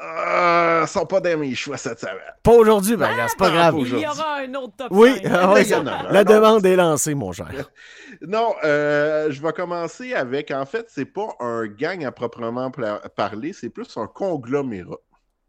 Ah, 0.00 0.80
ils 0.84 0.88
sont 0.88 1.06
pas 1.06 1.20
dans 1.20 1.38
mes 1.38 1.54
choix 1.54 1.76
cette 1.76 2.00
semaine. 2.00 2.16
Pas 2.42 2.52
aujourd'hui, 2.52 2.96
ben, 2.96 3.10
regarde, 3.10 3.30
c'est 3.30 3.38
pas 3.38 3.48
Ah, 3.48 3.70
grave. 3.70 3.74
pas 3.74 3.80
Il 3.80 3.98
y 3.98 4.06
aura 4.06 4.36
un 4.36 4.54
autre 4.54 4.72
top 4.76 4.88
Oui, 4.90 5.10
5. 5.22 5.30
ah 5.32 5.52
ouais, 5.52 5.64
ça- 5.64 5.82
la 6.10 6.24
non. 6.24 6.32
demande 6.34 6.66
est 6.66 6.76
lancée, 6.76 7.14
mon 7.14 7.32
cher. 7.32 7.48
Non, 8.26 8.54
euh, 8.64 9.30
je 9.30 9.42
vais 9.42 9.52
commencer 9.52 10.14
avec, 10.14 10.50
en 10.50 10.64
fait, 10.64 10.86
c'est 10.88 11.04
pas 11.04 11.28
un 11.40 11.66
gang 11.66 12.02
à 12.04 12.12
proprement 12.12 12.70
parler, 13.14 13.52
c'est 13.52 13.68
plus 13.68 13.88
un 13.96 14.06
conglomérat. 14.06 14.96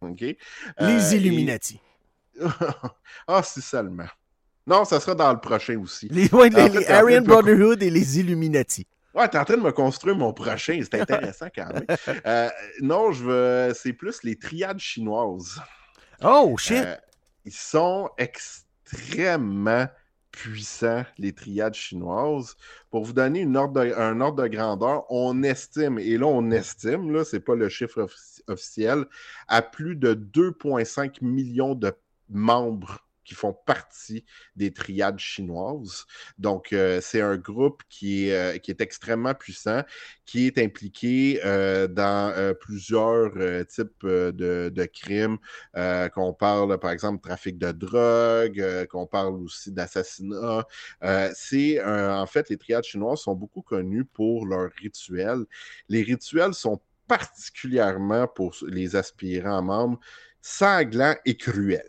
OK? 0.02 0.22
Euh, 0.24 0.36
Les 0.82 1.14
et- 1.14 1.18
Illuminati. 1.18 1.80
ah, 3.28 3.42
si 3.44 3.62
seulement. 3.62 4.06
Non, 4.66 4.84
ça 4.86 5.00
sera 5.00 5.16
dans 5.16 5.32
le 5.32 5.40
prochain 5.40 5.80
aussi. 5.82 6.08
Les, 6.12 6.30
ouais, 6.34 6.50
les, 6.50 6.70
fait, 6.70 6.92
Aryan 6.92 7.22
Brotherhood 7.22 7.82
et 7.82 7.90
les 7.90 8.20
Illuminati. 8.20 8.86
Ouais, 9.18 9.28
t'es 9.28 9.38
en 9.38 9.44
train 9.46 9.58
de 9.58 9.62
me 9.64 9.72
construire 9.72 10.16
mon 10.16 10.32
prochain, 10.32 10.80
c'est 10.84 11.02
intéressant 11.02 11.48
quand 11.54 11.74
même. 11.74 11.86
Euh, 12.26 12.50
non, 12.82 13.12
je 13.12 13.24
veux. 13.24 13.74
C'est 13.76 13.94
plus 13.94 14.24
les 14.24 14.38
triades 14.38 14.80
chinoises. 14.80 15.60
Oh, 16.24 16.56
shit. 16.58 16.78
Euh, 16.86 16.96
ils 17.46 17.52
sont 17.54 18.10
extrêmement 18.18 19.88
puissants, 20.32 21.04
les 21.18 21.34
triades 21.34 21.74
chinoises. 21.74 22.56
Pour 22.92 23.06
vous 23.06 23.14
donner 23.14 23.40
une 23.42 23.58
ordre 23.58 23.84
de- 23.84 23.94
un 23.94 24.22
ordre 24.22 24.44
de 24.44 24.48
grandeur, 24.48 25.06
on 25.10 25.42
estime, 25.44 25.98
et 26.00 26.18
là 26.18 26.28
on 26.28 26.52
estime, 26.52 27.12
là, 27.12 27.24
c'est 27.26 27.40
pas 27.40 27.56
le 27.56 27.70
chiffre 27.70 28.02
offici- 28.04 28.42
officiel, 28.48 29.06
à 29.48 29.62
plus 29.64 29.96
de 29.96 30.14
2,5 30.14 31.22
millions 31.22 31.74
de 31.76 31.92
membres 32.30 33.00
qui 33.28 33.36
font 33.36 33.54
partie 33.54 34.24
des 34.56 34.72
triades 34.72 35.20
chinoises. 35.20 36.06
Donc, 36.38 36.72
euh, 36.72 37.02
c'est 37.02 37.22
un 37.22 37.36
groupe 37.36 37.84
qui 37.90 38.30
est, 38.30 38.56
euh, 38.56 38.58
qui 38.58 38.72
est 38.72 38.80
extrêmement 38.80 39.34
puissant, 39.34 39.84
qui 40.26 40.48
est 40.48 40.58
impliqué 40.58 41.42
euh, 41.44 41.88
dans 41.88 42.56
plusieurs 42.60 43.34
types 43.68 44.06
de, 44.06 44.90
crimes, 44.94 45.38
qu'on 46.14 46.34
parle, 46.34 46.80
par 46.80 46.92
exemple, 46.92 47.22
trafic 47.22 47.58
de 47.58 47.72
drogue, 47.72 48.88
qu'on 48.90 49.06
parle 49.06 49.36
aussi 49.44 49.72
d'assassinat. 49.72 50.66
C'est, 51.36 51.84
en 51.84 52.26
fait, 52.26 52.50
les 52.50 52.58
triades 52.58 52.86
chinoises 52.86 53.20
sont 53.20 53.36
beaucoup 53.36 53.62
connues 53.62 54.06
pour 54.06 54.46
leurs 54.46 54.72
rituels. 54.72 55.46
Les 55.90 56.04
rituels 56.04 56.54
sont 56.54 56.82
particulièrement 57.08 58.28
pour 58.28 58.54
les 58.68 58.96
aspirants 58.96 59.64
membres 59.64 60.00
sanglants 60.50 61.16
et 61.26 61.36
cruels. 61.36 61.84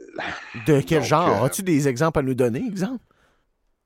De 0.66 0.80
quel 0.80 0.98
donc, 1.00 1.08
genre? 1.08 1.42
euh, 1.42 1.46
As-tu 1.46 1.62
des 1.62 1.86
exemples 1.86 2.18
à 2.18 2.22
nous 2.22 2.34
donner, 2.34 2.64
exemple? 2.66 2.98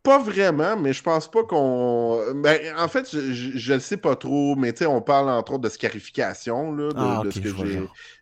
Pas 0.02 0.18
vraiment, 0.18 0.76
mais 0.76 0.92
je 0.92 1.00
pense 1.00 1.30
pas 1.30 1.44
qu'on. 1.44 2.18
Ben, 2.34 2.58
en 2.76 2.88
fait, 2.88 3.08
je, 3.12 3.72
le 3.74 3.78
sais 3.78 3.96
pas 3.96 4.16
trop, 4.16 4.56
mais 4.56 4.72
tu 4.72 4.78
sais, 4.80 4.86
on 4.86 5.00
parle 5.00 5.30
entre 5.30 5.52
autres 5.52 5.62
de 5.62 5.68
scarification, 5.68 6.72
là, 6.74 6.88
de, 6.88 6.94
Ah, 6.98 7.22
de 7.24 7.30
ce 7.30 7.38
que 7.38 7.48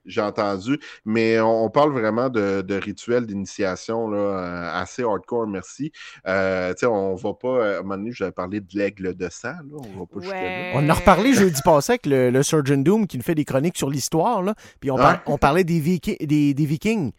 j'ai, 0.05 0.21
entendu. 0.21 0.79
Mais 1.07 1.40
on, 1.40 1.64
on 1.64 1.71
parle 1.71 1.93
vraiment 1.93 2.29
de, 2.29 2.61
de 2.61 2.75
rituels 2.75 3.25
d'initiation 3.25 4.09
là, 4.11 4.19
euh, 4.19 4.71
assez 4.83 5.03
hardcore, 5.05 5.47
merci. 5.47 5.90
Euh, 6.29 6.73
tu 6.75 6.81
sais, 6.81 6.87
on 6.87 7.14
va 7.14 7.33
pas. 7.33 7.49
euh, 7.49 7.77
À 7.77 7.79
un 7.79 7.83
moment 7.83 7.97
donné, 7.97 8.12
j'avais 8.12 8.33
parlé 8.33 8.61
de 8.61 8.69
l'aigle 8.75 9.14
de 9.16 9.29
sang, 9.31 9.49
là. 9.49 9.77
On 9.97 10.01
va 10.01 10.07
pas 10.07 10.21
jusqu'à 10.21 10.35
là. 10.37 10.40
Ouais. 10.43 10.73
On 10.75 10.85
en 10.85 10.88
a 10.90 10.95
reparlé 10.95 11.33
jeudi 11.33 11.62
passé 11.64 11.93
avec 11.93 12.05
le, 12.05 12.31
le 12.31 12.43
Surgeon 12.43 12.77
Doom 12.77 13.07
qui 13.07 13.16
nous 13.16 13.23
fait 13.25 13.35
des 13.35 13.47
chroniques 13.47 13.79
sur 13.79 13.88
l'histoire, 13.88 14.43
là. 14.43 14.55
Puis 14.81 14.90
on, 14.90 14.97
par- 14.97 15.12
Ouais. 15.12 15.19
on 15.27 15.38
parlait 15.38 15.64
des, 15.64 15.81
Viki- 15.81 16.19
des, 16.27 16.53
des 16.53 16.66
Vikings. 16.66 17.12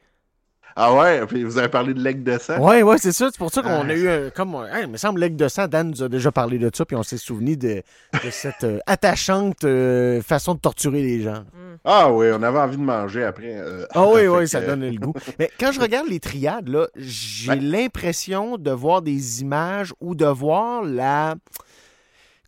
Ah 0.75 0.93
ouais, 0.93 1.25
puis 1.27 1.43
vous 1.43 1.57
avez 1.57 1.67
parlé 1.69 1.93
de 1.93 2.01
l'aigle 2.01 2.23
de 2.23 2.37
sang? 2.37 2.59
Ouais, 2.59 2.81
ouais, 2.83 2.97
c'est 2.97 3.11
ça. 3.11 3.27
C'est 3.31 3.37
pour 3.37 3.51
ça 3.51 3.61
qu'on 3.61 3.69
Ah. 3.69 3.85
a 3.89 3.93
eu 3.93 4.09
un. 4.09 4.29
Comme, 4.29 4.55
hey, 4.71 4.83
il 4.83 4.89
me 4.89 4.97
semble, 4.97 5.19
l'aigle 5.19 5.35
de 5.35 5.47
sang, 5.47 5.67
Dan 5.67 5.89
nous 5.89 6.03
a 6.03 6.09
déjà 6.09 6.31
parlé 6.31 6.57
de 6.59 6.69
ça, 6.73 6.85
puis 6.85 6.95
on 6.95 7.03
s'est 7.03 7.17
souvenu 7.17 7.57
de, 7.57 7.83
de 8.23 8.29
cette 8.31 8.63
euh, 8.63 8.79
attachante 8.87 9.63
euh, 9.63 10.21
façon 10.21 10.55
de 10.55 10.59
torturer 10.59 11.01
les 11.01 11.21
gens. 11.21 11.43
Ah 11.83 12.11
oui, 12.11 12.27
on 12.33 12.41
avait 12.43 12.59
envie 12.59 12.77
de 12.77 12.81
manger 12.83 13.23
après. 13.23 13.55
euh, 13.57 13.85
Ah 13.93 14.07
oui, 14.07 14.27
oui, 14.27 14.39
que, 14.41 14.45
ça 14.45 14.61
donne 14.61 14.81
le 14.89 14.97
goût. 14.99 15.13
Mais 15.39 15.49
quand 15.59 15.71
je 15.71 15.79
regarde 15.81 16.07
les 16.07 16.19
triades, 16.19 16.69
là, 16.69 16.87
j'ai 16.95 17.55
l'impression 17.55 18.57
de 18.57 18.71
voir 18.71 19.01
des 19.01 19.41
images 19.41 19.93
ou 19.99 20.15
de 20.15 20.25
voir 20.25 20.83
la. 20.83 21.35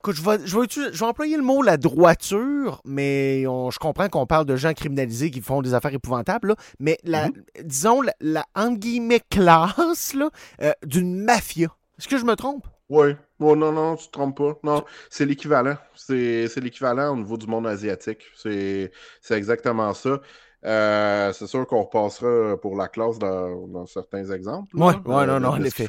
Écoute, 0.06 0.18
je 0.18 0.22
vais, 0.22 0.46
je 0.46 0.58
vais, 0.58 0.66
utiliser- 0.66 0.92
je 0.92 1.00
vais 1.00 1.06
employer 1.06 1.38
le 1.38 1.44
mot 1.44 1.62
la 1.62 1.78
droiture, 1.78 2.82
mais 2.84 3.46
on- 3.48 3.72
je 3.72 3.80
comprends 3.80 4.10
qu'on 4.10 4.26
parle 4.26 4.46
de 4.46 4.58
gens 4.58 4.74
criminalisés 4.74 5.32
qui 5.32 5.40
font 5.40 5.62
des 5.62 5.74
affaires 5.74 5.94
épouvantables, 5.94 6.50
là, 6.50 6.56
mais 6.78 6.98
la, 7.06 7.30
disons 7.64 8.02
la, 8.02 8.14
la 8.20 8.46
entre 8.54 8.80
guillemets 8.80 9.22
classe 9.30 10.14
euh, 10.62 10.74
d'une 10.86 11.24
mafia. 11.24 11.70
Est-ce 11.98 12.10
que 12.10 12.18
je 12.18 12.26
me 12.26 12.36
trompe? 12.36 12.68
Oui. 12.90 13.16
Oh, 13.40 13.56
non, 13.56 13.72
non, 13.72 13.96
tu 13.96 14.08
te 14.08 14.12
trompes 14.12 14.36
pas. 14.38 14.60
Non, 14.64 14.84
c'est 15.10 15.26
l'équivalent. 15.26 15.78
C'est 15.96 16.54
l'équivalent 16.58 17.14
au 17.14 17.16
niveau 17.16 17.38
du 17.38 17.48
monde 17.48 17.66
asiatique. 17.66 18.24
C'est 18.36 18.92
exactement 19.32 19.94
ça. 19.94 20.20
Euh, 20.66 21.34
c'est 21.34 21.48
sûr 21.48 21.68
qu'on 21.68 21.84
repassera 21.84 22.58
pour 22.58 22.78
la 22.78 22.88
classe 22.88 23.20
dans, 23.20 23.68
dans 23.68 23.86
certains 23.86 24.30
exemples. 24.32 24.78
là, 24.78 24.86
Ouais, 25.06 25.26
non, 25.26 25.40
non, 25.40 25.50
en 25.50 25.64
effet. 25.64 25.88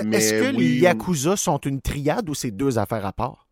Mais 0.00 0.18
Est-ce 0.18 0.34
que 0.34 0.44
les 0.44 0.56
oui, 0.56 0.80
Yakuza 0.80 1.36
sont 1.36 1.58
une 1.58 1.80
triade 1.80 2.28
ou 2.28 2.34
c'est 2.34 2.50
deux 2.50 2.78
affaires 2.78 3.06
à 3.06 3.12
part? 3.12 3.46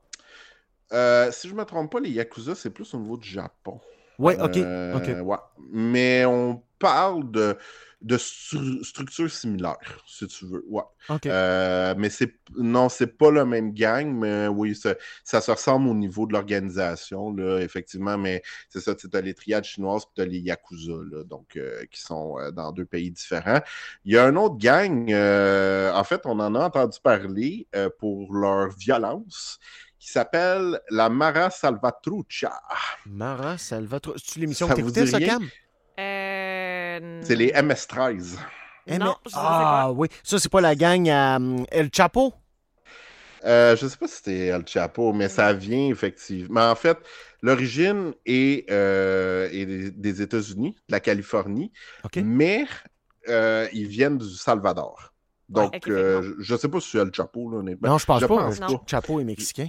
Euh, 0.92 1.30
si 1.32 1.48
je 1.48 1.54
me 1.54 1.64
trompe 1.64 1.92
pas, 1.92 2.00
les 2.00 2.10
Yakuza, 2.10 2.54
c'est 2.54 2.70
plus 2.70 2.92
au 2.94 2.98
niveau 2.98 3.16
du 3.16 3.28
Japon. 3.28 3.80
Oui, 4.20 4.34
OK. 4.40 4.56
Euh, 4.58 4.96
OK. 4.96 5.26
ouais. 5.26 5.36
Mais 5.72 6.24
on 6.26 6.62
parle 6.78 7.30
de, 7.30 7.56
de 8.02 8.16
stru- 8.18 8.82
structures 8.84 9.30
similaires, 9.30 10.02
si 10.06 10.26
tu 10.26 10.46
veux. 10.46 10.64
Ouais. 10.68 10.82
OK. 11.08 11.26
Euh, 11.26 11.94
mais 11.96 12.10
c'est 12.10 12.34
non, 12.56 12.88
c'est 12.88 13.06
pas 13.06 13.30
le 13.30 13.44
même 13.44 13.72
gang, 13.72 14.12
mais 14.12 14.46
oui, 14.48 14.74
ça, 14.74 14.94
ça 15.24 15.40
se 15.40 15.50
ressemble 15.50 15.88
au 15.88 15.94
niveau 15.94 16.26
de 16.26 16.32
l'organisation, 16.32 17.36
effectivement. 17.58 18.18
Mais 18.18 18.42
c'est 18.68 18.80
ça, 18.80 18.94
tu 18.94 19.08
as 19.12 19.20
les 19.20 19.34
triades 19.34 19.64
chinoises 19.64 20.04
puis 20.04 20.14
tu 20.16 20.22
as 20.22 20.26
les 20.26 20.38
Yakuza, 20.40 20.92
là, 21.10 21.24
donc, 21.24 21.56
euh, 21.56 21.84
qui 21.90 22.00
sont 22.00 22.38
euh, 22.38 22.50
dans 22.50 22.72
deux 22.72 22.84
pays 22.84 23.10
différents. 23.10 23.60
Il 24.04 24.12
y 24.12 24.18
a 24.18 24.24
un 24.26 24.36
autre 24.36 24.56
gang, 24.58 25.10
en 25.12 26.04
fait, 26.04 26.22
on 26.24 26.38
en 26.40 26.54
a 26.54 26.60
entendu 26.60 26.98
parler 27.02 27.68
pour 27.98 28.34
leur 28.34 28.70
violence, 28.76 29.58
qui 30.00 30.10
s'appelle 30.10 30.80
la 30.90 31.08
Mara 31.08 31.50
Salvatrucha. 31.50 32.58
Mara 33.06 33.56
Salvatore. 33.58 34.14
C'est-tu 34.16 34.40
l'émission 34.40 34.66
que 34.66 34.72
vous 34.80 34.90
t'écoutais, 34.90 35.04
dit 35.04 35.10
ça? 35.10 35.20
Cam? 35.20 35.46
Euh, 35.98 37.20
C'est 37.22 37.36
les 37.36 37.52
MS-13. 37.52 38.38
Eh, 38.86 38.98
Non, 38.98 39.06
mais- 39.06 39.12
je 39.26 39.30
sais 39.30 39.34
pas 39.36 39.40
Ah 39.82 39.92
oui, 39.92 40.08
ça, 40.24 40.38
c'est 40.38 40.48
pas 40.50 40.60
la 40.62 40.74
gang 40.74 41.06
hum, 41.08 41.66
El 41.70 41.90
Chapo? 41.94 42.32
Euh, 43.44 43.76
je 43.76 43.86
sais 43.86 43.96
pas 43.96 44.06
si 44.08 44.16
c'était 44.16 44.46
El 44.46 44.66
Chapo, 44.66 45.12
mais 45.12 45.28
ça 45.28 45.52
vient 45.52 45.88
effectivement. 45.88 46.70
En 46.70 46.74
fait, 46.74 46.98
l'origine 47.42 48.12
est, 48.26 48.70
euh, 48.70 49.48
est 49.52 49.90
des- 49.90 50.22
États-Unis, 50.22 50.72
de 50.88 50.92
la 50.92 51.00
Californie, 51.00 51.72
mais 52.22 52.66
euh, 53.28 53.66
ils 53.72 53.86
viennent 53.86 54.18
du 54.18 54.28
Salvador. 54.34 55.12
Donc, 55.48 55.72
Ouais, 55.72 55.80
euh, 55.92 56.34
je, 56.38 56.42
je 56.42 56.56
sais 56.56 56.68
pas 56.68 56.80
si 56.80 56.90
c'est 56.90 56.98
El 56.98 57.14
Chapo, 57.14 57.50
là, 57.50 57.58
honnêtement. 57.58 57.88
non, 57.88 57.98
je 57.98 58.06
pense 58.06 58.20
je 58.20 58.26
pas. 58.26 58.36
pense 58.36 58.60
Le 58.60 58.66
pas. 58.66 58.82
Chapo 58.86 59.20
est 59.20 59.24
mexicain. 59.24 59.68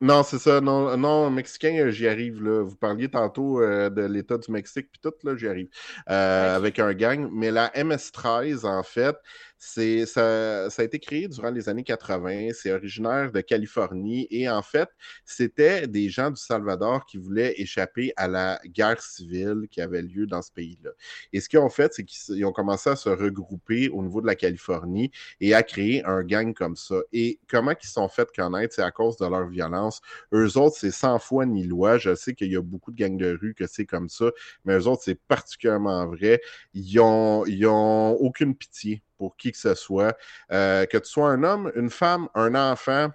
Non, 0.00 0.22
c'est 0.22 0.38
ça. 0.38 0.60
Non, 0.60 0.96
non 0.96 1.28
mexicain, 1.30 1.74
euh, 1.76 1.90
j'y 1.90 2.06
arrive. 2.06 2.42
Là. 2.42 2.62
Vous 2.62 2.76
parliez 2.76 3.08
tantôt 3.10 3.60
euh, 3.60 3.90
de 3.90 4.02
l'État 4.02 4.38
du 4.38 4.50
Mexique, 4.52 4.88
puis 4.92 5.00
tout, 5.02 5.12
là, 5.24 5.36
j'y 5.36 5.48
arrive. 5.48 5.68
Euh. 6.08 6.54
Avec 6.56 6.78
un 6.78 6.92
gang. 6.94 7.28
Mais 7.32 7.50
la 7.50 7.70
MS-13, 7.74 8.64
en 8.64 8.82
fait, 8.84 9.16
C'est, 9.60 10.06
ça, 10.06 10.70
ça 10.70 10.82
a 10.82 10.84
été 10.84 11.00
créé 11.00 11.26
durant 11.26 11.50
les 11.50 11.68
années 11.68 11.82
80. 11.82 12.50
C'est 12.54 12.72
originaire 12.72 13.32
de 13.32 13.40
Californie 13.40 14.28
et 14.30 14.48
en 14.48 14.62
fait, 14.62 14.88
c'était 15.24 15.88
des 15.88 16.08
gens 16.08 16.30
du 16.30 16.40
Salvador 16.40 17.04
qui 17.06 17.18
voulaient 17.18 17.54
échapper 17.60 18.12
à 18.16 18.28
la 18.28 18.60
guerre 18.66 19.02
civile 19.02 19.66
qui 19.68 19.80
avait 19.80 20.02
lieu 20.02 20.26
dans 20.26 20.42
ce 20.42 20.52
pays-là. 20.52 20.90
Et 21.32 21.40
ce 21.40 21.48
qu'ils 21.48 21.58
ont 21.58 21.68
fait, 21.70 21.92
c'est 21.92 22.04
qu'ils 22.04 22.44
ont 22.44 22.52
commencé 22.52 22.90
à 22.90 22.96
se 22.96 23.08
regrouper 23.08 23.88
au 23.88 24.02
niveau 24.02 24.20
de 24.20 24.26
la 24.26 24.36
Californie 24.36 25.10
et 25.40 25.54
à 25.54 25.64
créer 25.64 26.04
un 26.04 26.22
gang 26.22 26.54
comme 26.54 26.76
ça. 26.76 26.96
Et 27.12 27.40
comment 27.48 27.72
ils 27.72 27.88
sont 27.88 28.08
fait 28.08 28.28
connaître, 28.34 28.74
c'est 28.76 28.82
à 28.82 28.92
cause 28.92 29.16
de 29.16 29.26
leur 29.26 29.48
violence. 29.48 30.00
Eux 30.32 30.56
autres, 30.56 30.76
c'est 30.78 30.92
sans 30.92 31.18
foi 31.18 31.46
ni 31.46 31.64
loi. 31.64 31.98
Je 31.98 32.14
sais 32.14 32.34
qu'il 32.34 32.52
y 32.52 32.56
a 32.56 32.62
beaucoup 32.62 32.92
de 32.92 32.96
gangs 32.96 33.16
de 33.16 33.36
rue 33.40 33.54
que 33.54 33.66
c'est 33.66 33.86
comme 33.86 34.08
ça, 34.08 34.26
mais 34.64 34.78
eux 34.78 34.86
autres, 34.86 35.02
c'est 35.04 35.20
particulièrement 35.20 36.06
vrai. 36.06 36.40
Ils 36.74 37.00
ont, 37.00 37.44
ils 37.46 37.66
ont 37.66 38.12
aucune 38.12 38.54
pitié 38.54 39.02
pour 39.18 39.36
qui 39.36 39.52
que 39.52 39.58
ce 39.58 39.74
soit. 39.74 40.16
Euh, 40.52 40.86
que 40.86 40.96
tu 40.96 41.10
sois 41.10 41.28
un 41.28 41.42
homme, 41.42 41.70
une 41.74 41.90
femme, 41.90 42.28
un 42.34 42.54
enfant, 42.54 43.10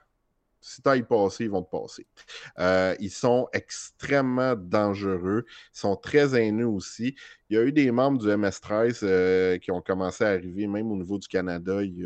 si 0.64 0.82
tu 0.82 0.90
as 0.90 0.96
y 0.96 1.04
passer, 1.04 1.44
ils 1.44 1.50
vont 1.50 1.62
te 1.62 1.70
passer. 1.70 2.08
Euh, 2.58 2.96
ils 3.00 3.12
sont 3.12 3.48
extrêmement 3.54 4.56
dangereux. 4.56 5.46
Ils 5.48 5.80
sont 5.80 5.96
très 5.98 6.40
haineux 6.40 6.68
aussi. 6.68 7.16
Il 7.50 7.58
y 7.58 7.60
a 7.60 7.64
eu 7.64 7.72
des 7.72 7.92
membres 7.92 8.18
du 8.18 8.28
MS-13 8.28 9.00
euh, 9.04 9.58
qui 9.60 9.72
ont 9.72 9.82
commencé 9.82 10.24
à 10.24 10.30
arriver, 10.30 10.66
même 10.66 10.90
au 10.92 10.96
niveau 10.96 11.20
du 11.20 11.28
Canada, 11.28 11.84
il 11.84 12.00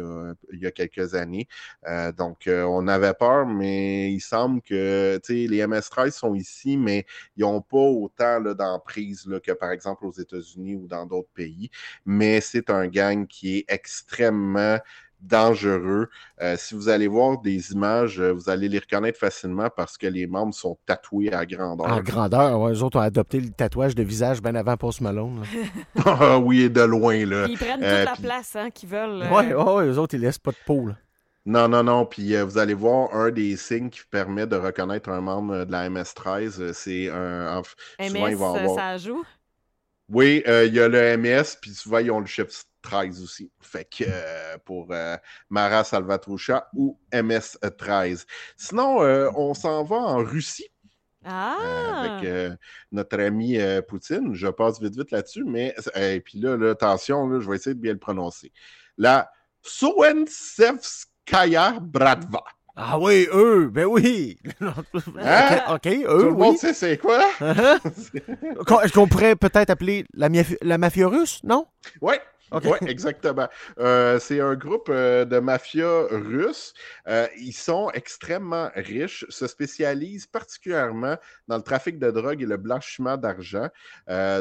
y 0.60 0.66
a, 0.66 0.72
quelques 0.72 1.14
années. 1.14 1.48
Euh, 1.88 2.12
donc, 2.12 2.50
on 2.50 2.88
avait 2.88 3.14
peur, 3.14 3.46
mais 3.46 4.12
il 4.12 4.20
semble 4.20 4.62
que 4.62 5.20
les 5.30 5.66
MS-13 5.66 6.12
sont 6.12 6.36
ici, 6.36 6.76
mais 6.76 7.06
ils 7.38 7.42
n'ont 7.42 7.62
pas 7.62 7.78
autant 7.78 8.42
d'emprise 8.42 9.30
que, 9.44 9.52
par 9.54 9.72
exemple, 9.72 10.06
aux 10.06 10.12
États-Unis 10.12 10.76
ou 10.76 10.88
dans 10.88 11.06
d'autres 11.06 11.32
pays. 11.34 11.70
Mais 12.06 12.42
c'est 12.42 12.70
un 12.72 12.88
gang 12.88 13.28
qui 13.28 13.60
est 13.60 13.66
extrêmement 13.70 14.80
dangereux. 15.22 16.10
Euh, 16.42 16.56
si 16.58 16.76
vous 16.76 16.90
allez 16.90 17.08
voir 17.08 17.40
des 17.42 17.72
images, 17.72 18.20
euh, 18.20 18.32
vous 18.34 18.50
allez 18.50 18.70
les 18.70 18.80
reconnaître 18.80 19.20
facilement 19.20 19.70
parce 19.76 19.98
que 19.98 20.08
les 20.08 20.28
membres 20.28 20.54
sont 20.54 20.78
tatoués 20.86 21.32
à 21.34 21.46
grandeur. 21.46 21.92
À 21.92 22.02
grandeur, 22.02 22.60
ouais, 22.62 22.74
eux 22.74 22.84
autres 22.84 22.98
ont 22.98 23.02
adopté 23.02 23.40
le 23.40 23.50
tatouage 23.50 23.96
de 23.96 24.04
visage 24.04 24.42
bien 24.42 24.56
avant 24.56 24.78
Post 24.78 25.02
Malone. 25.02 25.44
Ah 26.06 26.38
oui, 26.40 26.62
et 26.62 26.70
de 26.70 26.82
loin. 26.82 27.26
Là. 27.26 27.46
Ils 27.50 27.58
prennent 27.58 27.80
toute 27.80 27.84
Euh, 27.84 28.06
la 28.06 28.12
puis- 28.14 28.24
place 28.24 28.56
hein, 28.56 28.70
qu'ils 28.70 28.90
veulent. 28.90 29.24
Oui, 29.32 29.46
ouais, 29.48 29.54
ouais, 29.54 29.86
eux 29.88 29.98
autres, 30.00 30.16
ils 30.16 30.22
laissent 30.22 30.38
pas 30.40 30.52
de 30.52 30.58
peau. 30.66 30.88
Là. 30.88 30.96
Non, 31.46 31.68
non, 31.70 31.82
non. 31.84 32.06
Puis 32.06 32.36
euh, 32.36 32.44
vous 32.44 32.58
allez 32.58 32.74
voir 32.74 33.14
un 33.16 33.32
des 33.32 33.56
signes 33.56 33.90
qui 33.90 34.02
permet 34.12 34.46
de 34.46 34.56
reconnaître 34.58 35.10
un 35.10 35.22
membre 35.22 35.64
de 35.66 35.72
la 35.72 35.90
MS-13. 35.90 36.60
euh, 36.62 36.72
C'est 36.74 37.10
un. 37.10 37.58
en- 37.60 37.64
souvent, 37.64 38.26
MS, 38.26 38.32
ils 38.32 38.36
vont 38.38 38.54
avoir. 38.56 38.76
ça 38.76 38.98
joue? 38.98 39.24
Oui, 40.10 40.44
euh, 40.48 40.66
il 40.66 40.74
y 40.74 40.80
a 40.80 40.88
le 40.88 41.18
MS, 41.18 41.58
puis 41.62 41.72
souvent, 41.72 41.98
ils 42.00 42.10
ont 42.12 42.20
le 42.20 42.26
chiffre 42.26 42.52
13 42.82 43.22
aussi. 43.22 43.52
Fait 43.60 43.86
que 43.86 44.06
euh, 44.08 44.58
pour 44.64 44.88
euh, 44.92 45.18
Mara 45.50 45.84
Salvatrucha 45.84 46.70
ou 46.74 46.98
MS-13. 47.12 48.26
Sinon, 48.56 49.04
euh, 49.04 49.30
on 49.36 49.54
s'en 49.54 49.84
va 49.84 49.98
en 49.98 50.24
Russie. 50.24 50.70
Ah! 51.26 51.58
euh, 51.62 51.92
avec 52.00 52.24
euh, 52.26 52.56
notre 52.92 53.20
ami 53.20 53.60
euh, 53.60 53.82
Poutine. 53.82 54.34
Je 54.34 54.48
passe 54.48 54.82
vite, 54.82 54.96
vite 54.96 55.12
là-dessus, 55.12 55.44
mais 55.44 55.76
et 55.96 56.22
puis 56.22 56.40
là, 56.40 56.56
là, 56.56 56.70
attention, 56.72 57.28
là, 57.28 57.42
je 57.42 57.50
vais 57.50 57.58
essayer 57.58 57.76
de 57.76 57.82
bien 57.82 57.92
le 57.92 58.00
prononcer. 58.00 58.54
La 58.98 59.30
Souensevskaya 59.62 61.80
Bratva. 61.82 62.46
Ah 62.80 63.00
oui, 63.00 63.28
eux, 63.34 63.70
ben 63.74 63.86
oui. 63.86 64.38
Hein? 64.62 65.60
OK, 65.74 65.82
Tout 65.82 65.90
eux, 65.90 66.24
le 66.26 66.32
monde 66.32 66.52
oui. 66.52 66.58
sait 66.60 66.74
c'est 66.74 66.98
quoi? 67.00 67.20
Uh-huh. 67.40 67.80
Qu'on- 68.66 68.80
Est-ce 68.82 68.94
qu'on 68.94 69.08
pourrait 69.08 69.36
peut-être 69.36 69.72
appeler 69.72 70.06
la, 70.14 70.30
mafia- 70.30 70.58
la 70.62 70.78
mafia 70.78 71.08
russe, 71.08 71.40
non? 71.44 71.66
Oui, 72.02 72.14
Ouais, 72.52 72.78
exactement. 72.88 73.48
Euh, 73.80 74.20
c'est 74.20 74.40
un 74.40 74.56
groupe 74.56 74.88
euh, 74.90 75.26
de 75.26 75.40
mafia 75.40 76.04
russe. 76.10 76.74
Euh, 77.08 77.28
ils 77.38 77.54
sont 77.54 77.90
extrêmement 77.94 78.70
riches, 78.76 79.26
se 79.30 79.48
spécialisent 79.48 80.28
particulièrement 80.28 81.18
dans 81.48 81.58
le 81.58 81.64
trafic 81.64 82.00
de 82.00 82.10
drogue 82.10 82.42
et 82.42 82.46
le 82.46 82.58
blanchiment 82.58 83.18
d'argent. 83.18 83.68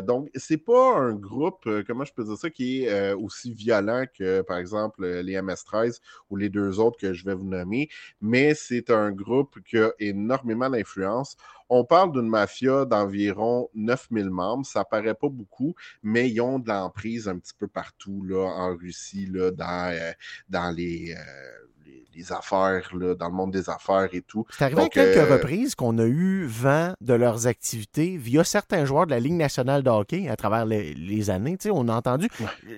Donc, 0.04 0.28
c'est 0.34 0.58
pas 0.58 0.96
un 0.96 1.14
groupe, 1.14 1.68
comment 1.86 2.04
je 2.04 2.12
peux 2.12 2.24
dire 2.24 2.36
ça, 2.36 2.50
qui 2.50 2.84
est 2.84 3.12
aussi 3.12 3.52
violent 3.52 4.04
que, 4.16 4.42
par 4.42 4.58
exemple, 4.58 5.04
les 5.06 5.40
MS-13 5.40 6.00
ou 6.30 6.36
les 6.36 6.48
deux 6.48 6.78
autres 6.78 6.98
que 6.98 7.12
je 7.12 7.24
vais 7.24 7.34
vous 7.34 7.44
nommer, 7.44 7.88
mais 8.20 8.54
c'est 8.54 8.90
un 8.90 9.10
groupe 9.10 9.58
qui 9.64 9.78
a 9.78 9.92
énormément 9.98 10.70
d'influence. 10.70 11.36
On 11.68 11.84
parle 11.84 12.12
d'une 12.12 12.28
mafia 12.28 12.84
d'environ 12.84 13.68
9000 13.74 14.30
membres. 14.30 14.66
Ça 14.66 14.84
paraît 14.84 15.14
pas 15.14 15.28
beaucoup, 15.28 15.74
mais 16.02 16.30
ils 16.30 16.40
ont 16.40 16.58
de 16.58 16.68
l'emprise 16.68 17.28
un 17.28 17.38
petit 17.38 17.54
peu 17.58 17.66
partout 17.66 18.22
là, 18.24 18.44
en 18.44 18.76
Russie, 18.76 19.26
là, 19.26 19.50
dans, 19.50 19.90
euh, 19.92 20.12
dans 20.48 20.70
les, 20.74 21.14
euh, 21.16 21.66
les, 21.84 22.04
les 22.14 22.32
affaires, 22.32 22.88
là, 22.94 23.14
dans 23.14 23.28
le 23.28 23.34
monde 23.34 23.52
des 23.52 23.68
affaires 23.68 24.08
et 24.12 24.22
tout. 24.22 24.44
C'est 24.50 24.64
arrivé 24.64 24.82
à 24.82 24.88
quelques 24.88 25.16
euh, 25.16 25.34
reprises 25.34 25.74
qu'on 25.74 25.98
a 25.98 26.04
eu 26.04 26.46
vent 26.46 26.94
de 27.00 27.14
leurs 27.14 27.46
activités 27.46 28.16
via 28.16 28.44
certains 28.44 28.84
joueurs 28.84 29.06
de 29.06 29.10
la 29.10 29.20
Ligue 29.20 29.34
nationale 29.34 29.82
de 29.82 29.90
hockey 29.90 30.28
à 30.28 30.36
travers 30.36 30.66
les, 30.66 30.94
les 30.94 31.30
années. 31.30 31.56
Tu 31.56 31.64
sais, 31.64 31.70
on 31.72 31.88
a 31.88 31.94
entendu. 31.94 32.28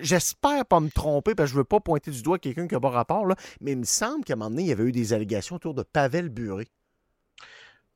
J'espère 0.01 0.65
pas 0.65 0.79
me 0.79 0.89
tromper 0.89 1.35
parce 1.35 1.49
que 1.49 1.53
je 1.53 1.57
veux 1.59 1.63
pas 1.63 1.79
pointer 1.79 2.11
du 2.11 2.21
doigt 2.21 2.39
quelqu'un 2.39 2.67
qui 2.67 2.73
n'a 2.73 2.79
pas 2.79 2.89
rapport, 2.89 3.25
là, 3.25 3.35
mais 3.61 3.73
il 3.73 3.79
me 3.79 3.83
semble 3.83 4.23
qu'à 4.23 4.33
un 4.33 4.37
moment 4.37 4.49
donné, 4.49 4.63
il 4.63 4.69
y 4.69 4.71
avait 4.71 4.85
eu 4.85 4.91
des 4.91 5.13
allégations 5.13 5.55
autour 5.57 5.73
de 5.73 5.83
Pavel 5.83 6.29
Buré. 6.29 6.67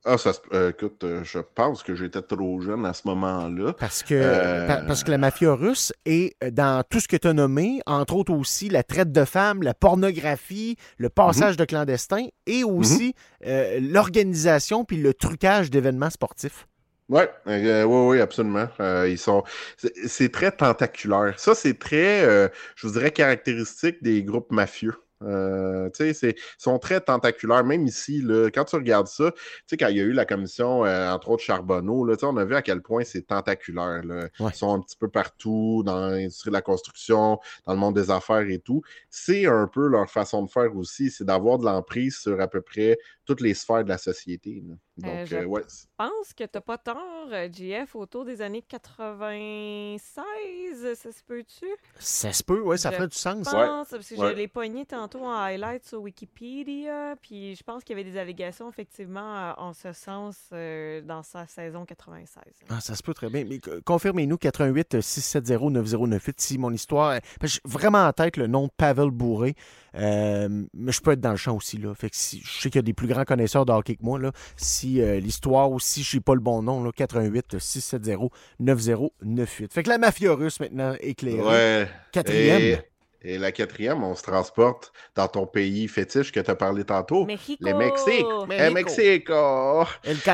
Ah, 0.06 0.18
ça, 0.18 0.34
se- 0.34 0.40
euh, 0.52 0.70
écoute, 0.70 1.02
euh, 1.02 1.24
je 1.24 1.38
pense 1.38 1.82
que 1.82 1.94
j'étais 1.94 2.20
trop 2.20 2.60
jeune 2.60 2.84
à 2.84 2.92
ce 2.92 3.02
moment-là. 3.08 3.72
Parce 3.72 4.02
que, 4.02 4.12
Euh, 4.14 4.66
pa- 4.66 4.82
parce 4.82 5.02
que 5.02 5.10
la 5.10 5.16
mafia 5.16 5.54
russe 5.54 5.94
est 6.04 6.36
euh, 6.44 6.50
dans 6.50 6.82
tout 6.88 7.00
ce 7.00 7.08
que 7.08 7.16
tu 7.16 7.26
as 7.28 7.32
nommé, 7.32 7.80
entre 7.86 8.14
autres 8.16 8.32
aussi 8.34 8.68
la 8.68 8.82
traite 8.82 9.12
de 9.12 9.24
femmes, 9.24 9.62
la 9.62 9.72
pornographie, 9.72 10.76
le 10.98 11.08
passage 11.08 11.56
de 11.56 11.64
clandestins 11.64 12.26
et 12.46 12.64
aussi 12.64 13.14
euh, 13.46 13.80
l'organisation 13.80 14.84
puis 14.84 14.98
le 14.98 15.14
trucage 15.14 15.70
d'événements 15.70 16.10
sportifs. 16.10 16.66
Oui, 17.08 17.22
oui, 17.46 17.54
oui, 17.84 18.20
absolument. 18.20 18.68
Euh, 18.80 19.06
ils 19.08 19.18
sont, 19.18 19.42
c'est 19.76 19.92
c'est 20.06 20.30
très 20.32 20.50
tentaculaire. 20.52 21.34
Ça, 21.38 21.54
c'est 21.54 21.78
très, 21.78 22.22
euh, 22.24 22.48
je 22.76 22.86
vous 22.86 22.92
dirais, 22.94 23.10
caractéristique 23.10 24.02
des 24.02 24.22
groupes 24.22 24.50
mafieux. 24.52 24.94
Euh, 25.26 25.88
tu 25.90 26.04
sais, 26.04 26.14
c'est- 26.14 26.30
ils 26.38 26.62
sont 26.62 26.78
très 26.78 27.00
tentaculaires. 27.00 27.64
Même 27.64 27.86
ici, 27.86 28.20
là, 28.22 28.48
quand 28.50 28.64
tu 28.64 28.76
regardes 28.76 29.06
ça, 29.06 29.30
tu 29.32 29.40
sais, 29.66 29.76
quand 29.76 29.88
il 29.88 29.96
y 29.96 30.00
a 30.00 30.04
eu 30.04 30.12
la 30.12 30.24
commission, 30.24 30.84
euh, 30.84 31.10
entre 31.10 31.30
autres 31.30 31.42
Charbonneau, 31.42 32.04
là, 32.04 32.16
on 32.22 32.36
a 32.36 32.44
vu 32.44 32.54
à 32.54 32.62
quel 32.62 32.82
point 32.82 33.04
c'est 33.04 33.22
tentaculaire. 33.22 34.02
là. 34.04 34.28
Ouais. 34.40 34.50
Ils 34.52 34.54
sont 34.54 34.72
un 34.74 34.80
petit 34.80 34.96
peu 34.96 35.08
partout 35.08 35.82
dans 35.84 36.08
l'industrie 36.08 36.50
de 36.50 36.54
la 36.54 36.62
construction, 36.62 37.38
dans 37.66 37.72
le 37.72 37.78
monde 37.78 37.94
des 37.94 38.10
affaires 38.10 38.48
et 38.48 38.58
tout. 38.58 38.82
C'est 39.10 39.46
un 39.46 39.66
peu 39.66 39.86
leur 39.88 40.08
façon 40.10 40.42
de 40.42 40.50
faire 40.50 40.74
aussi, 40.76 41.10
c'est 41.10 41.24
d'avoir 41.24 41.58
de 41.58 41.64
l'emprise 41.64 42.16
sur 42.16 42.40
à 42.40 42.48
peu 42.48 42.60
près 42.60 42.98
toutes 43.26 43.40
les 43.40 43.54
sphères 43.54 43.84
de 43.84 43.88
la 43.88 43.98
société. 43.98 44.62
là. 44.66 44.74
Donc, 44.98 45.14
Euh, 45.14 45.26
je 45.26 45.36
euh, 45.36 45.44
ouais. 45.44 45.62
Pense 45.96 46.32
que 46.36 46.44
t'as 46.44 46.60
pas 46.60 46.78
tort, 46.78 47.28
euh, 47.32 47.48
JF, 47.50 47.96
autour 47.96 48.24
des 48.24 48.42
années 48.42 48.62
96, 48.62 50.94
ça 50.94 51.12
se 51.12 51.22
peut-tu? 51.26 51.66
Ça 51.98 52.32
se 52.32 52.42
peut, 52.42 52.60
oui, 52.60 52.78
ça 52.78 52.90
Je 52.90 52.96
ferait 52.96 53.08
du 53.08 53.16
sens. 53.16 53.48
pense, 53.48 53.88
parce 53.88 54.08
que 54.08 54.14
Ouais. 54.14 54.30
je 54.30 54.36
l'ai 54.36 54.48
pogné 54.48 54.84
tantôt 54.86 55.13
en 55.22 55.32
highlight 55.34 55.84
sur 55.84 56.00
Wikipédia, 56.00 57.14
puis 57.20 57.54
je 57.54 57.62
pense 57.62 57.84
qu'il 57.84 57.96
y 57.96 58.00
avait 58.00 58.10
des 58.10 58.18
allégations, 58.18 58.68
effectivement, 58.68 59.36
euh, 59.36 59.52
en 59.58 59.72
ce 59.72 59.92
sens 59.92 60.36
euh, 60.52 61.00
dans 61.02 61.22
sa 61.22 61.46
saison 61.46 61.84
96. 61.84 62.42
Ah, 62.68 62.80
ça 62.80 62.94
se 62.94 63.02
peut 63.02 63.14
très 63.14 63.28
bien. 63.30 63.44
Mais 63.48 63.60
confirmez-nous 63.84 64.36
88 64.38 65.00
670 65.00 65.70
9098 65.70 66.40
si 66.40 66.58
mon 66.58 66.72
histoire. 66.72 67.18
parce 67.40 67.58
que 67.58 67.60
J'ai 67.64 67.70
vraiment 67.72 68.06
en 68.06 68.12
tête 68.12 68.36
le 68.36 68.46
nom 68.46 68.64
de 68.64 68.72
Pavel 68.76 69.10
Bourré. 69.10 69.54
euh, 69.96 70.48
mais 70.74 70.92
je 70.92 71.00
peux 71.00 71.12
être 71.12 71.20
dans 71.20 71.30
le 71.30 71.36
champ 71.36 71.56
aussi. 71.56 71.78
Là. 71.78 71.94
Fait 71.94 72.10
que 72.10 72.16
si, 72.16 72.40
je 72.44 72.60
sais 72.60 72.70
qu'il 72.70 72.78
y 72.78 72.80
a 72.80 72.82
des 72.82 72.92
plus 72.94 73.06
grands 73.08 73.24
connaisseurs 73.24 73.64
de 73.64 73.72
hockey 73.72 73.94
que 73.96 74.02
moi. 74.04 74.18
Là. 74.18 74.32
Si 74.56 75.00
euh, 75.00 75.20
l'histoire 75.20 75.70
aussi, 75.70 76.02
je 76.02 76.10
sais 76.10 76.20
pas 76.20 76.34
le 76.34 76.40
bon 76.40 76.62
nom, 76.62 76.82
là, 76.82 76.90
88 76.94 77.58
670 77.58 78.28
9098. 78.60 79.72
Fait 79.72 79.82
que 79.82 79.88
la 79.88 79.98
mafia 79.98 80.32
russe 80.34 80.60
maintenant 80.60 80.94
éclairée. 81.00 81.42
Ouais. 81.42 81.88
Quatrième. 82.12 82.60
Et, 82.62 82.78
et 83.24 83.38
la 83.38 83.52
quatrième, 83.52 84.04
on 84.04 84.14
se 84.14 84.22
transporte 84.22 84.92
dans 85.14 85.28
ton 85.28 85.46
pays 85.46 85.88
fétiche 85.88 86.30
que 86.30 86.40
tu 86.40 86.50
as 86.50 86.54
parlé 86.54 86.84
tantôt. 86.84 87.24
Mexico! 87.24 87.64
Le 87.66 87.74
Mexique. 87.74 88.06
Mexico. 88.06 88.46
Le 88.46 88.70
Mexico. 88.70 89.84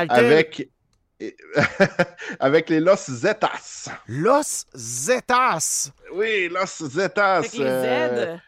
Avec, 0.09 0.69
avec 2.39 2.69
les 2.69 2.81
Los 2.81 3.09
Zetas. 3.09 3.89
Los 4.07 4.65
Zetas. 4.75 5.91
Oui, 6.13 6.49
Los 6.49 6.85
Zetas. 6.89 7.37
Avec 7.37 7.53
les 7.53 7.65
euh, 7.65 8.35
Z. 8.35 8.41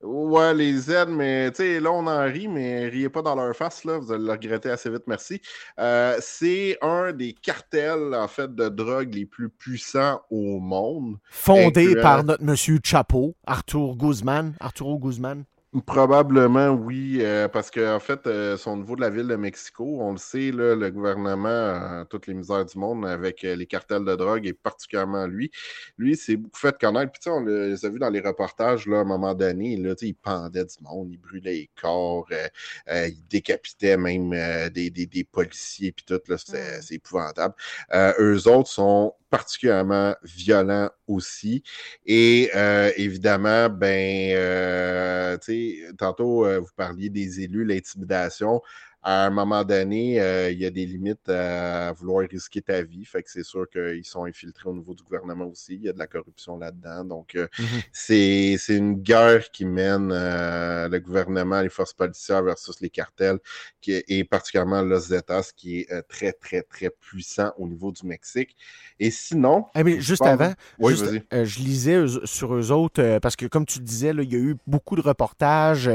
Ouais, 0.00 0.54
les 0.54 0.74
Z, 0.74 1.06
mais 1.08 1.50
tu 1.50 1.56
sais, 1.56 1.80
là, 1.80 1.90
on 1.90 2.06
en 2.06 2.24
rit, 2.24 2.46
mais 2.46 2.88
riez 2.88 3.08
pas 3.08 3.20
dans 3.22 3.34
leur 3.34 3.54
face, 3.56 3.84
là. 3.84 3.98
Vous 3.98 4.12
allez 4.12 4.24
le 4.24 4.30
regretter 4.30 4.70
assez 4.70 4.88
vite, 4.90 5.02
merci. 5.08 5.40
Euh, 5.80 6.16
c'est 6.20 6.78
un 6.82 7.12
des 7.12 7.32
cartels, 7.32 8.14
en 8.14 8.28
fait, 8.28 8.54
de 8.54 8.68
drogue 8.68 9.12
les 9.12 9.26
plus 9.26 9.48
puissants 9.48 10.20
au 10.30 10.60
monde. 10.60 11.16
Fondé 11.30 11.86
Incluant- 11.88 12.02
par 12.02 12.24
notre 12.24 12.44
monsieur 12.44 12.78
Chapeau, 12.84 13.34
Arthur 13.44 13.96
Guzman. 13.96 14.54
Arturo 14.60 14.98
Guzman. 14.98 15.44
Probablement, 15.84 16.70
oui, 16.70 17.18
euh, 17.20 17.46
parce 17.46 17.70
qu'en 17.70 17.96
en 17.96 18.00
fait, 18.00 18.26
euh, 18.26 18.56
son 18.56 18.78
niveau 18.78 18.96
de 18.96 19.02
la 19.02 19.10
ville 19.10 19.26
de 19.28 19.36
Mexico, 19.36 19.84
on 20.00 20.12
le 20.12 20.16
sait, 20.16 20.50
là, 20.50 20.74
le 20.74 20.90
gouvernement 20.90 22.06
toutes 22.08 22.26
les 22.26 22.32
misères 22.32 22.64
du 22.64 22.78
monde 22.78 23.04
avec 23.04 23.44
euh, 23.44 23.54
les 23.54 23.66
cartels 23.66 24.02
de 24.06 24.16
drogue 24.16 24.46
et 24.46 24.54
particulièrement 24.54 25.26
lui. 25.26 25.50
Lui, 25.98 26.16
c'est 26.16 26.36
beaucoup 26.36 26.58
fait 26.58 26.78
connaître. 26.80 27.12
Puis, 27.12 27.20
tu 27.20 27.24
sais, 27.24 27.30
on 27.36 27.40
le- 27.40 27.68
les 27.68 27.84
a 27.84 27.90
vus 27.90 27.98
dans 27.98 28.08
les 28.08 28.20
reportages, 28.20 28.86
là, 28.86 28.96
à 28.98 29.00
un 29.02 29.04
moment 29.04 29.34
donné, 29.34 29.76
là, 29.76 29.94
il 30.00 30.14
pendait 30.14 30.64
du 30.64 30.76
monde, 30.80 31.08
il 31.10 31.18
brûlait 31.18 31.52
les 31.52 31.70
corps, 31.78 32.26
euh, 32.32 33.08
il 33.08 33.26
décapitait 33.28 33.98
même 33.98 34.30
des, 34.70 34.88
des- 34.90 35.06
des 35.06 35.24
policiers, 35.24 35.92
puis 35.92 36.04
tout, 36.06 36.20
là, 36.28 36.36
c'est 36.38 36.94
épouvantable. 36.94 37.54
Eux 37.94 38.48
autres 38.48 38.68
sont 38.70 39.14
particulièrement 39.30 40.14
violents 40.22 40.90
aussi. 41.06 41.62
Et 42.06 42.50
euh, 42.54 42.90
évidemment, 42.96 43.68
ben, 43.68 44.32
euh, 44.34 45.36
tantôt, 45.98 46.46
euh, 46.46 46.58
vous 46.60 46.72
parliez 46.76 47.10
des 47.10 47.40
élus, 47.40 47.64
l'intimidation. 47.64 48.60
À 49.10 49.24
un 49.24 49.30
moment 49.30 49.64
donné, 49.64 50.20
euh, 50.20 50.50
il 50.50 50.58
y 50.58 50.66
a 50.66 50.70
des 50.70 50.84
limites 50.84 51.30
à 51.30 51.92
vouloir 51.92 52.28
risquer 52.28 52.60
ta 52.60 52.82
vie. 52.82 53.06
Fait 53.06 53.22
que 53.22 53.30
c'est 53.30 53.42
sûr 53.42 53.66
qu'ils 53.70 54.04
sont 54.04 54.26
infiltrés 54.26 54.68
au 54.68 54.74
niveau 54.74 54.92
du 54.92 55.02
gouvernement 55.02 55.46
aussi. 55.46 55.76
Il 55.76 55.82
y 55.84 55.88
a 55.88 55.94
de 55.94 55.98
la 55.98 56.06
corruption 56.06 56.58
là-dedans. 56.58 57.04
Donc, 57.06 57.34
euh, 57.34 57.48
c'est 57.90 58.56
c'est 58.58 58.76
une 58.76 58.96
guerre 58.96 59.50
qui 59.50 59.64
mène 59.64 60.10
euh, 60.12 60.90
le 60.90 60.98
gouvernement, 61.00 61.62
les 61.62 61.70
forces 61.70 61.94
policières 61.94 62.42
versus 62.42 62.82
les 62.82 62.90
cartels, 62.90 63.38
qui, 63.80 63.92
et 64.08 64.24
particulièrement 64.24 64.82
Los 64.82 65.06
Zetas, 65.08 65.52
qui 65.56 65.86
est 65.88 66.02
très, 66.02 66.34
très, 66.34 66.60
très 66.60 66.90
puissant 66.90 67.50
au 67.56 67.66
niveau 67.66 67.90
du 67.92 68.04
Mexique. 68.06 68.54
Et 69.00 69.10
sinon. 69.10 69.64
Eh, 69.74 69.84
mais 69.84 70.02
juste 70.02 70.18
pense- 70.18 70.28
avant, 70.28 70.52
Oui, 70.78 70.92
juste, 70.92 71.06
vas-y. 71.06 71.46
je 71.46 71.60
lisais 71.60 72.04
sur 72.24 72.54
eux 72.54 72.70
autres, 72.72 73.20
parce 73.20 73.36
que 73.36 73.46
comme 73.46 73.64
tu 73.64 73.78
le 73.78 73.86
disais, 73.86 74.12
là, 74.12 74.22
il 74.22 74.30
y 74.30 74.36
a 74.36 74.38
eu 74.38 74.56
beaucoup 74.66 74.96
de 74.96 75.00
reportages 75.00 75.88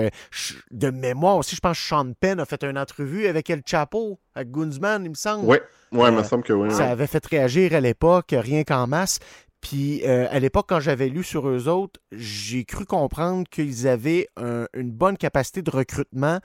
de 0.72 0.90
mémoire 0.90 1.38
aussi. 1.38 1.56
Je 1.56 1.62
pense 1.62 1.78
que 1.78 1.84
Sean 1.84 2.12
Penn 2.20 2.40
a 2.40 2.46
fait 2.46 2.64
une 2.64 2.80
entrevue 2.80 3.03
avec 3.28 3.50
El 3.50 3.62
Chapo, 3.66 4.20
avec 4.36 4.52
Gunzman, 4.52 5.04
il 5.04 5.10
me 5.12 5.16
semble. 5.16 5.46
Oui, 5.46 5.58
ouais, 5.92 6.10
il 6.10 6.16
me 6.16 6.20
Euh, 6.20 6.24
semble 6.24 6.44
que 6.44 6.54
oui. 6.54 6.72
Ça 6.72 6.90
avait 6.92 7.08
fait 7.08 7.26
réagir 7.26 7.74
à 7.74 7.80
l'époque, 7.82 8.30
rien 8.38 8.64
qu'en 8.64 8.88
masse. 8.88 9.20
Puis 9.62 10.02
euh, 10.06 10.28
à 10.30 10.40
l'époque, 10.40 10.66
quand 10.70 10.80
j'avais 10.82 11.08
lu 11.08 11.24
sur 11.24 11.48
eux 11.48 11.68
autres, 11.70 12.00
j'ai 12.12 12.66
cru 12.66 12.86
comprendre 12.86 13.48
qu'ils 13.50 13.88
avaient 13.88 14.28
un- 14.36 14.66
une 14.74 14.92
bonne 14.92 15.16
capacité 15.18 15.62
de 15.62 15.72
recrutement 15.72 16.40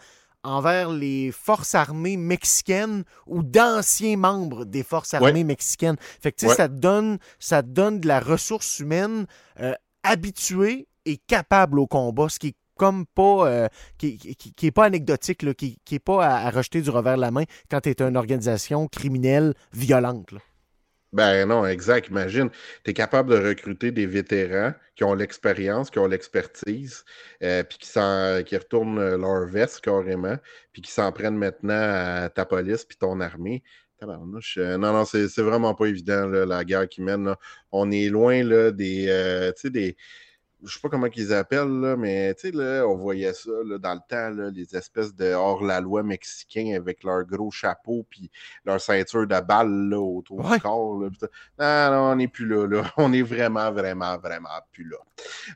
envers 0.44 0.90
les 0.92 1.32
forces 1.32 1.74
armées 1.74 2.16
mexicaines 2.16 3.02
ou 3.26 3.42
d'anciens 3.42 4.16
membres 4.16 4.64
des 4.64 4.84
forces 4.84 5.12
Ouais. 5.14 5.26
armées 5.26 5.42
mexicaines. 5.42 5.96
Fait 6.22 6.30
que 6.30 6.46
Ouais. 6.46 6.54
ça 6.54 6.68
te 6.68 6.74
donne, 6.74 7.18
ça 7.40 7.62
te 7.64 7.68
donne 7.68 7.98
de 7.98 8.06
la 8.06 8.20
ressource 8.20 8.78
humaine 8.78 9.26
euh, 9.60 9.74
habituée 10.04 10.86
et 11.06 11.16
capable 11.16 11.80
au 11.80 11.86
combat, 11.88 12.28
ce 12.28 12.38
qui 12.38 12.48
est 12.48 12.54
comme 12.78 13.06
pas 13.06 13.48
euh, 13.48 13.68
qui, 13.98 14.18
qui- 14.18 14.52
qui 14.52 14.66
est 14.66 14.70
pas 14.72 14.84
anecdotique, 14.86 15.42
là, 15.42 15.54
qui, 15.54 15.78
qui 15.84 15.96
est 15.96 15.98
pas 15.98 16.26
à, 16.26 16.50
rejeter 16.50 16.80
du 16.82 16.90
revers 16.90 17.16
de 17.16 17.20
la 17.22 17.30
main 17.30 17.44
quand 17.70 17.80
tu 17.82 17.90
es 17.90 18.02
une 18.02 18.16
organisation 18.16 18.88
criminelle 18.88 19.54
violente. 19.72 20.34
Ben 21.12 21.46
non, 21.48 21.64
exact. 21.66 22.08
Imagine, 22.10 22.50
tu 22.84 22.90
es 22.90 22.94
capable 22.94 23.30
de 23.30 23.38
recruter 23.48 23.92
des 23.92 24.06
vétérans 24.06 24.74
qui 24.94 25.04
ont 25.04 25.14
l'expérience, 25.14 25.90
qui 25.90 25.98
ont 25.98 26.06
l'expertise, 26.06 27.04
euh, 27.42 27.62
puis 27.62 27.78
qui, 27.78 27.88
qui 28.44 28.56
retournent 28.56 28.98
euh, 28.98 29.16
leur 29.16 29.46
veste 29.46 29.80
carrément, 29.80 30.36
puis 30.72 30.82
qui 30.82 30.90
s'en 30.92 31.10
prennent 31.12 31.36
maintenant 31.38 31.74
à 31.74 32.28
ta 32.28 32.44
police 32.44 32.84
puis 32.84 32.98
ton 32.98 33.20
armée. 33.20 33.62
Tabarnouche, 33.98 34.58
non, 34.58 34.92
non, 34.92 35.04
c'est 35.06 35.26
vraiment 35.38 35.74
pas 35.74 35.86
évident, 35.86 36.26
la 36.26 36.64
guerre 36.64 36.88
qui 36.88 37.02
mène. 37.02 37.34
On 37.72 37.90
est 37.90 38.08
loin 38.10 38.44
là, 38.44 38.70
des, 38.70 39.06
des, 39.64 39.96
je 40.64 40.72
sais 40.74 40.80
pas 40.80 40.88
comment 40.88 41.08
qu'ils 41.08 41.32
appellent, 41.32 41.80
là, 41.80 41.96
mais 41.96 42.34
tu 42.34 42.40
sais, 42.42 42.50
là, 42.50 42.84
on 42.86 42.96
voyait 42.96 43.32
ça 43.32 43.50
là, 43.64 43.78
dans 43.78 43.94
le 43.94 44.00
temps, 44.08 44.30
là, 44.30 44.50
les 44.50 44.74
espèces 44.76 45.14
de 45.14 45.32
hors-la-loi 45.32 46.02
mexicains 46.02 46.74
avec 46.76 47.04
leur 47.04 47.24
gros 47.24 47.50
chapeau 47.50 48.04
puis 48.10 48.30
leur 48.64 48.80
ceinture 48.80 49.26
de 49.26 49.40
balles 49.40 49.88
là, 49.88 49.98
autour 50.00 50.38
Ouais. 50.44 50.56
du 50.56 50.62
corps. 50.62 51.00
Là, 51.00 51.08
non, 51.90 51.96
non, 51.96 52.12
on 52.12 52.16
n'est 52.16 52.28
plus 52.28 52.46
là, 52.46 52.66
là. 52.66 52.82
On 52.96 53.12
est 53.12 53.22
vraiment, 53.22 53.70
vraiment, 53.72 54.18
vraiment 54.18 54.48
plus 54.72 54.84
là. 54.88 54.96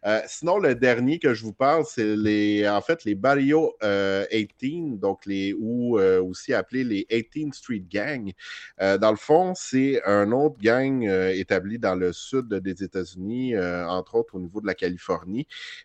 Euh, 0.07 0.21
sinon, 0.27 0.59
le 0.59 0.75
dernier 0.75 1.19
que 1.19 1.35
je 1.35 1.43
vous 1.45 1.53
parle, 1.53 1.85
c'est 1.87 2.17
les, 2.17 2.69
en 2.69 2.81
fait, 2.81 3.05
les 3.05 3.15
Barrio 3.15 3.75
euh, 3.83 4.25
18, 4.31 4.99
donc 4.99 5.27
les, 5.27 5.53
ou 5.59 5.99
euh, 5.99 6.23
aussi 6.23 6.55
appelés 6.55 6.85
les 6.85 7.07
18th 7.11 7.55
Street 7.55 7.85
Gang. 7.91 8.33
Euh, 8.81 8.99
dans 8.99 9.11
le 9.11 9.17
fond, 9.17 9.53
c'est 9.57 10.03
un 10.05 10.31
autre 10.33 10.57
gang 10.61 11.05
euh, 11.07 11.31
établi 11.35 11.79
dans 11.79 11.95
le 11.95 12.13
sud 12.13 12.49
des 12.55 12.83
États-Unis, 12.85 13.55
euh, 13.55 13.87
entre 13.89 14.15
autres 14.17 14.35
au 14.37 14.41
niveau 14.41 14.61
de 14.61 14.67
la 14.67 14.75
Californie. 14.75 14.92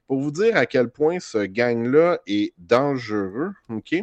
Pour 0.08 0.20
vous 0.20 0.32
dire 0.32 0.56
à 0.58 0.66
quel 0.66 0.90
point 0.90 1.20
ce 1.20 1.40
gang-là 1.46 2.20
est 2.28 2.54
dangereux, 2.58 3.54
OK? 3.70 3.96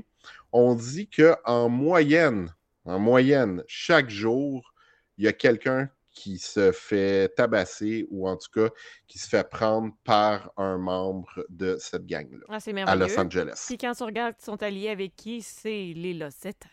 On 0.52 0.74
dit 0.74 1.08
qu'en 1.08 1.68
moyenne, 1.68 2.54
en 2.84 2.98
moyenne, 2.98 3.62
chaque 3.66 4.10
jour, 4.10 4.72
il 5.18 5.24
y 5.24 5.28
a 5.28 5.32
quelqu'un 5.32 5.88
qui 6.14 6.38
se 6.38 6.70
fait 6.70 7.28
tabasser 7.34 8.06
ou 8.10 8.28
en 8.28 8.36
tout 8.36 8.48
cas 8.54 8.68
qui 9.08 9.18
se 9.18 9.28
fait 9.28 9.48
prendre 9.48 9.92
par 10.04 10.52
un 10.56 10.78
membre 10.78 11.44
de 11.48 11.76
cette 11.80 12.06
gang-là 12.06 12.46
Ah, 12.48 12.60
c'est 12.60 12.72
à. 12.82 12.94
Los 12.94 13.18
Angeles. 13.18 13.64
Puis 13.66 13.76
quand 13.78 13.92
tu 13.94 14.04
regardes 14.04 14.36
qu'ils 14.36 14.44
sont 14.44 14.62
alliés 14.62 14.90
avec 14.90 15.16
qui, 15.16 15.42
c'est 15.42 15.92
les 15.94 16.14
Los 16.14 16.30
Zetas. 16.30 16.68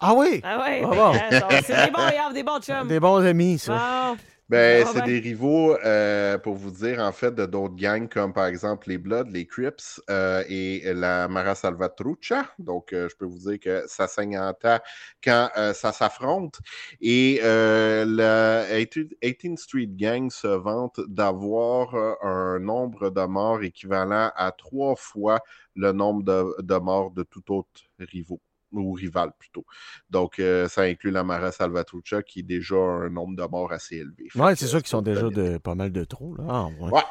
Ah 0.00 0.12
oui? 0.14 0.40
Ah 0.42 0.60
ouais, 0.60 0.82
Ah 0.84 0.88
bon. 0.88 1.14
euh, 1.32 1.60
c'est 1.64 1.84
des 1.86 1.90
bons, 1.92 2.08
ils 2.12 2.28
ont 2.28 2.32
des 2.32 2.42
bons 2.42 2.60
chums. 2.60 2.88
Des 2.88 3.00
bons 3.00 3.24
amis, 3.24 3.58
ça. 3.58 4.12
Bon. 4.12 4.18
Ben, 4.50 4.84
Ah 4.84 4.92
c'est 4.92 5.00
ben. 5.00 5.06
des 5.06 5.20
rivaux, 5.20 5.74
euh, 5.84 6.36
pour 6.38 6.54
vous 6.54 6.70
dire, 6.70 7.00
en 7.00 7.12
fait, 7.12 7.34
de 7.34 7.46
d'autres 7.46 7.76
gangs 7.76 8.08
comme 8.10 8.34
par 8.34 8.44
exemple 8.46 8.88
les 8.90 8.98
Bloods, 8.98 9.30
les 9.30 9.46
Crips 9.46 10.00
euh, 10.10 10.44
et 10.48 10.82
la 10.94 11.28
Mara 11.28 11.54
Salvatrucha. 11.54 12.52
Donc, 12.58 12.92
euh, 12.92 13.08
je 13.08 13.16
peux 13.16 13.24
vous 13.24 13.38
dire 13.38 13.58
que 13.58 13.84
ça 13.86 14.06
saigne 14.06 14.38
en 14.38 14.52
tas 14.52 14.82
quand 15.22 15.48
euh, 15.56 15.72
ça 15.72 15.92
s'affronte. 15.92 16.60
Et 17.00 17.40
euh, 17.42 18.04
la 18.04 18.66
18th 18.78 19.56
Street 19.56 19.88
Gang 19.88 20.30
se 20.30 20.46
vante 20.48 21.00
d'avoir 21.08 21.94
euh, 21.94 22.14
un 22.22 22.58
nombre 22.58 23.08
de 23.10 23.22
morts 23.24 23.62
équivalent 23.62 24.30
à 24.36 24.52
trois 24.52 24.94
fois 24.96 25.40
le 25.74 25.92
nombre 25.92 26.22
de, 26.22 26.62
de 26.62 26.76
morts 26.76 27.10
de 27.12 27.22
tout 27.22 27.50
autre 27.52 27.80
rivaux 27.98 28.40
ou 28.82 28.92
rival 28.92 29.30
plutôt. 29.38 29.64
Donc, 30.10 30.38
euh, 30.38 30.68
ça 30.68 30.82
inclut 30.82 31.10
la 31.10 31.24
Mara 31.24 31.52
Salvatrucha 31.52 32.22
qui 32.22 32.40
est 32.40 32.44
déjà 32.44 32.76
un 32.76 33.10
nombre 33.10 33.36
de 33.36 33.42
morts 33.50 33.72
assez 33.72 33.96
élevé. 33.96 34.28
Ouais, 34.34 34.52
que, 34.52 34.58
c'est 34.58 34.66
sûr 34.66 34.78
euh, 34.78 34.80
qu'ils 34.80 34.88
sont 34.88 35.02
déjà 35.02 35.28
de 35.28 35.58
pas 35.58 35.74
mal 35.74 35.92
de 35.92 36.04
trop. 36.04 36.34
Là. 36.36 36.44
Ah, 36.48 36.66
ouais. 36.80 36.90
Ouais. 36.92 37.02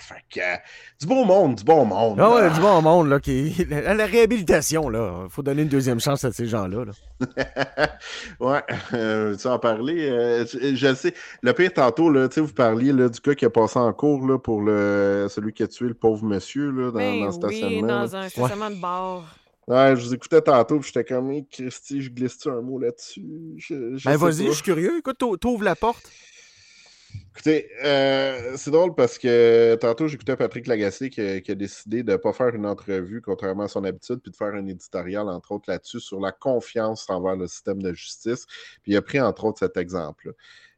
Fait 0.00 0.14
que, 0.32 0.40
euh, 0.40 0.56
du 1.00 1.06
bon 1.06 1.24
monde, 1.26 1.56
du 1.56 1.64
bon 1.64 1.84
monde. 1.84 2.18
Ah 2.20 2.34
ouais, 2.34 2.50
du 2.50 2.60
bon 2.60 2.80
monde, 2.80 3.08
là, 3.08 3.20
qui... 3.20 3.50
la, 3.68 3.92
la 3.94 4.06
réhabilitation, 4.06 4.88
là. 4.88 5.26
faut 5.28 5.42
donner 5.42 5.62
une 5.62 5.68
deuxième 5.68 6.00
chance 6.00 6.24
à 6.24 6.32
ces 6.32 6.46
gens-là. 6.46 6.84
là. 6.86 6.92
ouais, 8.40 8.62
euh, 8.94 9.36
tu 9.36 9.46
en 9.48 9.58
parler. 9.58 10.08
euh, 10.08 10.46
je, 10.46 10.74
je 10.74 10.86
le 10.86 10.94
sais. 10.94 11.14
Le 11.42 11.52
pire 11.52 11.72
tantôt, 11.74 12.10
là, 12.10 12.28
tu 12.28 12.36
sais, 12.36 12.40
vous 12.40 12.52
parliez 12.54 12.92
là, 12.92 13.08
du 13.08 13.20
gars 13.20 13.34
qui 13.34 13.44
a 13.44 13.50
passé 13.50 13.78
en 13.78 13.92
cours 13.92 14.26
là, 14.26 14.38
pour 14.38 14.62
le, 14.62 15.26
celui 15.28 15.52
qui 15.52 15.62
a 15.62 15.68
tué 15.68 15.88
le 15.88 15.94
pauvre 15.94 16.24
monsieur 16.24 16.70
là, 16.70 16.90
dans, 16.90 16.98
Ben 16.98 17.20
dans 17.20 17.26
le 17.26 17.26
oui, 17.26 17.32
stationnement. 17.32 17.86
dans 17.86 18.16
un 18.16 18.28
stationnement 18.28 18.70
de 18.70 18.80
bar. 18.80 19.37
Ouais, 19.68 19.94
je 19.96 20.02
vous 20.02 20.14
écoutais 20.14 20.40
tantôt, 20.40 20.78
puis 20.78 20.90
j'étais 20.92 21.04
comme, 21.04 21.30
Christy, 21.46 22.00
je 22.00 22.10
glisse-tu 22.10 22.48
un 22.48 22.62
mot 22.62 22.78
là-dessus? 22.78 23.22
Je, 23.58 23.98
je 23.98 24.08
Ben 24.08 24.16
vas-y, 24.16 24.46
je 24.46 24.52
suis 24.52 24.62
curieux. 24.62 24.98
Écoute, 24.98 25.18
t'ou- 25.18 25.36
t'ouvres 25.36 25.62
la 25.62 25.76
porte. 25.76 26.10
Écoutez, 27.34 27.68
euh, 27.84 28.54
c'est 28.56 28.70
drôle 28.70 28.94
parce 28.94 29.18
que 29.18 29.76
tantôt, 29.76 30.08
j'écoutais 30.08 30.36
Patrick 30.36 30.66
Lagacé 30.66 31.10
qui, 31.10 31.20
a- 31.20 31.40
qui 31.42 31.50
a 31.50 31.54
décidé 31.54 32.02
de 32.02 32.12
ne 32.12 32.16
pas 32.16 32.32
faire 32.32 32.54
une 32.54 32.64
entrevue, 32.64 33.20
contrairement 33.20 33.64
à 33.64 33.68
son 33.68 33.84
habitude, 33.84 34.20
puis 34.22 34.30
de 34.32 34.36
faire 34.36 34.54
un 34.54 34.66
éditorial, 34.66 35.28
entre 35.28 35.52
autres, 35.52 35.70
là-dessus, 35.70 36.00
sur 36.00 36.18
la 36.18 36.32
confiance 36.32 37.08
envers 37.10 37.36
le 37.36 37.46
système 37.46 37.82
de 37.82 37.92
justice. 37.92 38.46
Puis 38.82 38.92
il 38.92 38.96
a 38.96 39.02
pris, 39.02 39.20
entre 39.20 39.44
autres, 39.44 39.58
cet 39.58 39.76
exemple-là. 39.76 40.32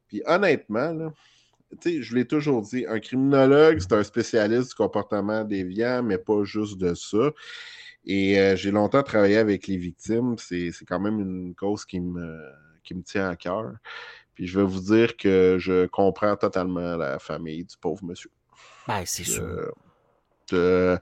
Puis 0.08 0.20
honnêtement, 0.26 0.92
là, 0.92 1.12
tu 1.80 1.92
sais, 1.98 2.02
je 2.02 2.14
l'ai 2.16 2.24
toujours 2.26 2.62
dit, 2.62 2.84
un 2.88 2.98
criminologue, 2.98 3.78
c'est 3.78 3.92
un 3.92 4.02
spécialiste 4.02 4.70
du 4.70 4.74
comportement 4.74 5.44
déviant, 5.44 6.02
mais 6.02 6.18
pas 6.18 6.42
juste 6.42 6.78
de 6.78 6.94
ça. 6.94 7.30
Et 8.04 8.38
euh, 8.38 8.56
j'ai 8.56 8.70
longtemps 8.70 9.02
travaillé 9.02 9.36
avec 9.36 9.66
les 9.66 9.76
victimes. 9.76 10.36
C'est 10.38 10.72
quand 10.86 11.00
même 11.00 11.20
une 11.20 11.54
cause 11.54 11.84
qui 11.84 12.00
me, 12.00 12.42
qui 12.82 12.94
me 12.94 13.02
tient 13.02 13.28
à 13.28 13.36
cœur. 13.36 13.72
Puis 14.34 14.46
je 14.46 14.58
vais 14.58 14.66
vous 14.66 14.80
dire 14.80 15.16
que 15.16 15.56
je 15.58 15.86
comprends 15.86 16.36
totalement 16.36 16.96
la 16.96 17.18
famille 17.18 17.64
du 17.64 17.76
pauvre 17.76 18.04
monsieur. 18.04 18.30
Ben, 18.88 19.02
c'est 19.04 19.24
sûr. 19.24 19.72
Euh, 20.52 20.98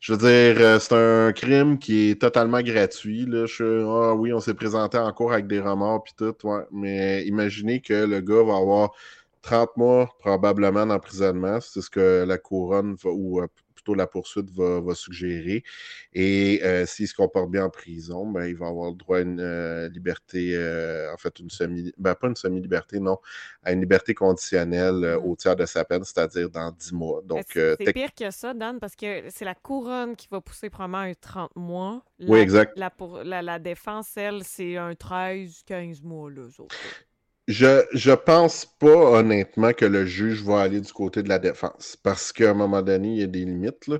je 0.00 0.12
veux 0.12 0.18
dire, 0.18 0.62
euh, 0.62 0.78
c'est 0.78 0.94
un 0.94 1.32
crime 1.32 1.78
qui 1.78 2.10
est 2.10 2.20
totalement 2.20 2.60
gratuit. 2.60 3.26
Là. 3.26 3.46
Je, 3.46 3.84
ah 3.86 4.14
oui, 4.14 4.32
on 4.32 4.40
s'est 4.40 4.54
présenté 4.54 4.98
en 4.98 5.10
cours 5.12 5.32
avec 5.32 5.46
des 5.46 5.60
remords 5.60 6.02
puis 6.02 6.12
tout, 6.16 6.34
ouais. 6.44 6.62
mais 6.70 7.24
imaginez 7.24 7.80
que 7.80 8.04
le 8.04 8.20
gars 8.20 8.42
va 8.42 8.56
avoir 8.56 8.90
30 9.42 9.76
mois 9.76 10.14
probablement 10.18 10.86
d'emprisonnement. 10.86 11.60
C'est 11.60 11.80
ce 11.80 11.90
que 11.90 12.24
la 12.26 12.38
couronne 12.38 12.96
va, 13.02 13.10
ou 13.10 13.40
plutôt 13.82 13.94
la 13.94 14.06
poursuite 14.06 14.50
va, 14.50 14.80
va 14.80 14.94
suggérer. 14.94 15.64
Et 16.12 16.60
euh, 16.62 16.86
s'il 16.86 17.08
se 17.08 17.14
comporte 17.14 17.50
bien 17.50 17.64
en 17.64 17.70
prison, 17.70 18.30
ben, 18.30 18.46
il 18.46 18.56
va 18.56 18.68
avoir 18.68 18.90
le 18.90 18.96
droit 18.96 19.18
à 19.18 19.20
une 19.20 19.40
euh, 19.40 19.88
liberté, 19.88 20.56
euh, 20.56 21.12
en 21.12 21.16
fait, 21.16 21.38
une 21.40 21.50
semi, 21.50 21.92
ben, 21.98 22.14
pas 22.14 22.28
une 22.28 22.36
semi-liberté, 22.36 23.00
non, 23.00 23.18
à 23.62 23.72
une 23.72 23.80
liberté 23.80 24.14
conditionnelle 24.14 25.04
euh, 25.04 25.18
au 25.18 25.36
tiers 25.36 25.56
de 25.56 25.66
sa 25.66 25.84
peine, 25.84 26.04
c'est-à-dire 26.04 26.48
dans 26.50 26.70
10 26.70 26.92
mois. 26.92 27.22
Donc, 27.24 27.42
c'est 27.52 27.92
pire 27.92 28.14
que 28.14 28.30
ça, 28.30 28.54
Dan, 28.54 28.78
parce 28.78 28.96
que 28.96 29.24
c'est 29.30 29.44
la 29.44 29.54
couronne 29.54 30.16
qui 30.16 30.28
va 30.30 30.40
pousser 30.40 30.70
probablement 30.70 30.98
un 30.98 31.14
30 31.14 31.54
mois. 31.56 32.04
Oui, 32.20 32.38
exact. 32.38 32.72
La, 32.76 32.90
pour- 32.90 33.22
la, 33.24 33.42
la 33.42 33.58
défense, 33.58 34.16
elle, 34.16 34.44
c'est 34.44 34.76
un 34.76 34.94
13-15 34.94 36.02
mois, 36.02 36.30
là, 36.30 36.42
autres. 36.58 36.76
Je, 37.48 37.84
je 37.92 38.12
pense 38.12 38.64
pas 38.64 39.18
honnêtement 39.18 39.72
que 39.72 39.84
le 39.84 40.06
juge 40.06 40.42
va 40.42 40.60
aller 40.60 40.80
du 40.80 40.92
côté 40.92 41.22
de 41.22 41.28
la 41.28 41.40
défense 41.40 41.96
parce 42.02 42.32
qu'à 42.32 42.50
un 42.50 42.54
moment 42.54 42.82
donné, 42.82 43.08
il 43.08 43.18
y 43.18 43.22
a 43.24 43.26
des 43.26 43.44
limites. 43.44 43.88
là. 43.88 43.98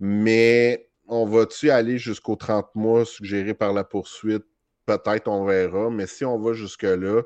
Mais 0.00 0.88
on 1.08 1.26
va-tu 1.26 1.70
aller 1.70 1.98
jusqu'aux 1.98 2.36
30 2.36 2.74
mois 2.74 3.04
suggérés 3.04 3.54
par 3.54 3.72
la 3.72 3.84
poursuite? 3.84 4.44
Peut-être, 4.86 5.28
on 5.28 5.44
verra. 5.44 5.88
Mais 5.90 6.06
si 6.06 6.24
on 6.24 6.38
va 6.38 6.52
jusque-là, 6.52 7.22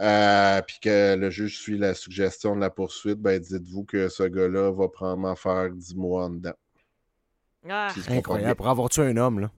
euh, 0.00 0.62
puis 0.62 0.78
que 0.80 1.16
le 1.16 1.30
juge 1.30 1.58
suit 1.58 1.76
la 1.76 1.94
suggestion 1.94 2.54
de 2.54 2.60
la 2.60 2.70
poursuite, 2.70 3.18
ben 3.18 3.40
dites-vous 3.40 3.84
que 3.84 4.08
ce 4.08 4.22
gars-là 4.22 4.70
va 4.70 4.88
probablement 4.88 5.34
faire 5.34 5.70
10 5.70 5.96
mois 5.96 6.26
en 6.26 6.30
dedans. 6.30 6.54
Ah, 7.68 7.88
comporte 7.92 8.10
Incroyable. 8.10 8.54
Pour 8.54 8.68
avoir 8.68 8.88
tué 8.88 9.02
un 9.02 9.16
homme, 9.16 9.40
là. 9.40 9.50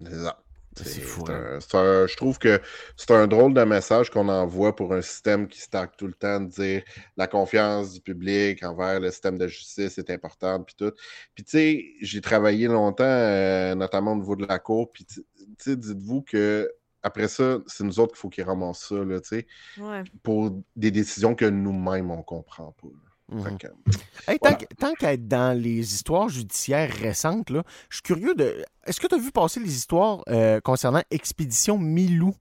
C'est 0.00 0.14
ça. 0.14 0.40
C'est 0.84 1.00
fou, 1.00 1.24
hein. 1.28 1.56
un- 1.56 1.60
c'est 1.60 1.74
un- 1.76 2.06
je 2.06 2.16
trouve 2.16 2.38
que 2.38 2.60
c'est 2.96 3.10
un 3.10 3.26
drôle 3.26 3.54
de 3.54 3.62
message 3.64 4.10
qu'on 4.10 4.28
envoie 4.28 4.74
pour 4.76 4.92
un 4.94 5.02
système 5.02 5.48
qui 5.48 5.60
se 5.60 5.68
targue 5.68 5.90
tout 5.96 6.06
le 6.06 6.14
temps 6.14 6.40
de 6.40 6.48
dire 6.48 6.82
la 7.16 7.26
confiance 7.26 7.92
du 7.94 8.00
public 8.00 8.62
envers 8.64 9.00
le 9.00 9.10
système 9.10 9.38
de 9.38 9.46
justice 9.48 9.98
est 9.98 10.10
importante, 10.10 10.66
puis 10.66 10.74
tout. 10.76 10.92
Puis 11.34 11.44
tu 11.44 11.50
sais, 11.50 11.84
j'ai 12.00 12.20
travaillé 12.20 12.66
longtemps, 12.68 13.04
euh, 13.04 13.74
notamment 13.74 14.12
au 14.12 14.16
niveau 14.16 14.36
de 14.36 14.46
la 14.46 14.58
cour, 14.58 14.92
puis 14.92 15.04
tu 15.04 15.22
tu 15.58 15.70
sais, 15.70 15.76
dites-vous 15.76 16.22
que 16.22 16.70
après 17.02 17.28
ça, 17.28 17.58
c'est 17.66 17.84
nous 17.84 18.00
autres 18.00 18.12
qu'il 18.12 18.20
faut 18.20 18.28
qu'ils 18.28 18.44
ramassent 18.44 18.86
ça, 18.88 18.96
là, 18.96 19.20
tu 19.20 19.28
sais, 19.28 19.46
ouais. 19.78 20.02
pour 20.22 20.50
des 20.76 20.90
décisions 20.90 21.34
que 21.34 21.44
nous-mêmes, 21.46 22.10
on 22.10 22.22
comprend 22.22 22.72
pas. 22.80 22.88
là. 22.88 23.07
Mhm. 23.30 23.58
que, 23.58 23.66
Hey, 24.26 24.38
Voilà. 24.40 24.58
Tant, 24.78 24.94
qu'à 24.94 25.12
être 25.14 25.28
dans 25.28 25.58
les 25.58 25.94
histoires 25.94 26.28
judiciaires 26.28 26.90
récentes, 26.90 27.50
là, 27.50 27.62
je 27.88 27.96
suis 27.96 28.02
curieux 28.02 28.34
de. 28.34 28.64
Est-ce 28.86 29.00
que 29.00 29.06
tu 29.06 29.14
as 29.14 29.18
vu 29.18 29.30
passer 29.32 29.60
les 29.60 29.74
histoires 29.74 30.22
euh, 30.28 30.60
concernant 30.60 31.02
Expédition 31.10 31.78
Milou? 31.78 32.34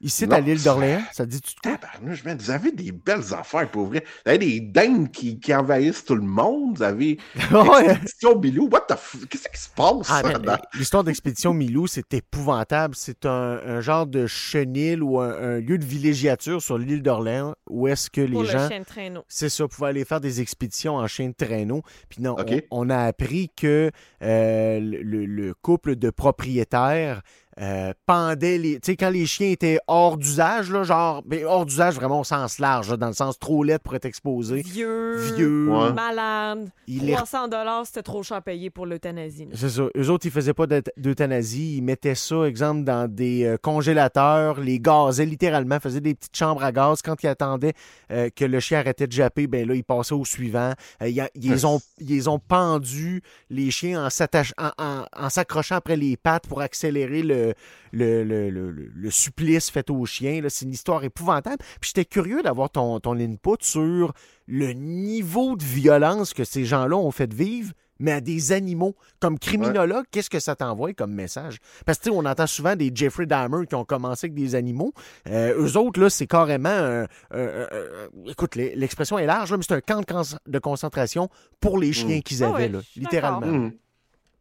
Ici, 0.00 0.26
à 0.30 0.40
l'île 0.40 0.62
d'Orléans, 0.62 1.02
ça 1.12 1.24
dit 1.24 1.40
tout 1.40 1.52
quoi? 1.62 1.78
Tabarnouche, 1.78 2.24
man, 2.24 2.36
vous 2.38 2.50
avez 2.50 2.72
des 2.72 2.92
belles 2.92 3.32
affaires 3.32 3.70
pour 3.70 3.86
vrai. 3.86 4.04
Vous 4.24 4.30
avez 4.30 4.38
des 4.38 4.60
dingues 4.60 5.10
qui, 5.10 5.40
qui 5.40 5.54
envahissent 5.54 6.04
tout 6.04 6.14
le 6.16 6.22
monde. 6.22 6.76
Vous 6.76 6.82
avez. 6.82 7.18
Expédition 7.80 8.36
Bilou. 8.36 8.68
What 8.70 8.82
the 8.88 8.94
f... 8.96 9.16
Qu'est-ce 9.30 9.48
qui 9.48 9.58
se 9.60 9.68
passe? 9.70 10.06
Ah, 10.10 10.22
ben, 10.22 10.38
dans- 10.38 10.58
L'histoire 10.74 11.04
d'Expédition 11.04 11.54
Milou, 11.54 11.86
c'est 11.86 12.12
épouvantable. 12.14 12.94
C'est 12.96 13.24
un, 13.26 13.30
un 13.66 13.80
genre 13.80 14.06
de 14.06 14.26
chenil 14.26 15.02
ou 15.02 15.20
un, 15.20 15.30
un 15.30 15.60
lieu 15.60 15.78
de 15.78 15.84
villégiature 15.84 16.60
sur 16.60 16.76
l'île 16.78 17.02
d'Orléans 17.02 17.54
où 17.68 17.88
est-ce 17.88 18.10
que 18.10 18.20
Pour 18.30 18.42
les 18.42 18.48
le 18.52 18.52
gens. 18.58 18.68
chien 18.68 18.80
de 18.80 18.84
traîneau. 18.84 19.24
C'est 19.28 19.48
ça, 19.48 19.66
pouvaient 19.68 19.88
aller 19.88 20.04
faire 20.04 20.20
des 20.20 20.40
expéditions 20.40 20.96
en 20.96 21.06
chien 21.06 21.28
de 21.28 21.34
traîneau. 21.34 21.82
Puis 22.08 22.20
non, 22.22 22.32
OK. 22.32 22.64
on, 22.70 22.86
on 22.86 22.90
a 22.90 22.98
appris 22.98 23.50
que 23.56 23.90
euh, 24.22 24.80
le 24.80 25.54
couple 25.54 25.96
de 25.96 26.10
propriétaires 26.10 27.22
euh, 27.60 27.92
pendait 28.06 28.58
les. 28.58 28.74
Tu 28.80 28.92
sais, 28.92 28.96
quand 28.96 29.10
les 29.10 29.26
chiens 29.26 29.50
étaient 29.50 29.78
hors 29.86 30.16
d'usage, 30.16 30.70
là, 30.70 30.82
genre, 30.82 31.22
ben, 31.24 31.44
hors 31.44 31.64
d'usage 31.66 31.94
vraiment 31.94 32.20
au 32.20 32.24
sens 32.24 32.58
large, 32.58 32.90
là, 32.90 32.96
dans 32.96 33.06
le 33.08 33.12
sens 33.12 33.38
trop 33.38 33.62
laid 33.62 33.78
pour 33.78 33.94
être 33.94 34.04
exposé. 34.06 34.62
Vieux, 34.62 35.16
Vieux. 35.36 35.68
Ouais. 35.68 35.92
malade. 35.92 36.68
Il 36.86 37.06
les 37.06 37.12
300 37.14 37.48
dollars, 37.48 37.86
c'était 37.86 38.02
trop 38.02 38.22
cher 38.22 38.42
payé 38.42 38.70
pour 38.70 38.86
l'euthanasie. 38.86 39.48
C'est 39.54 39.68
ça. 39.70 39.82
Eux 39.96 40.10
autres, 40.10 40.26
ils 40.26 40.32
faisaient 40.32 40.52
pas 40.54 40.66
d'euth- 40.66 40.90
d'euthanasie. 40.96 41.76
Ils 41.78 41.82
mettaient 41.82 42.14
ça, 42.14 42.44
exemple, 42.44 42.84
dans 42.84 43.08
des 43.10 43.44
euh, 43.44 43.56
congélateurs, 43.56 44.60
les 44.60 44.80
gazaient 44.80 45.24
littéralement, 45.26 45.78
faisaient 45.80 46.00
des 46.00 46.14
petites 46.14 46.36
chambres 46.36 46.64
à 46.64 46.72
gaz. 46.72 47.02
Quand 47.02 47.22
ils 47.22 47.28
attendaient 47.28 47.74
euh, 48.10 48.28
que 48.34 48.44
le 48.44 48.60
chien 48.60 48.80
arrêtait 48.80 49.06
de 49.06 49.12
japper, 49.12 49.46
ben 49.46 49.66
là, 49.66 49.74
ils 49.74 49.84
passaient 49.84 50.14
au 50.14 50.24
suivant. 50.24 50.72
Euh, 51.02 51.08
ils, 51.08 51.24
les 51.50 51.64
ont, 51.64 51.80
ils 52.00 52.08
les 52.08 52.28
ont 52.28 52.38
pendus, 52.38 53.22
les 53.50 53.70
chiens, 53.70 54.04
en 54.04 54.08
s'attach- 54.08 54.52
en, 54.58 54.70
en- 54.82 55.04
en 55.16 55.30
s'accrochant 55.30 55.76
après 55.76 55.96
les 55.96 56.16
pattes 56.16 56.46
pour 56.48 56.60
accélérer 56.60 57.22
le, 57.22 57.43
le, 57.92 58.22
le, 58.24 58.50
le- 58.50 58.70
le- 58.70 58.90
le 58.94 59.10
supplice 59.10 59.70
fait 59.70 59.90
aux 59.90 60.06
chiens. 60.06 60.40
C'est 60.48 60.64
une 60.64 60.72
histoire 60.72 61.04
épouvantable. 61.04 61.58
Puis 61.80 61.92
j'étais 61.94 62.04
curieux 62.06 62.42
d'avoir 62.42 62.70
ton, 62.70 63.00
ton 63.00 63.18
input 63.18 63.56
sur 63.60 64.12
le 64.46 64.72
niveau 64.72 65.56
de 65.56 65.64
violence 65.64 66.32
que 66.34 66.44
ces 66.44 66.64
gens-là 66.64 66.96
ont 66.96 67.10
fait 67.10 67.32
vivre 67.32 67.72
mais 68.00 68.10
à 68.10 68.20
des 68.20 68.50
animaux. 68.50 68.96
Comme 69.20 69.38
criminologue, 69.38 70.04
qu'est-ce 70.10 70.28
que 70.28 70.40
ça 70.40 70.56
t'envoie 70.56 70.92
comme 70.94 71.12
message? 71.12 71.58
Parce 71.86 71.96
que 71.98 72.04
tu 72.04 72.10
sais, 72.10 72.16
on 72.16 72.24
entend 72.26 72.48
souvent 72.48 72.74
des 72.74 72.90
Jeffrey 72.92 73.24
Dahmer 73.24 73.66
qui 73.68 73.76
ont 73.76 73.84
commencé 73.84 74.26
avec 74.26 74.34
des 74.34 74.56
animaux. 74.56 74.92
Euh, 75.28 75.54
eux 75.64 75.76
autres, 75.78 76.00
là, 76.00 76.10
c'est 76.10 76.26
carrément 76.26 76.68
un. 76.70 77.02
un- 77.02 77.06
un- 77.30 77.68
un- 77.70 78.26
écoute, 78.30 78.56
l'e- 78.56 78.72
l'expression 78.74 79.16
est 79.16 79.26
large, 79.26 79.52
là, 79.52 79.58
mais 79.58 79.62
c'est 79.66 79.74
un 79.74 79.80
camp 79.80 80.00
de, 80.46 80.58
concentration 80.58 81.28
pour 81.60 81.78
les 81.78 81.92
chiens 81.92 82.20
qu'ils 82.20 82.42
Ah 82.42 82.48
avaient, 82.48 82.64
ouais, 82.64 82.68
là, 82.68 82.80
je 82.80 82.86
suis 82.90 83.00
littéralement. 83.00 83.70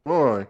Ouais. 0.07 0.47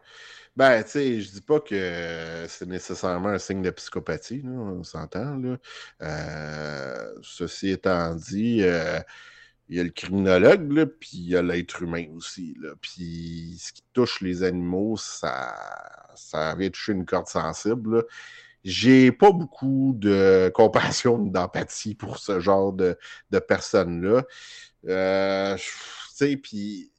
Ben, 0.56 0.84
tu 0.84 0.90
sais, 0.92 1.22
je 1.22 1.32
dis 1.32 1.42
pas 1.42 1.60
que 1.60 2.46
c'est 2.48 2.68
nécessairement 2.68 3.30
un 3.30 3.40
signe 3.40 3.64
de 3.64 3.72
psychopathie, 3.72 4.42
là, 4.44 4.52
on 4.52 4.84
s'entend, 4.84 5.36
là. 5.38 5.58
Euh, 6.04 7.14
ceci 7.24 7.70
étant 7.70 8.14
dit, 8.16 8.60
euh, 8.62 9.00
il 9.70 9.78
y 9.78 9.80
a 9.80 9.84
le 9.84 9.90
criminologue, 9.92 10.72
là, 10.72 10.86
puis 10.86 11.10
il 11.16 11.30
y 11.30 11.38
a 11.38 11.42
l'être 11.42 11.82
humain 11.84 12.06
aussi, 12.16 12.56
là. 12.62 12.72
Puis 12.82 13.58
ce 13.60 13.74
qui 13.74 13.84
touche 13.94 14.22
les 14.22 14.44
animaux, 14.44 14.98
ça, 14.98 15.56
ça 16.16 16.56
vient 16.56 16.70
toucher 16.70 16.94
une 16.94 17.06
corde 17.06 17.28
sensible, 17.28 17.98
là. 17.98 18.04
J'ai 18.66 19.12
pas 19.12 19.32
beaucoup 19.32 19.94
de 19.98 20.52
compassion, 20.56 21.20
d'empathie 21.20 21.96
pour 21.96 22.20
ce 22.20 22.40
genre 22.40 22.74
de, 22.74 22.98
de 23.32 23.40
personnes-là. 23.40 24.26
Euh, 24.90 25.58
tu 25.58 25.64
sais, 26.14 26.38
puis 26.38 26.93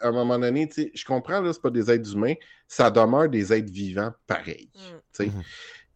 à 0.00 0.08
un 0.08 0.12
moment 0.12 0.38
donné, 0.38 0.68
tu 0.68 0.82
sais, 0.82 0.90
je 0.94 1.04
comprends, 1.04 1.40
là, 1.40 1.52
c'est 1.52 1.62
pas 1.62 1.70
des 1.70 1.90
êtres 1.90 2.14
humains, 2.14 2.34
ça 2.66 2.90
demeure 2.90 3.28
des 3.28 3.52
êtres 3.52 3.72
vivants 3.72 4.12
pareils. 4.26 4.70
Mm. 4.74 4.78
tu 4.78 5.00
sais. 5.12 5.26
Mhm. 5.26 5.42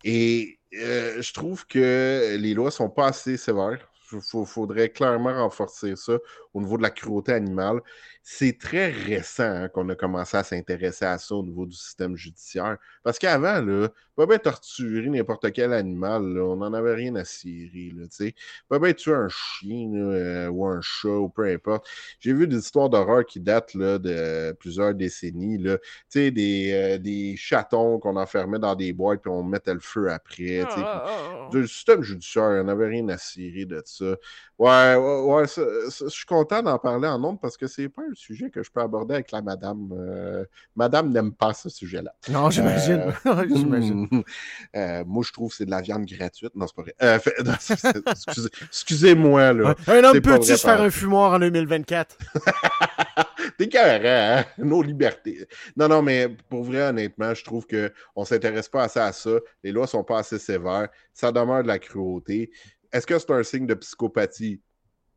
Et 0.05 0.59
euh, 0.75 1.23
je 1.23 1.33
trouve 1.33 1.67
que 1.67 2.37
les 2.39 2.55
lois 2.55 2.71
sont 2.71 2.91
pas 2.91 3.09
assez 3.09 3.37
sévères. 3.37 3.89
Il 4.13 4.47
faudrait 4.47 4.91
clairement 4.91 5.35
renforcer 5.43 5.97
ça 5.97 6.19
au 6.53 6.61
niveau 6.61 6.77
de 6.77 6.83
la 6.83 6.91
cruauté 6.91 7.33
animale. 7.33 7.81
C'est 8.27 8.59
très 8.59 8.91
récent 8.91 9.43
hein, 9.45 9.69
qu'on 9.69 9.87
a 9.91 9.95
commencé 9.95 10.35
à 10.39 10.43
s'intéresser 10.43 11.05
à 11.05 11.19
ça 11.19 11.35
au 11.35 11.43
niveau 11.43 11.67
du 11.67 11.77
système 11.77 12.17
judiciaire. 12.17 12.79
Parce 13.03 13.19
qu'avant, 13.19 13.61
là, 13.61 13.91
pas 14.17 14.25
bien 14.25 14.39
torturer 14.39 15.11
n'importe 15.11 15.53
quel 15.53 15.75
animal, 15.75 16.23
là, 16.33 16.43
on 16.43 16.57
n'en 16.57 16.73
avait 16.73 16.95
rien 16.95 17.15
à 17.17 17.25
cirer. 17.27 17.93
Là, 17.95 18.05
tu 18.05 18.17
sais. 18.17 18.35
pas 18.67 18.79
bien 18.79 18.95
tuer 18.95 19.13
un 19.13 19.29
chien 19.29 19.91
là, 19.93 19.99
euh, 19.99 20.49
ou 20.49 20.65
un 20.65 20.81
chat 20.81 21.09
ou 21.09 21.29
peu 21.29 21.45
importe. 21.53 21.87
J'ai 22.19 22.33
vu 22.33 22.49
des 22.49 22.57
histoires 22.57 22.89
d'horreur 22.89 23.27
qui 23.27 23.41
datent 23.41 23.75
là, 23.75 23.99
de 23.99 24.53
plusieurs 24.59 24.95
décennies. 24.95 25.59
Là. 25.59 25.77
Tu 25.77 25.85
sais, 26.09 26.31
des, 26.31 26.73
euh, 26.73 26.99
des 26.99 27.37
chatons 27.37 27.99
qu'on 27.99 28.17
enfermait 28.17 28.59
dans 28.59 28.75
des 28.75 28.95
boîtes 28.95 29.21
puis 29.21 29.31
on 29.31 29.43
mettait 29.43 29.75
le 29.75 29.81
feu 29.81 30.11
après. 30.11 30.65
tu 30.67 30.77
sais, 30.77 30.81
Ah, 30.83 31.05
ah, 31.07 31.47
ah, 31.47 31.51
le 31.53 31.67
système 31.67 32.03
judiciaire, 32.03 32.63
on 32.63 32.65
n'avait 32.65 32.89
rien 32.89 33.07
à 33.11 33.19
cirer 33.19 33.67
de 33.67 33.83
ça. 33.85 34.17
Ouais, 34.57 34.95
ouais, 34.95 35.47
ça- 35.49 35.63
je 35.91 36.09
suis 36.09 36.25
content 36.27 36.63
d'en 36.63 36.79
parler 36.79 37.09
en 37.09 37.19
nombre 37.19 37.41
parce 37.41 37.57
que 37.57 37.67
c'est 37.67 37.89
pas 37.89 38.03
un 38.03 38.15
sujet 38.15 38.51
que 38.51 38.63
je 38.63 38.71
peux 38.71 38.81
aborder 38.81 39.15
avec 39.15 39.33
la 39.33 39.43
madame. 39.43 39.93
Euh, 39.99 40.45
madame 40.77 41.11
n'aime 41.11 41.33
pas 41.33 41.53
ce 41.55 41.69
sujet-là. 41.69 42.15
Non, 42.31 42.51
j'imagine. 42.51 43.13
j'imagine. 43.55 44.09
Euh, 44.77 45.05
moi, 45.07 45.23
je 45.27 45.33
trouve 45.33 45.51
que 45.51 45.57
c'est 45.57 45.65
de 45.67 45.71
la 45.71 45.81
viande 45.81 46.05
gratuite. 46.07 46.53
Non, 46.55 46.67
c'est 46.67 46.75
pas 46.77 46.83
vrai. 46.83 46.95
Euh, 47.03 47.19
fait- 47.19 47.35
non, 47.45 47.53
c'est- 47.61 47.77
c'est- 47.79 48.09
excusez- 48.09 48.51
Excusez-moi, 48.69 49.53
là. 49.53 49.75
Un 49.87 50.05
homme 50.05 50.13
peut-il 50.21 50.45
se 50.47 50.57
faire 50.57 50.81
un 50.81 50.91
fumoir 50.91 51.33
en 51.33 51.39
2024? 51.39 52.17
T'es 53.59 53.69
carré, 53.69 54.09
hein? 54.11 54.45
Nos 54.59 54.83
libertés. 54.83 55.47
Non, 55.77 55.89
non, 55.89 56.03
mais 56.03 56.29
pour 56.49 56.65
vrai, 56.65 56.83
honnêtement, 56.89 57.35
je 57.35 57.45
trouve 57.45 57.67
qu'on 57.67 58.21
ne 58.23 58.27
s'intéresse 58.27 58.69
pas 58.69 58.85
assez 58.85 58.99
à 59.01 59.13
ça. 59.13 59.31
Les 59.63 59.71
lois 59.73 59.87
sont 59.87 60.03
pas 60.03 60.19
assez 60.19 60.39
sévères. 60.39 60.89
Ça 61.13 61.31
demeure 61.31 61.63
de 61.63 61.69
la 61.69 61.79
cruauté. 61.79 62.51
Est-ce 62.95 63.09
que 63.09 63.19
c'est 63.19 63.33
un 63.33 63.43
signe 63.43 63.67
de 63.67 63.75
psychopathie? 63.75 64.63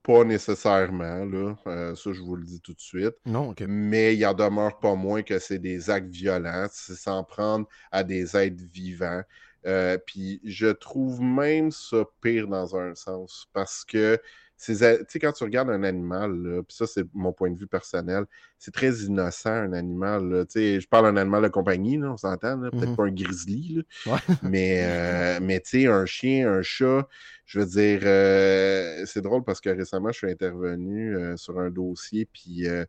Pas 0.02 0.24
nécessairement, 0.24 1.26
là. 1.26 1.56
Euh, 1.68 1.96
ça, 1.96 2.12
je 2.12 2.22
vous 2.22 2.36
le 2.36 2.44
dis 2.44 2.60
tout 2.60 2.74
de 2.74 2.80
suite. 2.80 3.14
Non, 3.24 3.52
OK. 3.52 3.62
Mais 3.68 4.16
il 4.16 4.26
en 4.26 4.34
demeure 4.34 4.80
pas 4.80 4.96
moins 4.96 5.22
que 5.22 5.38
c'est 5.38 5.60
des 5.60 5.92
actes 5.92 6.10
violents. 6.10 6.66
C'est 6.72 6.96
s'en 6.96 7.24
prendre 7.24 7.68
à 7.92 8.04
des 8.04 8.36
êtres 8.36 8.64
vivants. 8.74 9.22
Euh, 9.68 10.00
puis 10.08 10.42
je 10.44 10.68
trouve 10.68 11.22
même 11.22 11.70
ça 11.70 12.04
pire 12.22 12.48
dans 12.48 12.76
un 12.76 12.96
sens 12.96 13.48
parce 13.54 13.86
que 13.86 14.20
ces 14.58 14.84
a- 14.84 14.98
tu 14.98 15.06
sais, 15.10 15.20
quand 15.20 15.32
tu 15.34 15.44
regardes 15.44 15.70
un 15.70 15.84
animal, 15.84 16.64
puis 16.68 16.76
ça, 16.76 16.88
c'est 16.88 17.06
mon 17.14 17.32
point 17.34 17.52
de 17.52 17.58
vue 17.58 17.68
personnel, 17.68 18.26
c'est 18.58 18.74
très 18.74 18.92
innocent, 19.04 19.52
un 19.52 19.74
animal. 19.74 20.30
là. 20.30 20.46
Je 20.56 20.88
parle 20.88 21.06
d'un 21.14 21.18
animal 21.22 21.44
de 21.44 21.48
compagnie, 21.50 21.98
là, 21.98 22.12
on 22.14 22.18
s'entend, 22.18 22.60
peut-être 22.72 22.92
Mhm. 22.92 22.96
pas 22.96 23.04
un 23.06 23.12
grizzly, 23.12 23.76
là, 23.76 23.84
Ouais. 24.14 24.20
mais, 24.44 24.82
euh, 24.84 25.40
mais 25.42 25.60
tu 25.62 25.82
sais, 25.82 25.88
un 25.88 26.06
chien, 26.06 26.52
un 26.52 26.62
chat, 26.64 27.08
je 27.46 27.60
veux 27.60 27.66
dire, 27.66 28.02
euh, 28.04 29.06
c'est 29.06 29.22
drôle 29.22 29.44
parce 29.44 29.62
que 29.62 29.70
récemment, 29.70 30.12
je 30.12 30.18
suis 30.20 30.32
intervenu 30.32 31.16
euh, 31.18 31.38
sur 31.38 31.60
un 31.60 31.70
dossier, 31.70 32.26
puis 32.26 32.68
euh, 32.68 32.86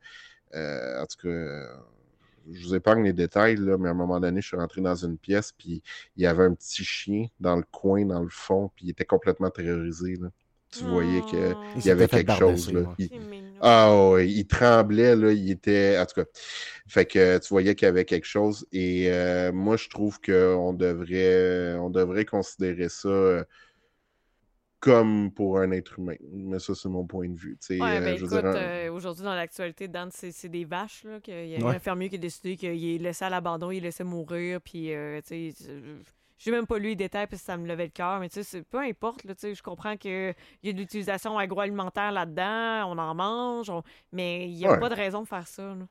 en 1.03 1.07
tout 1.07 1.29
cas, 1.29 1.79
je 2.51 2.67
vous 2.67 2.75
épargne 2.75 3.05
les 3.05 3.13
détails, 3.13 3.57
là, 3.57 3.77
mais 3.79 3.89
à 3.89 3.93
un 3.93 3.95
moment 3.95 4.21
donné, 4.21 4.41
je 4.41 4.49
suis 4.49 4.57
rentré 4.57 4.81
dans 4.81 4.95
une 4.95 5.19
pièce, 5.19 5.53
puis 5.53 5.83
il 6.17 6.23
y 6.23 6.27
avait 6.27 6.45
un 6.45 6.55
petit 6.55 6.85
chien 6.85 7.27
dans 7.41 7.57
le 7.57 7.65
coin, 7.71 8.07
dans 8.07 8.23
le 8.23 8.29
fond, 8.31 8.71
puis 8.75 8.87
il 8.87 8.91
était 8.91 9.05
complètement 9.05 9.51
terrorisé. 9.51 10.17
là. 10.17 10.29
Tu 10.71 10.85
voyais 10.85 11.23
qu'il. 11.23 11.57
Il 11.77 11.85
y 11.87 11.91
avait 11.91 12.09
quelque 12.09 12.33
chose. 12.35 12.73
Là. 12.73 12.95
Il- 12.99 13.11
ah 13.61 14.11
ouais, 14.11 14.29
il 14.29 14.47
tremblait, 14.47 15.17
là, 15.17 15.33
il 15.33 15.51
était. 15.51 15.99
En 15.99 16.05
tout 16.07 16.21
cas, 16.21 16.27
fait 16.87 17.07
que 17.07 17.39
tu 17.39 17.49
voyais 17.49 17.75
qu'il 17.75 17.87
y 17.87 17.89
avait 17.89 18.05
quelque 18.05 18.27
chose. 18.27 18.67
Et 18.73 19.11
euh, 19.11 19.51
moi, 19.53 19.77
je 19.77 19.89
trouve 19.89 20.21
qu'on 20.21 20.73
devrait, 20.75 21.75
on 21.79 21.91
devrait 21.91 22.25
considérer 22.25 22.89
ça 22.89 23.09
euh, 23.09 23.45
comme 24.81 25.33
pour 25.33 25.59
un 25.59 25.71
être 25.73 25.99
humain. 25.99 26.15
Mais 26.33 26.59
ça, 26.61 26.75
c'est 26.75 26.89
mon 26.89 27.05
point 27.05 27.29
de 27.29 27.37
vue. 27.37 27.57
tu 27.61 27.77
sais, 27.77 27.83
Ouais, 27.83 27.97
euh, 27.97 28.01
ben 28.01 28.15
écoute, 28.17 28.33
euh, 28.33 28.93
aujourd'hui 28.93 29.25
dans 29.25 29.35
l'actualité, 29.35 29.89
Dan, 29.89 30.11
c'est 30.13 30.31
c'est 30.33 30.49
des 30.49 30.65
vaches. 30.65 31.03
Là, 31.05 31.19
qu'il 31.21 31.49
y 31.49 31.57
a 31.57 31.59
Ouais. 31.67 31.75
un 31.75 31.79
fermier 31.81 32.09
qui 32.09 32.15
a 32.15 32.19
décidé 32.19 32.57
qu'il 32.57 32.85
est 32.95 32.99
laissé 32.99 33.25
à 33.25 33.31
l'abandon, 33.31 33.71
il 33.73 33.79
est 33.79 33.81
laissé 33.81 34.05
mourir. 34.05 34.61
Puis, 34.61 34.95
euh, 34.95 35.21
tu 35.27 35.51
sais, 35.53 35.55
euh, 35.69 35.99
j'ai 36.39 36.51
même 36.51 36.67
pas 36.67 36.79
lu 36.79 36.89
les 36.91 36.97
détails 36.97 37.27
parce 37.27 37.43
que 37.43 37.47
ça 37.47 37.57
me 37.57 37.67
levait 37.67 37.85
le 37.87 37.91
cœur. 37.91 38.21
Mais 38.21 38.29
tu 38.29 38.43
sais, 38.45 38.63
peu 38.63 38.79
importe. 38.79 39.25
Là, 39.25 39.35
tu 39.35 39.41
sais, 39.43 39.55
je 39.55 39.63
comprends 39.63 39.97
qu'il 39.97 40.35
y 40.63 40.69
a 40.71 40.73
de 40.73 40.79
l'utilisation 40.79 41.39
agroalimentaire 41.39 42.13
là-dedans, 42.13 42.91
on 42.91 42.99
en 42.99 43.15
mange, 43.15 43.71
on- 43.71 43.83
mais 44.13 44.49
il 44.49 44.55
n'y 44.57 44.67
a 44.67 44.73
Ouais. 44.73 44.79
pas 44.79 44.89
de 44.89 44.95
raison 44.95 45.23
de 45.23 45.29
faire 45.29 45.47
ça. 45.49 45.63
là. 45.75 45.87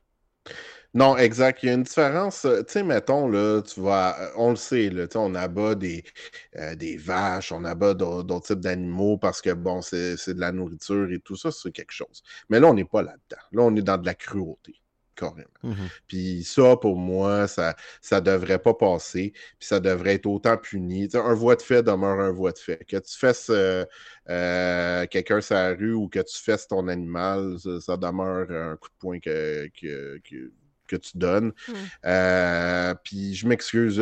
Non, 0.94 1.18
exact. 1.18 1.64
Il 1.64 1.68
y 1.68 1.70
a 1.70 1.74
une 1.74 1.84
différence. 1.84 2.46
euh, 2.46 2.64
Tu 2.64 2.74
sais, 2.74 2.84
mettons, 2.84 3.28
là, 3.28 3.62
tu 3.62 3.82
vas. 3.82 4.20
euh, 4.20 4.32
On 4.38 4.50
le 4.52 4.56
sait, 4.56 4.90
là, 4.90 5.06
on 5.16 5.36
abat 5.36 5.76
des, 5.76 6.04
euh, 6.58 6.76
des 6.76 6.98
vaches, 6.98 7.52
on 7.52 7.64
abat 7.66 7.94
d'au- 7.94 8.24
d'autres 8.24 8.48
types 8.48 8.60
d'animaux 8.60 9.18
parce 9.18 9.42
que, 9.42 9.52
bon, 9.54 9.82
c'est 9.82 10.16
de 10.34 10.40
la 10.40 10.52
nourriture 10.52 11.12
et 11.12 11.20
tout 11.20 11.36
ça, 11.36 11.52
c'est 11.52 11.72
quelque 11.72 11.92
chose. 11.94 12.24
Mais 12.50 12.60
là, 12.60 12.68
on 12.70 12.74
n'est 12.74 12.86
pas 12.86 13.02
là-dedans. 13.04 13.42
Là, 13.52 13.64
on 13.64 13.76
est 13.76 13.82
dans 13.82 13.98
de 13.98 14.06
la 14.06 14.16
cruauté, 14.16 14.82
carrément. 15.18 15.48
Mhm. 15.64 15.90
Puis 16.08 16.44
ça, 16.44 16.78
pour 16.78 16.98
moi, 16.98 17.48
ça 17.48 17.76
ça 18.02 18.22
devrait 18.22 18.60
pas 18.60 18.74
passer. 18.74 19.34
Puis 19.60 19.68
ça 19.68 19.80
devrait 19.80 20.16
être 20.16 20.28
autant 20.28 20.58
puni. 20.58 21.10
Un 21.14 21.34
voie 21.34 21.56
de 21.56 21.62
fait 21.62 21.84
demeure 21.84 22.20
un 22.20 22.32
voie 22.32 22.52
de 22.52 22.60
fait. 22.60 22.86
Que 22.88 22.98
tu 22.98 23.18
fasses 23.18 23.50
euh, 23.50 23.84
euh, 24.30 25.06
quelqu'un 25.08 25.42
sur 25.42 25.56
la 25.56 25.70
rue 25.74 25.94
ou 25.94 26.08
que 26.08 26.20
tu 26.20 26.38
fasses 26.42 26.68
ton 26.68 26.88
animal, 26.88 27.58
ça, 27.60 27.82
ça 27.82 27.98
demeure 27.98 28.50
un 28.52 28.76
coup 28.78 28.90
de 28.90 28.96
poing 29.00 29.20
que, 29.20 29.68
que, 29.80 30.20
que, 30.24 30.52
que 30.88 30.96
tu 30.96 31.18
donnes. 31.18 31.52
Mm. 31.68 31.74
Euh, 32.06 32.94
puis 33.04 33.36
je 33.36 33.48
m'excuse. 33.48 34.02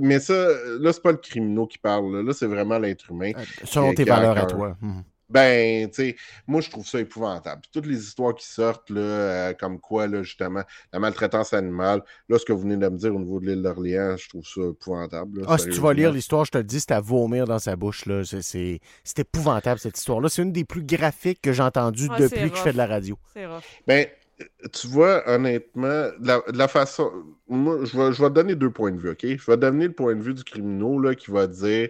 Mais 0.00 0.20
ça, 0.20 0.48
là, 0.78 0.92
c'est 0.92 1.02
pas 1.02 1.12
le 1.12 1.18
criminel 1.18 1.66
qui 1.66 1.78
parle. 1.78 2.14
Là, 2.14 2.22
Là, 2.22 2.32
c'est 2.32 2.46
vraiment 2.46 2.78
l'être 2.78 3.10
humain. 3.10 3.32
Euh, 3.36 3.42
Selon 3.64 3.94
tes 3.94 4.04
valeurs 4.04 4.36
à 4.36 4.46
toi. 4.46 4.76
Mhm. 4.80 5.04
Ben, 5.28 5.88
tu 5.88 5.94
sais, 5.94 6.16
moi, 6.46 6.60
je 6.60 6.70
trouve 6.70 6.86
ça 6.86 7.00
épouvantable. 7.00 7.60
Puis 7.62 7.70
toutes 7.72 7.86
les 7.86 7.98
histoires 7.98 8.34
qui 8.34 8.46
sortent, 8.46 8.90
là, 8.90 9.00
euh, 9.00 9.52
comme 9.54 9.80
quoi, 9.80 10.06
là, 10.06 10.22
justement, 10.22 10.62
la 10.92 10.98
maltraitance 10.98 11.52
animale, 11.52 12.02
là, 12.28 12.38
ce 12.38 12.44
que 12.44 12.52
vous 12.52 12.60
venez 12.60 12.76
de 12.76 12.88
me 12.88 12.96
dire 12.96 13.14
au 13.14 13.18
niveau 13.18 13.40
de 13.40 13.46
l'île 13.46 13.62
d'Orléans, 13.62 14.16
je 14.16 14.28
trouve 14.28 14.46
ça 14.46 14.60
épouvantable. 14.70 15.40
là, 15.40 15.46
Ah, 15.48 15.58
si 15.58 15.68
tu 15.68 15.80
vas 15.80 15.92
lire 15.92 16.12
l'histoire, 16.12 16.44
je 16.44 16.52
te 16.52 16.58
le 16.58 16.64
dis, 16.64 16.80
c'est 16.80 16.92
à 16.92 17.00
vomir 17.00 17.46
dans 17.46 17.58
sa 17.58 17.74
bouche. 17.76 18.06
là. 18.06 18.22
C'est- 18.24 18.80
épouvantable, 19.18 19.80
cette 19.80 19.98
histoire-là. 19.98 20.28
C'est 20.28 20.42
une 20.42 20.52
des 20.52 20.64
plus 20.64 20.84
graphiques 20.84 21.40
que 21.42 21.52
j'ai 21.52 21.62
entendues 21.62 22.08
Ouais, 22.08 22.20
depuis 22.20 22.50
que 22.50 22.56
je 22.56 22.62
fais 22.62 22.72
de 22.72 22.76
la 22.76 22.86
radio. 22.86 23.16
C'est. 23.34 23.46
Ben, 23.86 24.06
tu 24.72 24.86
vois, 24.88 25.22
honnêtement, 25.28 26.10
de 26.20 26.26
la, 26.26 26.42
la 26.52 26.68
façon. 26.68 27.10
Moi, 27.48 27.78
je 27.84 27.96
vais, 27.96 28.12
je 28.12 28.22
vais 28.22 28.28
te 28.28 28.34
donner 28.34 28.54
deux 28.54 28.70
points 28.70 28.92
de 28.92 28.98
vue, 28.98 29.10
OK? 29.10 29.22
Je 29.22 29.28
vais 29.46 29.56
te 29.56 29.60
donner 29.60 29.86
le 29.86 29.92
point 29.92 30.14
de 30.14 30.22
vue 30.22 30.34
du 30.34 30.44
criminel 30.44 31.00
là, 31.00 31.14
qui 31.14 31.30
va 31.30 31.46
dire 31.46 31.88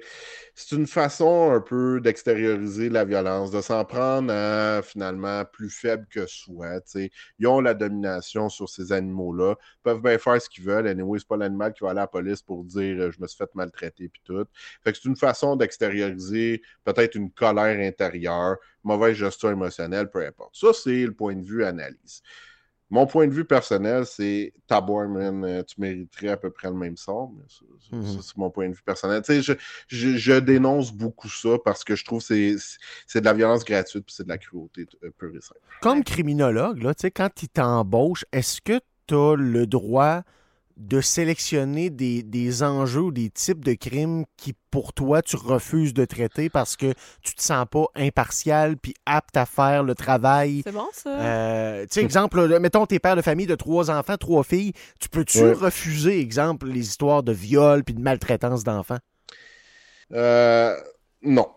c'est 0.59 0.74
une 0.74 0.86
façon 0.86 1.52
un 1.52 1.61
peu 1.61 2.00
d'extérioriser 2.00 2.88
la 2.88 3.04
violence, 3.04 3.50
de 3.50 3.61
s'en 3.61 3.84
prendre 3.84 4.32
à 4.32 4.80
finalement 4.82 5.44
plus 5.44 5.68
faible 5.68 6.07
que 6.11 6.26
soi. 6.26 6.80
Ils 7.38 7.46
ont 7.46 7.61
la 7.61 7.74
domination 7.74 8.48
sur 8.48 8.66
ces 8.66 8.90
animaux-là, 8.90 9.57
peuvent 9.82 10.00
bien 10.00 10.16
faire 10.16 10.40
ce 10.40 10.48
qu'ils 10.48 10.64
veulent. 10.64 10.86
Anyway, 10.86 11.18
c'est 11.18 11.28
pas 11.28 11.36
l'animal 11.36 11.74
qui 11.74 11.84
va 11.84 11.90
aller 11.90 11.98
à 11.98 12.04
la 12.04 12.07
police 12.07 12.40
pour 12.40 12.64
dire 12.64 12.98
euh, 12.98 13.11
je 13.11 13.20
me 13.20 13.26
suis 13.26 13.36
fait 13.36 13.54
maltraiter 13.54 14.09
puis 14.09 14.22
tout. 14.24 14.46
Fait 14.82 14.92
que 14.92 14.98
c'est 14.98 15.09
une 15.09 15.16
façon 15.16 15.57
d'extérioriser 15.57 16.62
peut-être 16.84 17.16
une 17.16 17.30
colère 17.30 17.78
intérieure, 17.78 18.57
mauvaise 18.82 19.14
gestion 19.14 19.50
émotionnelle, 19.50 20.11
peu 20.11 20.24
importe. 20.26 20.57
Ça, 20.57 20.72
c'est 20.72 21.04
le 21.04 21.12
point 21.12 21.34
de 21.34 21.44
vue 21.44 21.64
analyse. 21.64 22.22
Mon 22.89 23.07
point 23.07 23.26
de 23.26 23.32
vue 23.32 23.45
personnel, 23.45 24.07
c'est 24.07 24.53
Tabor, 24.68 25.09
man, 25.09 25.45
euh, 25.45 25.62
tu 25.64 25.80
mériterais 25.80 26.28
à 26.28 26.37
peu 26.37 26.51
près 26.51 26.68
le 26.68 26.74
même 26.76 26.97
sort. 26.97 27.32
Mhm. 27.91 28.05
c'est 28.22 28.37
mon 28.37 28.49
point 28.51 28.68
de 28.68 28.74
vue 28.74 28.82
personnel. 28.84 29.22
Tu 29.22 29.34
sais, 29.34 29.43
je, 29.43 29.53
je, 29.89 30.16
je 30.16 30.34
dénonce 30.34 30.93
beaucoup 30.93 31.28
ça 31.28 31.57
parce 31.64 31.82
que 31.82 31.97
je 31.97 32.05
trouve 32.05 32.20
que 32.24 32.57
c'est- 33.07 33.18
de 33.20 33.24
la 33.24 33.32
violence 33.32 33.64
gratuite 33.64 34.05
puis 34.05 34.14
c'est 34.14 34.24
de 34.24 34.28
la 34.28 34.39
cruauté 34.39 34.87
euh, 35.03 35.11
pure 35.18 35.34
et 35.37 35.41
simple. 35.41 35.61
Comme 35.80 36.05
criminologue, 36.05 36.82
là, 36.82 36.93
quand 37.14 37.43
il 37.43 37.49
t'embauche, 37.49 38.24
est-ce 38.32 38.61
que 38.61 38.78
tu 39.09 39.14
as 39.14 39.34
le 39.37 39.66
droit 39.66 40.22
de 40.76 41.00
sélectionner 41.00 41.88
des, 41.90 42.22
des 42.22 42.62
enjeux 42.62 43.00
ou 43.02 43.10
des 43.12 43.30
types 43.30 43.64
de 43.64 43.72
crimes 43.72 44.24
qui, 44.36 44.54
pour 44.70 44.92
toi, 44.92 45.22
tu 45.22 45.36
refuses 45.36 45.94
de 45.94 46.04
traiter 46.04 46.50
parce 46.50 46.76
que 46.76 46.92
tu 47.22 47.34
te 47.34 47.42
sens 47.42 47.66
pas 47.70 47.86
impartial 47.94 48.76
puis 48.76 48.94
apte 49.06 49.36
à 49.36 49.46
faire 49.46 49.82
le 49.82 49.94
travail? 49.94 50.62
C'est 50.64 50.72
bon, 50.72 50.88
ça? 50.92 51.08
Euh, 51.10 51.82
tu 51.84 51.88
sais, 51.92 52.02
exemple, 52.02 52.58
mettons, 52.58 52.84
t'es 52.84 52.98
père 52.98 53.16
de 53.16 53.22
famille 53.22 53.46
de 53.46 53.54
trois 53.54 53.90
enfants, 53.90 54.16
trois 54.18 54.44
filles. 54.44 54.72
Tu 55.00 55.08
peux-tu 55.08 55.38
Ouais. 55.44 55.52
refuser, 55.52 56.20
exemple, 56.20 56.66
les 56.68 56.80
histoires 56.80 57.22
de 57.22 57.32
viol 57.32 57.82
puis 57.82 57.94
de 57.94 58.00
maltraitance 58.00 58.62
d'enfants? 58.62 58.98
Euh, 60.12 60.76
non. 61.22 61.48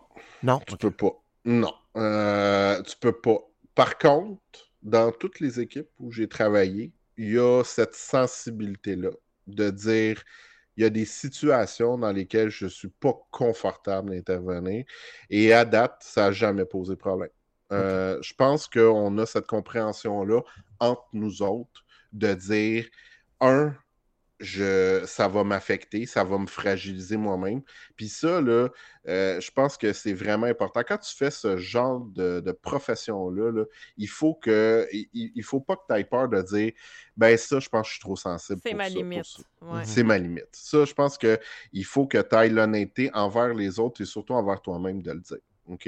Non? 0.42 0.60
Tu 0.66 0.74
Ok. 0.74 0.80
peux 0.80 0.90
pas. 0.90 1.12
Non. 1.44 1.74
Euh, 1.96 2.82
tu 2.82 2.96
peux 2.98 3.12
pas. 3.20 3.38
Par 3.74 3.98
contre, 3.98 4.40
dans 4.82 5.12
toutes 5.12 5.40
les 5.40 5.60
équipes 5.60 5.88
où 5.98 6.10
j'ai 6.10 6.28
travaillé, 6.28 6.92
il 7.20 7.32
y 7.32 7.38
a 7.38 7.62
cette 7.64 7.94
sensibilité-là 7.94 9.10
de 9.46 9.68
dire 9.68 10.24
il 10.76 10.84
y 10.84 10.86
a 10.86 10.90
des 10.90 11.04
situations 11.04 11.98
dans 11.98 12.12
lesquelles 12.12 12.48
je 12.48 12.64
ne 12.64 12.70
suis 12.70 12.88
pas 12.88 13.12
confortable 13.30 14.10
d'intervenir. 14.10 14.86
Et 15.28 15.52
à 15.52 15.66
date, 15.66 15.98
ça 16.00 16.22
n'a 16.22 16.32
jamais 16.32 16.64
posé 16.64 16.96
problème. 16.96 17.28
Euh, 17.72 18.18
Je 18.22 18.32
pense 18.32 18.66
qu'on 18.66 19.18
a 19.18 19.26
cette 19.26 19.46
compréhension-là 19.46 20.40
entre 20.78 21.06
nous 21.12 21.42
autres 21.42 21.84
de 22.14 22.32
dire 22.32 22.86
un, 23.40 23.74
je, 24.40 25.02
ça 25.06 25.28
va 25.28 25.44
m'affecter, 25.44 26.06
ça 26.06 26.24
va 26.24 26.38
me 26.38 26.46
fragiliser 26.46 27.16
moi-même. 27.18 27.60
Puis 27.94 28.08
ça, 28.08 28.40
là, 28.40 28.68
euh, 29.06 29.40
je 29.40 29.50
pense 29.50 29.76
que 29.76 29.92
c'est 29.92 30.14
vraiment 30.14 30.46
important. 30.46 30.82
Quand 30.86 30.98
tu 30.98 31.14
fais 31.14 31.30
ce 31.30 31.58
genre 31.58 32.00
de, 32.00 32.40
de 32.40 32.52
profession-là, 32.52 33.52
là, 33.52 33.64
il 33.98 34.08
faut 34.08 34.34
que 34.34 34.88
il, 34.92 35.08
il 35.12 35.42
faut 35.42 35.60
pas 35.60 35.76
que 35.76 35.82
tu 35.88 35.94
aies 35.94 36.04
peur 36.04 36.28
de 36.28 36.40
dire 36.40 36.72
ben 37.16 37.36
ça, 37.36 37.60
je 37.60 37.68
pense 37.68 37.82
que 37.82 37.88
je 37.88 37.92
suis 37.92 38.00
trop 38.00 38.16
sensible. 38.16 38.60
C'est 38.64 38.74
ma 38.74 38.88
ça, 38.88 38.94
limite. 38.94 39.36
Ouais. 39.60 39.82
C'est 39.84 40.02
ma 40.02 40.16
limite. 40.16 40.48
Ça, 40.52 40.86
je 40.86 40.94
pense 40.94 41.18
qu'il 41.18 41.84
faut 41.84 42.06
que 42.06 42.18
tu 42.18 42.34
ailles 42.34 42.50
l'honnêteté 42.50 43.10
envers 43.12 43.52
les 43.52 43.78
autres 43.78 44.00
et 44.00 44.06
surtout 44.06 44.32
envers 44.32 44.62
toi-même 44.62 45.02
de 45.02 45.12
le 45.12 45.20
dire. 45.20 45.38
OK? 45.68 45.86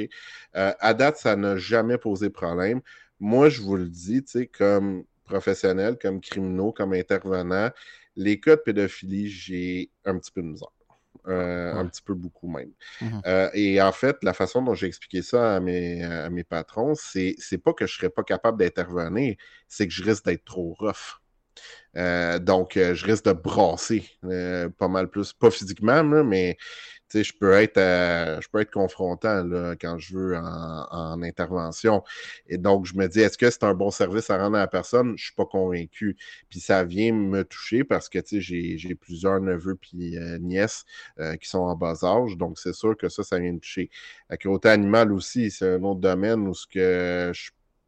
Euh, 0.57 0.73
à 0.79 0.95
date, 0.95 1.17
ça 1.17 1.37
n'a 1.37 1.57
jamais 1.57 1.97
posé 1.97 2.29
problème. 2.29 2.83
Moi, 3.19 3.49
je 3.49 3.63
vous 3.63 3.77
le 3.77 3.89
dis, 3.89 4.23
tu 4.23 4.33
sais, 4.33 4.47
comme 4.47 5.05
professionnel, 5.25 5.97
comme 6.01 6.21
criminaux, 6.21 6.73
comme 6.73 6.93
intervenant, 6.93 7.71
les 8.17 8.41
cas 8.41 8.57
de 8.57 8.61
pédophilie, 8.61 9.29
j'ai 9.29 9.91
un 10.05 10.19
petit 10.19 10.31
peu 10.31 10.43
de 10.43 10.49
misère. 10.49 10.69
Euh, 11.29 11.75
Un 11.75 11.87
petit 11.87 12.03
peu 12.03 12.15
beaucoup 12.15 12.49
même. 12.49 12.73
Mhm. 13.01 13.23
Euh, 13.27 13.49
et 13.55 13.81
en 13.81 13.93
fait, 13.93 14.17
la 14.23 14.33
façon 14.33 14.61
dont 14.63 14.75
j'ai 14.75 14.89
expliqué 14.89 15.23
ça 15.23 15.57
à 15.57 15.61
mes, 15.61 16.03
à 16.03 16.29
mes 16.31 16.43
patrons, 16.43 16.95
c'est 16.97 17.37
c'est 17.39 17.59
pas 17.59 17.73
que 17.73 17.87
je 17.87 17.95
serais 17.97 18.11
pas 18.11 18.25
capable 18.25 18.59
d'intervenir, 18.59 19.37
c'est 19.69 19.87
que 19.87 19.93
je 19.93 20.03
risque 20.03 20.25
d'être 20.25 20.45
trop 20.45 20.75
rough. 20.81 21.21
Euh, 21.97 22.39
donc, 22.39 22.73
je 22.75 23.05
risque 23.05 23.25
de 23.27 23.33
brasser 23.33 24.09
pas 24.79 24.89
mal 24.89 25.09
plus, 25.09 25.33
pas 25.33 25.51
physiquement, 25.51 26.03
mais 26.03 26.57
je 27.15 27.33
peux 27.33 27.53
être 27.53 27.79
euh, 27.79 28.41
je 28.41 28.49
peux 28.49 28.61
être 28.61 28.71
confrontant 28.71 29.45
quand 29.81 29.99
je 29.99 30.17
veux 30.17 30.37
en, 30.37 30.87
en 30.91 31.23
intervention. 31.23 32.03
Et 32.49 32.59
donc, 32.59 32.87
je 32.87 32.95
me 32.95 33.07
dis, 33.09 33.21
est-ce 33.21 33.39
que 33.39 33.51
c'est 33.51 33.65
un 33.65 33.75
bon 33.75 33.91
service 33.91 34.31
à 34.31 34.39
rendre 34.39 34.57
à 34.57 34.61
la 34.61 34.67
personne? 34.69 35.15
Je 35.17 35.25
suis 35.25 35.35
pas 35.35 35.47
convaincu. 35.47 36.17
Puis 36.49 36.61
ça 36.61 36.85
vient 36.85 37.13
me 37.13 37.45
toucher 37.45 37.85
parce 37.85 38.09
que 38.09 38.19
tu 38.19 38.43
sais, 38.43 38.77
j'ai 38.79 38.95
plusieurs 38.95 39.41
neveux 39.41 39.77
puis 39.77 40.17
euh, 40.19 40.39
nièces 40.39 40.85
euh, 41.19 41.37
qui 41.37 41.49
sont 41.49 41.59
en 41.61 41.77
bas 41.77 42.05
âge. 42.05 42.37
Donc, 42.37 42.59
c'est 42.59 42.75
sûr 42.75 42.97
que 42.97 43.09
ça, 43.09 43.23
ça 43.23 43.39
vient 43.39 43.53
me 43.53 43.59
toucher. 43.61 43.91
La 44.31 44.37
cruauté 44.37 44.69
animale 44.69 45.13
aussi, 45.13 45.51
c'est 45.51 45.75
un 45.75 45.83
autre 45.83 46.01
domaine 46.01 46.49
où 46.49 46.53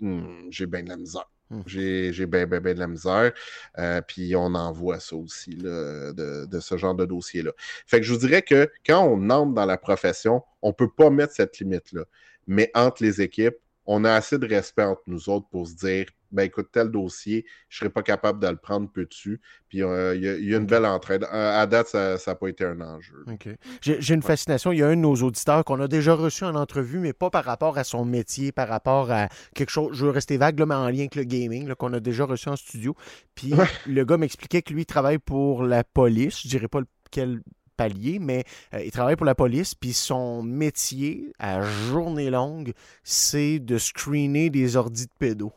hmm, 0.00 0.50
j'ai 0.50 0.66
bien 0.66 0.82
de 0.82 0.88
la 0.88 0.96
misère. 0.96 1.33
Hmm. 1.54 1.62
J'ai 1.66 2.26
bien, 2.26 2.46
bien, 2.46 2.60
bien 2.60 2.74
de 2.74 2.80
la 2.80 2.88
misère. 2.88 3.32
Euh, 3.78 4.00
puis 4.00 4.34
on 4.34 4.54
en 4.54 4.72
voit 4.72 4.98
ça 4.98 5.14
aussi, 5.14 5.54
de, 5.54 6.46
de 6.46 6.60
ce 6.60 6.76
genre 6.76 6.94
de 6.94 7.04
dossier-là. 7.04 7.52
Fait 7.86 7.98
que 8.00 8.06
je 8.06 8.12
vous 8.12 8.18
dirais 8.18 8.42
que 8.42 8.70
quand 8.84 9.04
on 9.04 9.30
entre 9.30 9.54
dans 9.54 9.66
la 9.66 9.78
profession, 9.78 10.42
on 10.62 10.68
ne 10.68 10.74
peut 10.74 10.90
pas 10.90 11.10
mettre 11.10 11.32
cette 11.34 11.58
limite-là. 11.58 12.04
Mais 12.46 12.70
entre 12.74 13.02
les 13.02 13.20
équipes, 13.20 13.56
on 13.86 14.04
a 14.04 14.12
assez 14.12 14.38
de 14.38 14.46
respect 14.46 14.82
entre 14.84 15.02
nous 15.06 15.28
autres 15.28 15.46
pour 15.48 15.68
se 15.68 15.74
dire 15.74 16.06
ben 16.34 16.42
écoute, 16.42 16.68
tel 16.72 16.90
dossier, 16.90 17.46
je 17.68 17.78
serais 17.78 17.90
pas 17.90 18.02
capable 18.02 18.40
de 18.40 18.48
le 18.48 18.56
prendre, 18.56 18.90
peux-tu? 18.92 19.40
Puis 19.68 19.82
euh, 19.82 20.14
il 20.14 20.22
y, 20.22 20.28
a- 20.28 20.36
il 20.36 20.44
y 20.48 20.54
a 20.54 20.58
une 20.58 20.66
belle 20.66 20.84
entraide. 20.84 21.24
À, 21.30 21.60
à 21.60 21.66
date, 21.66 21.88
ça 21.88 22.16
n'a 22.26 22.34
pas 22.34 22.48
été 22.48 22.64
un 22.64 22.80
enjeu. 22.80 23.24
OK. 23.30 23.48
J'ai 23.80 24.14
une 24.14 24.22
fascination. 24.22 24.72
Il 24.72 24.78
y 24.78 24.82
a 24.82 24.88
un 24.88 24.96
de 24.96 25.00
nos 25.00 25.14
auditeurs 25.16 25.64
qu'on 25.64 25.80
a 25.80 25.88
déjà 25.88 26.14
reçu 26.14 26.44
en 26.44 26.54
entrevue, 26.54 26.98
mais 26.98 27.12
pas 27.12 27.30
par 27.30 27.44
rapport 27.44 27.78
à 27.78 27.84
son 27.84 28.04
métier, 28.04 28.52
par 28.52 28.68
rapport 28.68 29.10
à 29.10 29.28
quelque 29.54 29.70
chose. 29.70 29.96
Je 29.96 30.04
veux 30.04 30.10
rester 30.10 30.36
vague, 30.36 30.58
là, 30.58 30.66
mais 30.66 30.74
en 30.74 30.88
lien 30.88 30.98
avec 31.00 31.14
le 31.14 31.24
gaming, 31.24 31.74
qu'on 31.74 31.92
a 31.92 32.00
déjà 32.00 32.24
reçu 32.24 32.48
en 32.48 32.56
studio. 32.56 32.94
Puis 33.34 33.52
le 33.86 34.04
gars 34.04 34.16
m'expliquait 34.16 34.62
que 34.62 34.72
lui, 34.74 34.82
il 34.82 34.86
travaille 34.86 35.18
pour 35.18 35.62
la 35.62 35.84
police. 35.84 36.42
Je 36.42 36.48
dirais 36.48 36.68
pas 36.68 36.80
lequel 36.80 37.40
palier, 37.76 38.20
mais 38.20 38.44
euh, 38.72 38.84
il 38.84 38.92
travaille 38.92 39.16
pour 39.16 39.26
la 39.26 39.34
police. 39.34 39.74
Puis 39.74 39.92
son 39.92 40.42
métier, 40.44 41.32
à 41.38 41.60
journée 41.62 42.30
longue, 42.30 42.72
c'est 43.02 43.58
de 43.58 43.78
screener 43.78 44.48
des 44.50 44.76
ordis 44.76 45.06
de 45.06 45.12
pédos. 45.18 45.52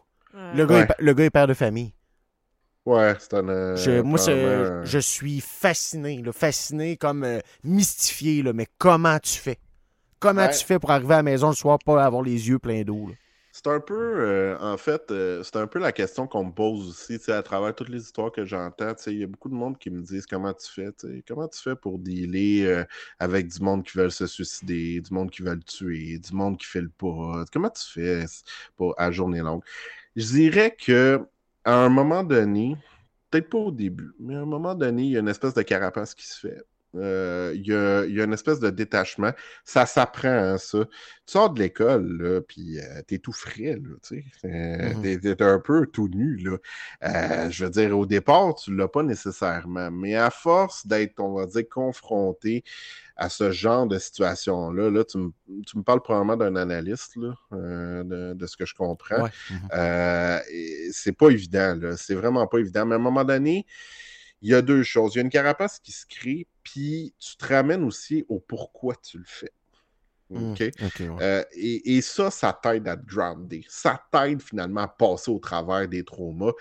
Le, 0.51 0.65
gars 0.65 0.79
est, 0.79 0.88
le 0.99 1.13
gars 1.13 1.25
est 1.25 1.29
père 1.29 1.47
de 1.47 1.53
famille. 1.53 1.93
Ouais, 2.85 3.15
c'est 3.19 3.33
un. 3.33 3.49
euh, 3.49 3.75
Je, 3.75 4.01
moi, 4.01 4.17
je 4.83 4.99
suis 4.99 5.41
fasciné, 5.41 6.21
là, 6.23 6.31
fasciné 6.31 6.95
comme 6.97 7.23
euh, 7.23 7.39
mystifié, 7.63 8.41
là, 8.43 8.53
mais 8.53 8.67
comment 8.77 9.19
tu 9.19 9.38
fais? 9.39 9.59
Comment 10.19 10.47
Ouais. 10.47 10.49
tu 10.49 10.65
fais 10.65 10.79
pour 10.79 10.91
arriver 10.91 11.15
à 11.15 11.17
la 11.17 11.23
maison 11.23 11.49
le 11.49 11.55
soir 11.55 11.79
pas 11.79 12.03
avoir 12.03 12.23
les 12.23 12.49
yeux 12.49 12.59
pleins 12.59 12.83
d'eau? 12.83 13.09
C'est 13.51 13.67
un 13.67 13.79
peu, 13.79 13.95
euh, 13.95 14.55
en 14.59 14.77
fait, 14.77 15.01
c'est 15.43 15.55
un 15.55 15.65
peu 15.65 15.79
la 15.79 15.91
question 15.91 16.27
qu'on 16.27 16.45
me 16.45 16.51
pose 16.51 16.89
aussi, 16.89 17.31
à 17.31 17.41
travers 17.41 17.73
toutes 17.73 17.89
les 17.89 18.03
histoires 18.03 18.31
que 18.31 18.45
j'entends. 18.45 18.93
Il 19.07 19.17
y 19.17 19.23
a 19.23 19.27
beaucoup 19.27 19.49
de 19.49 19.55
monde 19.55 19.79
qui 19.79 19.89
me 19.89 20.01
disent 20.03 20.27
comment 20.27 20.53
tu 20.53 20.71
fais, 20.71 20.89
comment 21.27 21.47
tu 21.47 21.59
fais 21.59 21.75
pour 21.75 21.97
dealer 21.97 22.85
avec 23.17 23.47
du 23.47 23.59
monde 23.61 23.83
qui 23.83 23.97
veulent 23.97 24.11
se 24.11 24.27
suicider, 24.27 25.01
du 25.01 25.11
monde 25.11 25.31
qui 25.31 25.41
veulent 25.41 25.63
tuer, 25.63 26.19
du 26.19 26.33
monde 26.33 26.57
qui 26.59 26.67
fait 26.67 26.81
le 26.81 26.89
pas. 26.89 27.45
Comment 27.51 27.71
tu 27.71 27.83
fais 27.83 28.25
pour, 28.75 28.93
à 28.99 29.09
journée 29.11 29.39
longue? 29.39 29.63
Je 30.18 30.26
dirais 30.26 30.76
que 30.76 31.22
à 31.63 31.76
un 31.76 31.89
moment 31.89 32.24
donné, 32.24 32.76
peut-être 33.30 33.49
pas 33.49 33.59
au 33.59 33.72
début, 33.72 34.11
mais 34.20 34.36
à 34.36 34.39
un 34.39 34.45
moment 34.45 34.74
donné, 34.74 35.03
il 35.03 35.11
y 35.11 35.18
a 35.18 35.20
une 35.20 35.28
espèce 35.28 35.53
de 35.53 35.61
carapace 35.61 36.15
qui 36.15 36.26
se 36.26 36.39
fait. 36.39 36.63
Euh, 36.95 37.51
il, 37.53 37.68
y 37.68 37.74
a, 37.74 38.05
il 38.05 38.15
y 38.15 38.22
a 38.22 38.24
une 38.24 38.34
espèce 38.34 38.59
de 38.59 38.72
détachement. 38.72 39.32
Ça 39.63 39.86
s'apprend, 39.86 40.30
hein, 40.30 40.57
ça. 40.57 40.86
Tu 40.86 40.91
sors 41.34 41.51
de 41.51 41.59
l'école, 41.59 42.43
puis 42.47 42.80
euh, 42.80 43.01
t'es 43.05 43.20
tout 43.20 43.34
frais, 43.34 43.76
là, 43.76 43.95
tu 44.01 44.26
sais. 44.41 44.47
Euh, 44.47 44.93
t'es, 45.03 45.20
t'es 45.20 45.43
un 45.43 45.59
peu 45.59 45.86
tout 45.86 46.07
nu, 46.07 46.38
là. 46.38 46.57
Euh, 47.03 47.49
je 47.51 47.65
veux 47.65 47.70
dire, 47.70 47.95
au 47.95 48.07
départ, 48.07 48.55
tu 48.55 48.76
l'as 48.76 48.88
pas 48.88 49.03
nécessairement, 49.03 49.91
mais 49.91 50.15
à 50.15 50.32
force 50.32 50.88
d'être, 50.88 51.20
on 51.20 51.34
va 51.34 51.45
dire, 51.45 51.70
confronté 51.70 52.63
à 53.18 53.30
ce 53.30 53.51
genre 53.51 53.88
de 53.88 53.97
situation-là, 53.97 54.91
là, 54.91 55.03
tu, 55.03 55.18
me, 55.18 55.32
tu 55.65 55.78
me 55.78 55.84
parles 55.84 56.01
probablement 56.01 56.38
d'un 56.38 56.55
analyste, 56.55 57.15
là, 57.15 57.34
euh, 57.53 58.03
de, 58.03 58.34
de 58.36 58.47
ce 58.47 58.55
que 58.55 58.65
je 58.65 58.76
comprends. 58.76 59.24
Ouais. 59.24 59.30
Mhm. 59.49 59.70
Euh, 59.74 60.39
c'est 60.91 61.18
pas 61.18 61.30
évident. 61.30 61.80
C'est 61.97 62.15
vraiment 62.15 62.45
pas 62.47 62.59
évident. 62.59 62.86
Mais 62.86 62.93
à 62.93 62.97
un 62.97 63.01
moment 63.01 63.26
donné, 63.26 63.65
il 64.41 64.51
y 64.51 64.53
a 64.53 64.61
deux 64.61 64.84
choses. 64.84 65.15
Il 65.15 65.18
y 65.18 65.22
a 65.22 65.24
une 65.24 65.30
carapace 65.30 65.80
qui 65.80 65.91
se 65.91 66.05
crée, 66.05 66.47
puis 66.63 67.13
tu 67.18 67.36
te 67.38 67.47
ramènes 67.47 67.84
aussi 67.84 68.24
au 68.30 68.39
pourquoi 68.39 68.95
tu 68.95 69.18
le 69.18 69.26
fais. 69.26 69.51
Mm, 70.30 70.51
OK? 70.51 70.59
Ouais. 70.59 70.72
Euh, 71.22 71.43
et, 71.53 71.95
et 71.95 72.01
ça, 72.01 72.30
ça 72.30 72.57
t'aide 72.61 72.88
à 72.88 72.97
te 72.97 73.05
grounder. 73.05 73.65
Ça 73.70 74.01
t'aide 74.11 74.41
finalement 74.41 74.82
à 74.82 74.88
passer 74.88 75.32
au 75.32 75.39
travers 75.39 75.88
des 75.88 76.03
traumas. 76.03 76.51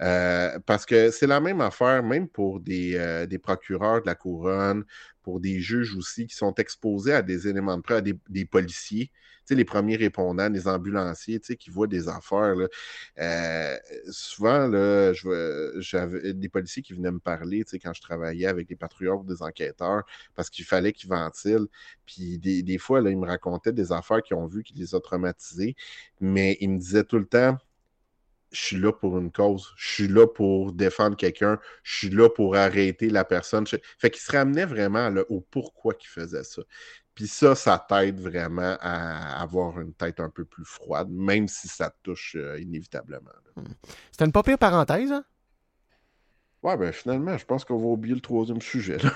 Euh, 0.00 0.58
parce 0.64 0.86
que 0.86 1.10
c'est 1.10 1.26
la 1.26 1.40
même 1.40 1.60
affaire, 1.60 2.02
même 2.02 2.28
pour 2.28 2.60
des, 2.60 2.94
euh, 2.96 3.26
des 3.26 3.38
procureurs 3.38 4.00
de 4.00 4.06
la 4.06 4.14
couronne, 4.14 4.84
pour 5.26 5.40
des 5.40 5.58
juges 5.58 5.96
aussi 5.96 6.28
qui 6.28 6.36
sont 6.36 6.54
exposés 6.54 7.12
à 7.12 7.20
des 7.20 7.48
éléments 7.48 7.76
de 7.76 7.82
preuve, 7.82 7.98
à 7.98 8.00
des, 8.00 8.16
des 8.28 8.44
policiers, 8.44 9.10
les 9.50 9.64
premiers 9.64 9.96
répondants, 9.96 10.48
les 10.48 10.68
ambulanciers, 10.68 11.40
qui 11.40 11.68
voient 11.68 11.88
des 11.88 12.08
affaires. 12.08 12.54
là. 12.54 12.68
Euh, 13.18 13.76
souvent, 14.08 14.68
là, 14.68 15.12
j'avais 15.80 16.32
des 16.32 16.48
policiers 16.48 16.80
qui 16.80 16.92
venaient 16.92 17.10
me 17.10 17.18
parler, 17.18 17.64
quand 17.82 17.92
je 17.92 18.00
travaillais 18.00 18.46
avec 18.46 18.68
des 18.68 18.76
patrouilleurs 18.76 19.18
ou 19.20 19.24
des 19.24 19.42
enquêteurs, 19.42 20.04
parce 20.36 20.48
qu'il 20.48 20.64
fallait 20.64 20.92
qu'ils 20.92 21.10
ventilent. 21.10 21.66
Puis 22.06 22.38
des, 22.38 22.62
des 22.62 22.78
fois, 22.78 23.00
là, 23.00 23.10
ils 23.10 23.18
me 23.18 23.26
racontaient 23.26 23.72
des 23.72 23.90
affaires 23.90 24.22
qu'ils 24.22 24.36
ont 24.36 24.46
vues 24.46 24.62
qui 24.62 24.74
les 24.74 24.94
a 24.94 25.00
traumatisés, 25.00 25.74
mais 26.20 26.56
ils 26.60 26.70
me 26.70 26.78
disaient 26.78 27.04
tout 27.04 27.18
le 27.18 27.26
temps 27.26 27.58
je 28.56 28.64
suis 28.64 28.76
là 28.78 28.92
pour 28.92 29.18
une 29.18 29.30
cause, 29.30 29.72
je 29.76 29.88
suis 29.94 30.08
là 30.08 30.26
pour 30.26 30.72
défendre 30.72 31.16
quelqu'un, 31.16 31.58
je 31.82 31.96
suis 31.98 32.10
là 32.10 32.28
pour 32.30 32.56
arrêter 32.56 33.10
la 33.10 33.24
personne. 33.24 33.66
Je- 33.66 33.76
Fait 33.98 34.10
qu'ils 34.10 34.22
se 34.22 34.32
ramenaient 34.32 34.64
vraiment 34.66 35.08
là, 35.10 35.22
au 35.28 35.40
pourquoi 35.40 35.94
qu'ils 35.94 36.08
faisaient 36.10 36.44
ça. 36.44 36.62
Puis 37.14 37.28
ça, 37.28 37.54
ça 37.54 37.84
t'aide 37.88 38.20
vraiment 38.20 38.76
à 38.80 39.40
avoir 39.42 39.80
une 39.80 39.94
tête 39.94 40.20
un 40.20 40.28
peu 40.30 40.44
plus 40.44 40.64
froide, 40.66 41.08
même 41.10 41.48
si 41.48 41.68
ça 41.68 41.90
te 41.90 41.96
touche 42.02 42.36
euh, 42.36 42.60
inévitablement. 42.60 43.30
là. 43.56 43.62
C'était 44.12 44.24
une 44.26 44.32
pas 44.32 44.42
pire 44.42 44.58
parenthèse, 44.58 45.12
hein? 45.12 45.24
Ouais, 46.62 46.76
ben 46.76 46.92
finalement, 46.92 47.38
je 47.38 47.44
pense 47.44 47.64
qu'on 47.64 47.78
va 47.78 47.86
oublier 47.86 48.14
le 48.14 48.20
troisième 48.20 48.60
sujet. 48.60 48.98
là. 48.98 49.12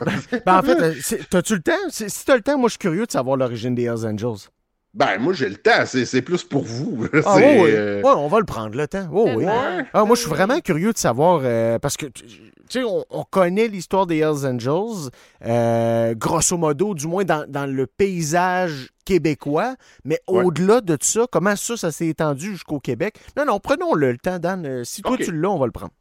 Ben, 0.46 0.58
en 0.58 0.62
fait, 0.62 0.80
euh, 0.80 0.94
t'as-tu 1.30 1.54
le 1.56 1.62
temps? 1.62 1.72
Si 1.90 2.24
t'as 2.24 2.36
le 2.36 2.42
temps, 2.42 2.56
moi, 2.58 2.68
je 2.68 2.72
suis 2.72 2.78
curieux 2.78 3.06
de 3.06 3.10
savoir 3.10 3.36
l'origine 3.36 3.74
des 3.74 3.84
Hells 3.84 4.06
Angels. 4.06 4.48
Ben, 4.94 5.18
moi, 5.18 5.32
j'ai 5.32 5.48
le 5.48 5.56
temps, 5.56 5.84
c'est 5.86 6.04
c'est 6.06 6.22
plus 6.22 6.42
pour 6.44 6.64
vous. 6.64 7.06
Ah, 7.24 7.36
oui, 7.36 7.42
oui. 7.44 7.70
euh, 7.72 8.02
Ouais, 8.02 8.12
on 8.16 8.28
va 8.28 8.38
le 8.40 8.44
prendre, 8.46 8.76
le 8.76 8.88
temps. 8.88 9.08
Oh, 9.12 9.28
oui. 9.36 9.44
Ah, 9.46 10.04
moi, 10.04 10.16
je 10.16 10.20
suis 10.22 10.30
vraiment 10.30 10.58
curieux 10.60 10.92
de 10.92 10.98
savoir, 10.98 11.40
euh, 11.44 11.78
parce 11.78 11.96
que, 11.96 12.06
tu 12.06 12.24
sais, 12.68 12.82
on, 12.84 13.04
on 13.10 13.24
connaît 13.24 13.68
l'histoire 13.68 14.06
des 14.06 14.18
Hells 14.18 14.46
Angels, 14.46 15.10
euh, 15.46 16.14
grosso 16.14 16.56
modo, 16.56 16.94
du 16.94 17.06
moins 17.06 17.24
dans, 17.24 17.44
dans 17.48 17.66
le 17.66 17.86
paysage 17.86 18.88
québécois, 19.04 19.74
mais 20.04 20.20
Ouais. 20.28 20.44
au-delà 20.44 20.80
de 20.80 20.96
ça, 21.00 21.26
comment 21.30 21.56
ça, 21.56 21.76
ça 21.76 21.90
s'est 21.92 22.08
étendu 22.08 22.52
jusqu'au 22.52 22.80
Québec? 22.80 23.18
Non, 23.36 23.44
non, 23.46 23.58
prenons-le, 23.60 24.12
le 24.12 24.18
temps, 24.18 24.38
Dan. 24.38 24.84
Si 24.84 25.02
toi, 25.02 25.16
tu 25.16 25.32
l'as, 25.32 25.50
on 25.50 25.58
va 25.58 25.66
le 25.66 25.72
prendre. 25.72 25.92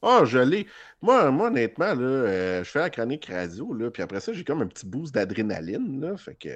Ah, 0.00 0.22
je 0.24 0.38
l'ai. 0.38 0.66
Moi, 1.02 1.30
moi, 1.32 1.48
honnêtement, 1.48 1.94
là, 1.94 2.06
euh, 2.06 2.64
je 2.64 2.70
fais 2.70 2.78
la 2.78 2.90
chronique 2.90 3.26
radio, 3.26 3.72
là, 3.72 3.90
puis 3.90 4.00
après 4.02 4.20
ça, 4.20 4.32
j'ai 4.32 4.44
comme 4.44 4.62
un 4.62 4.66
petit 4.66 4.86
boost 4.86 5.12
d'adrénaline, 5.12 6.00
là. 6.00 6.16
Fait 6.16 6.36
que, 6.36 6.48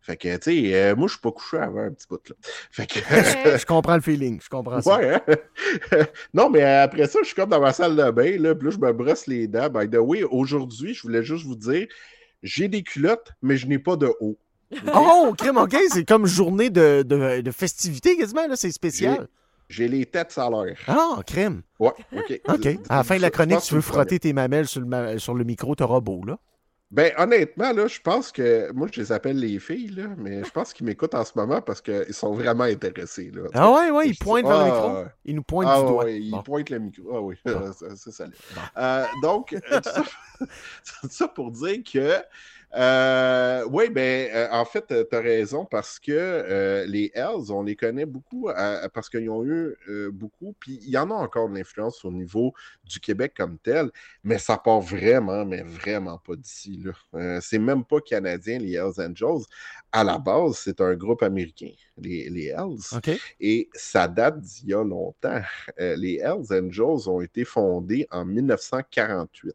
fait 0.00 0.16
que, 0.16 0.36
tu 0.36 0.42
sais, 0.42 0.74
euh, 0.74 0.96
moi, 0.96 1.06
je 1.06 1.12
suis 1.12 1.20
pas 1.20 1.30
couché 1.30 1.58
avant 1.58 1.82
un 1.82 1.92
petit 1.92 2.06
bout, 2.08 2.28
là. 2.28 2.34
Fait 2.72 2.86
que, 2.86 2.98
je 3.58 3.66
comprends 3.66 3.94
le 3.94 4.00
feeling, 4.00 4.40
je 4.42 4.48
comprends 4.48 4.80
ça. 4.80 4.96
ouais, 4.96 5.14
hein? 5.14 6.06
non, 6.32 6.50
mais 6.50 6.62
après 6.62 7.06
ça, 7.06 7.20
je 7.22 7.26
suis 7.26 7.36
comme 7.36 7.50
dans 7.50 7.60
ma 7.60 7.72
salle 7.72 7.94
de 7.94 8.10
bain, 8.10 8.38
là, 8.38 8.54
puis 8.56 8.68
là, 8.68 8.70
je 8.74 8.78
me 8.78 8.92
brosse 8.92 9.28
les 9.28 9.46
dents. 9.46 9.68
By 9.68 9.88
the 9.88 9.98
way, 9.98 10.24
aujourd'hui, 10.24 10.94
je 10.94 11.02
voulais 11.02 11.22
juste 11.22 11.44
vous 11.44 11.56
dire, 11.56 11.86
j'ai 12.42 12.66
des 12.66 12.82
culottes, 12.82 13.32
mais 13.40 13.56
je 13.56 13.68
n'ai 13.68 13.78
pas 13.78 13.96
de 13.96 14.10
haut. 14.20 14.38
Oh, 14.92 15.32
crème, 15.38 15.58
OK, 15.58 15.76
c'est 15.90 16.04
comme 16.04 16.26
journée 16.26 16.70
de, 16.70 17.02
de, 17.02 17.40
de 17.40 17.50
festivité 17.52 18.16
quasiment, 18.16 18.48
là, 18.48 18.56
c'est 18.56 18.72
spécial. 18.72 19.28
J'ai 19.68 19.88
les 19.88 20.04
têtes 20.06 20.36
à 20.36 20.48
l'air. 20.50 20.76
Ah, 20.86 21.20
crème. 21.26 21.62
Ouais, 21.78 21.92
OK. 22.16 22.40
OK. 22.48 22.66
À 22.88 22.96
la 22.96 23.02
fin 23.04 23.16
de 23.16 23.22
la 23.22 23.30
chronique, 23.30 23.60
tu 23.60 23.74
veux 23.74 23.80
frotter 23.80 24.18
tes 24.18 24.32
mamelles 24.32 24.66
sur 24.68 24.80
le, 24.80 24.86
ma- 24.86 25.18
sur 25.18 25.34
le 25.34 25.44
micro, 25.44 25.74
t'auras 25.74 26.00
beau, 26.00 26.22
là. 26.24 26.38
Ben, 26.90 27.12
honnêtement, 27.18 27.72
là, 27.72 27.88
je 27.88 27.98
pense 27.98 28.30
que. 28.30 28.70
Moi, 28.72 28.86
je 28.92 29.00
les 29.00 29.10
appelle 29.10 29.38
les 29.40 29.58
filles, 29.58 29.88
là, 29.88 30.04
mais 30.16 30.44
je 30.44 30.50
pense 30.50 30.72
qu'ils 30.72 30.86
m'écoutent 30.86 31.14
en 31.16 31.24
ce 31.24 31.32
moment 31.34 31.60
parce 31.60 31.80
qu'ils 31.80 32.12
sont 32.14 32.32
vraiment 32.34 32.64
intéressés. 32.64 33.32
Là, 33.34 33.42
Ah 33.52 33.72
ouais, 33.72 33.90
ouais, 33.90 34.08
il 34.08 34.14
Je- 34.14 34.20
pointe 34.20 34.46
vers 34.46 34.58
le 34.58 34.62
Ah, 34.62 34.74
micro. 34.74 34.94
ouais. 34.98 35.06
Il 35.24 35.34
nous 35.34 35.42
pointe 35.42 35.68
Ah 35.72 35.80
du 35.80 35.86
doigt. 35.88 36.04
ouais, 36.04 36.20
il 36.20 36.30
Bon. 36.30 36.42
pointe 36.42 36.70
le 36.70 36.78
micro. 36.78 37.02
Ah 37.16 37.20
oui, 37.20 37.34
Bon. 37.44 37.72
c'est. 37.96 38.24
Euh, 38.76 39.04
donc, 39.22 39.54
euh, 39.54 39.80
tout, 39.80 39.90
ça, 39.90 40.02
tout 41.00 41.08
ça 41.10 41.26
pour 41.28 41.50
dire 41.50 41.78
que. 41.90 42.16
Euh, 42.76 43.64
oui, 43.70 43.88
ben, 43.88 44.28
euh, 44.34 44.48
en 44.50 44.64
fait, 44.64 44.86
tu 44.88 45.16
as 45.16 45.20
raison 45.20 45.64
parce 45.64 45.98
que 46.00 46.12
euh, 46.12 46.84
les 46.86 47.10
Hells, 47.14 47.50
on 47.50 47.62
les 47.62 47.76
connaît 47.76 48.06
beaucoup 48.06 48.48
parce 48.92 49.08
qu'ils 49.08 49.30
ont 49.30 49.44
eu 49.44 49.76
beaucoup, 50.12 50.54
puis 50.58 50.80
il 50.82 50.90
y 50.90 50.98
en 50.98 51.10
a 51.10 51.14
encore 51.14 51.48
de 51.48 51.54
l'influence 51.54 52.04
au 52.04 52.10
niveau 52.10 52.52
du 52.84 52.98
Québec 53.00 53.34
comme 53.36 53.58
tel, 53.58 53.90
mais 54.24 54.38
ça 54.38 54.56
part 54.56 54.80
vraiment, 54.80 55.44
mais 55.44 55.62
vraiment 55.62 56.18
pas 56.18 56.36
d'ici. 56.36 56.82
là. 56.82 57.40
C'est 57.40 57.58
même 57.58 57.84
pas 57.84 58.00
canadien, 58.00 58.58
les 58.58 58.74
Hells 58.74 59.00
Angels. 59.00 59.44
À 59.92 60.02
la 60.02 60.18
base, 60.18 60.56
c'est 60.56 60.80
un 60.80 60.94
groupe 60.94 61.22
américain, 61.22 61.70
les, 61.98 62.28
les 62.28 62.46
Hells. 62.46 63.00
Et 63.40 63.68
ça 63.74 64.08
date 64.08 64.40
d'il 64.40 64.70
y 64.70 64.74
a 64.74 64.82
longtemps. 64.82 65.40
Les 65.78 66.16
Hells 66.16 66.52
Angels 66.52 67.08
ont 67.08 67.20
été 67.20 67.44
fondés 67.44 68.06
en 68.10 68.24
1948. 68.24 69.54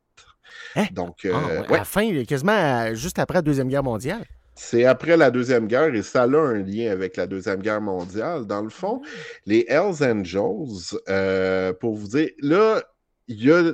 Hein? 0.75 0.85
Donc, 0.91 1.25
euh, 1.25 1.31
Ah, 1.33 1.47
ouais, 1.61 1.75
À 1.75 1.77
la 1.79 1.83
fin, 1.85 2.23
quasiment 2.23 2.51
à- 2.53 2.93
juste 2.93 3.19
après 3.19 3.35
la 3.35 3.41
Deuxième 3.41 3.67
Guerre 3.69 3.83
mondiale. 3.83 4.25
c'est 4.55 4.83
après 4.85 5.15
la 5.15 5.31
Deuxième 5.31 5.67
Guerre 5.67 5.93
et 5.95 6.01
ça 6.03 6.23
a 6.23 6.27
un 6.27 6.53
lien 6.63 6.91
avec 6.91 7.15
la 7.15 7.27
Deuxième 7.27 7.61
Guerre 7.61 7.79
mondiale. 7.81 8.45
Dans 8.45 8.61
le 8.61 8.69
fond, 8.69 9.01
les 9.45 9.65
Hells 9.69 10.03
Angels, 10.03 10.99
euh, 11.07 11.71
pour 11.73 11.95
vous 11.95 12.07
dire, 12.09 12.29
là, 12.41 12.81
il 13.27 13.43
y 13.43 13.51
a 13.51 13.71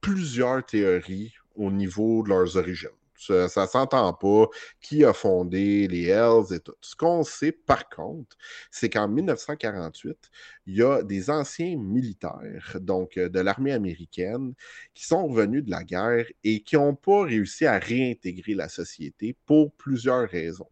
plusieurs 0.00 0.64
théories 0.64 1.32
au 1.56 1.70
niveau 1.70 2.22
de 2.22 2.28
leurs 2.30 2.56
origines. 2.56 2.88
Ça, 3.26 3.48
ça 3.48 3.66
s'entend 3.66 4.12
pas. 4.14 4.46
Qui 4.80 5.04
a 5.04 5.12
fondé 5.12 5.88
les 5.88 6.06
Hells 6.08 6.52
et 6.54 6.60
tout. 6.60 6.74
Ce 6.80 6.96
qu'on 6.96 7.22
sait, 7.24 7.52
par 7.52 7.88
contre, 7.88 8.36
c'est 8.70 8.90
qu'en 8.90 9.08
1948, 9.08 10.30
il 10.66 10.76
y 10.76 10.82
a 10.82 11.02
des 11.02 11.30
anciens 11.30 11.76
militaires, 11.76 12.76
donc 12.80 13.16
euh, 13.16 13.28
de 13.28 13.40
l'armée 13.40 13.72
américaine, 13.72 14.54
qui 14.94 15.04
sont 15.06 15.26
revenus 15.26 15.64
de 15.64 15.70
la 15.70 15.84
guerre 15.84 16.26
et 16.44 16.62
qui 16.62 16.76
n'ont 16.76 16.94
pas 16.94 17.22
réussi 17.24 17.66
à 17.66 17.78
réintégrer 17.78 18.54
la 18.54 18.68
société 18.68 19.36
pour 19.46 19.72
plusieurs 19.72 20.28
raisons. 20.28 20.68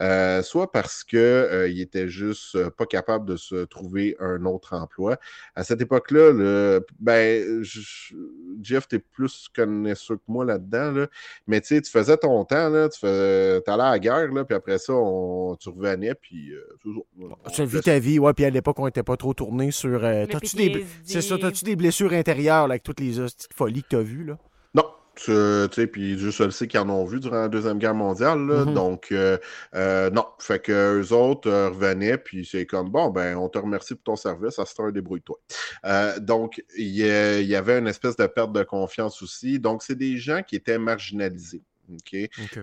Euh, 0.00 0.42
soit 0.42 0.70
parce 0.72 1.04
qu'ils 1.04 1.18
euh, 1.18 1.68
étaient 1.74 2.08
juste 2.08 2.68
pas 2.70 2.86
capables 2.86 3.26
de 3.28 3.36
se 3.36 3.64
trouver 3.64 4.16
un 4.20 4.44
autre 4.44 4.74
emploi. 4.74 5.18
À 5.54 5.64
cette 5.64 5.80
époque-là, 5.80 6.80
ben, 7.00 7.62
je- 7.62 8.14
Jeff, 8.62 8.88
tu 8.88 8.96
es 8.96 8.98
plus 8.98 9.48
connaisseur 9.54 10.16
que 10.18 10.22
moi 10.28 10.44
là-dedans, 10.44 10.92
là. 10.92 11.08
mais 11.46 11.60
tu 11.60 11.68
sais, 11.68 11.82
faisais 11.92 12.16
ton 12.16 12.44
temps, 12.44 12.68
là, 12.68 12.88
tu 12.88 12.98
faisais, 12.98 13.62
allais 13.66 13.82
à 13.82 13.90
la 13.92 13.98
guerre, 13.98 14.32
là, 14.32 14.44
puis 14.44 14.54
après 14.56 14.78
ça, 14.78 14.92
on, 14.94 15.56
tu 15.60 15.68
revenais, 15.68 16.14
puis 16.14 16.52
euh, 16.52 16.60
toujours- 16.80 17.06
Tu 17.54 17.64
vis 17.64 17.80
ta 17.82 17.98
vie, 17.98 18.18
ouais, 18.18 18.32
puis 18.32 18.44
à 18.44 18.50
l'époque, 18.50 18.78
on 18.78 18.86
n'était 18.86 19.02
pas 19.02 19.16
trop 19.16 19.34
tourné 19.34 19.70
sur. 19.70 20.02
euh, 20.04 20.26
t'as-tu 20.26 20.56
des, 20.56 20.86
c'est 21.04 21.20
ça, 21.22 21.36
t'as-tu 21.38 21.64
des 21.64 21.76
blessures 21.76 22.12
intérieures 22.12 22.66
là, 22.68 22.72
avec 22.74 22.82
toutes 22.82 23.00
les 23.00 23.20
hosties 23.20 23.48
de 23.48 23.54
folie 23.54 23.82
que 23.82 23.88
t'as 23.90 24.00
vues, 24.00 24.24
là? 24.24 24.38
Non. 24.74 24.84
Tu 25.14 25.30
sais, 25.74 25.86
puis 25.88 26.18
juste 26.18 26.38
je 26.38 26.44
le 26.44 26.50
sais 26.50 26.66
qu'ils 26.66 26.80
en 26.80 26.88
ont 26.88 27.04
vu 27.04 27.20
durant 27.20 27.42
la 27.42 27.48
Deuxième 27.50 27.78
Guerre 27.78 27.94
mondiale, 27.94 28.46
là. 28.46 28.64
Mhm. 28.64 28.72
donc 28.72 29.12
euh, 29.12 29.36
euh, 29.74 30.08
non. 30.08 30.24
Fait 30.38 30.58
que 30.58 31.00
eux 31.02 31.12
autres 31.12 31.50
euh, 31.50 31.68
revenaient, 31.68 32.16
puis 32.16 32.48
c'est 32.50 32.64
comme, 32.64 32.88
bon, 32.88 33.10
ben, 33.10 33.36
on 33.36 33.50
te 33.50 33.58
remercie 33.58 33.94
pour 33.94 34.04
ton 34.04 34.16
service, 34.16 34.58
à 34.58 34.64
heure, 34.80 34.90
débrouille-toi. 34.90 35.36
Euh, 35.84 36.18
donc, 36.18 36.64
il 36.78 36.88
y, 36.88 37.04
a- 37.04 37.40
il 37.40 37.46
y 37.46 37.54
avait 37.54 37.78
une 37.78 37.88
espèce 37.88 38.16
de 38.16 38.26
perte 38.26 38.52
de 38.52 38.62
confiance 38.62 39.20
aussi. 39.22 39.58
Donc, 39.60 39.82
c'est 39.82 39.96
des 39.96 40.16
gens 40.16 40.40
qui 40.42 40.56
étaient 40.56 40.78
marginalisés. 40.78 41.60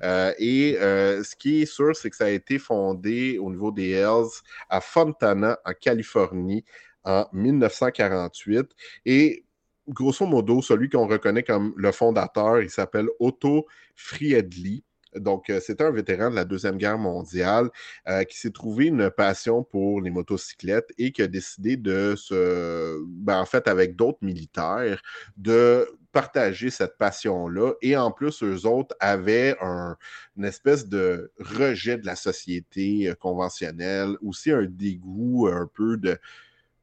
Euh, 0.04 0.34
et 0.38 0.78
euh, 0.80 1.24
ce 1.24 1.36
qui 1.36 1.62
est 1.62 1.66
sûr, 1.66 1.96
c'est 1.96 2.10
que 2.10 2.16
ça 2.16 2.26
a 2.26 2.30
été 2.30 2.60
fondé 2.60 3.38
au 3.38 3.50
niveau 3.50 3.72
des 3.72 3.92
Hells 3.92 4.30
à 4.70 4.82
Fontana, 4.82 5.60
en 5.66 5.74
Californie, 5.74 6.64
en 7.04 7.26
1948. 7.34 8.72
Et 9.06 9.44
grosso 9.88 10.26
modo, 10.26 10.62
celui 10.62 10.90
qu'on 10.90 11.08
reconnaît 11.08 11.44
comme 11.44 11.74
le 11.76 11.92
fondateur, 11.92 12.62
il 12.62 12.70
s'appelle 12.70 13.08
Otto 13.20 13.66
Friedli. 13.96 14.84
Donc, 15.16 15.50
euh, 15.50 15.60
c'était 15.60 15.84
un 15.84 15.92
vétéran 15.92 16.30
de 16.30 16.36
la 16.36 16.46
Deuxième 16.46 16.78
Guerre 16.78 16.98
mondiale 16.98 17.70
euh, 18.08 18.24
qui 18.24 18.38
s'est 18.40 18.52
trouvé 18.52 18.86
une 18.88 19.10
passion 19.10 19.64
pour 19.64 20.02
les 20.02 20.12
motocyclettes 20.12 20.92
et 20.98 21.12
qui 21.12 21.22
a 21.22 21.28
décidé 21.28 21.78
de 21.78 22.16
se, 22.16 23.00
ben, 23.08 23.40
en 23.40 23.46
fait, 23.46 23.68
avec 23.68 23.96
d'autres 23.96 24.20
militaires, 24.22 25.02
de 25.38 25.88
partager 26.12 26.70
cette 26.70 26.98
passion-là. 26.98 27.74
Et 27.82 27.96
en 27.98 28.12
plus, 28.12 28.44
eux 28.44 28.66
autres 28.66 28.96
avaient 29.00 29.56
un- 29.62 29.96
une 30.38 30.46
espèce 30.46 30.88
de 30.88 31.32
rejet 31.40 31.98
de 31.98 32.06
la 32.06 32.16
société 32.16 33.10
euh, 33.10 33.16
conventionnelle, 33.16 34.16
aussi 34.24 34.52
un 34.52 34.66
dégoût 34.66 35.48
un 35.52 35.68
peu 35.72 35.98
de, 35.98 36.18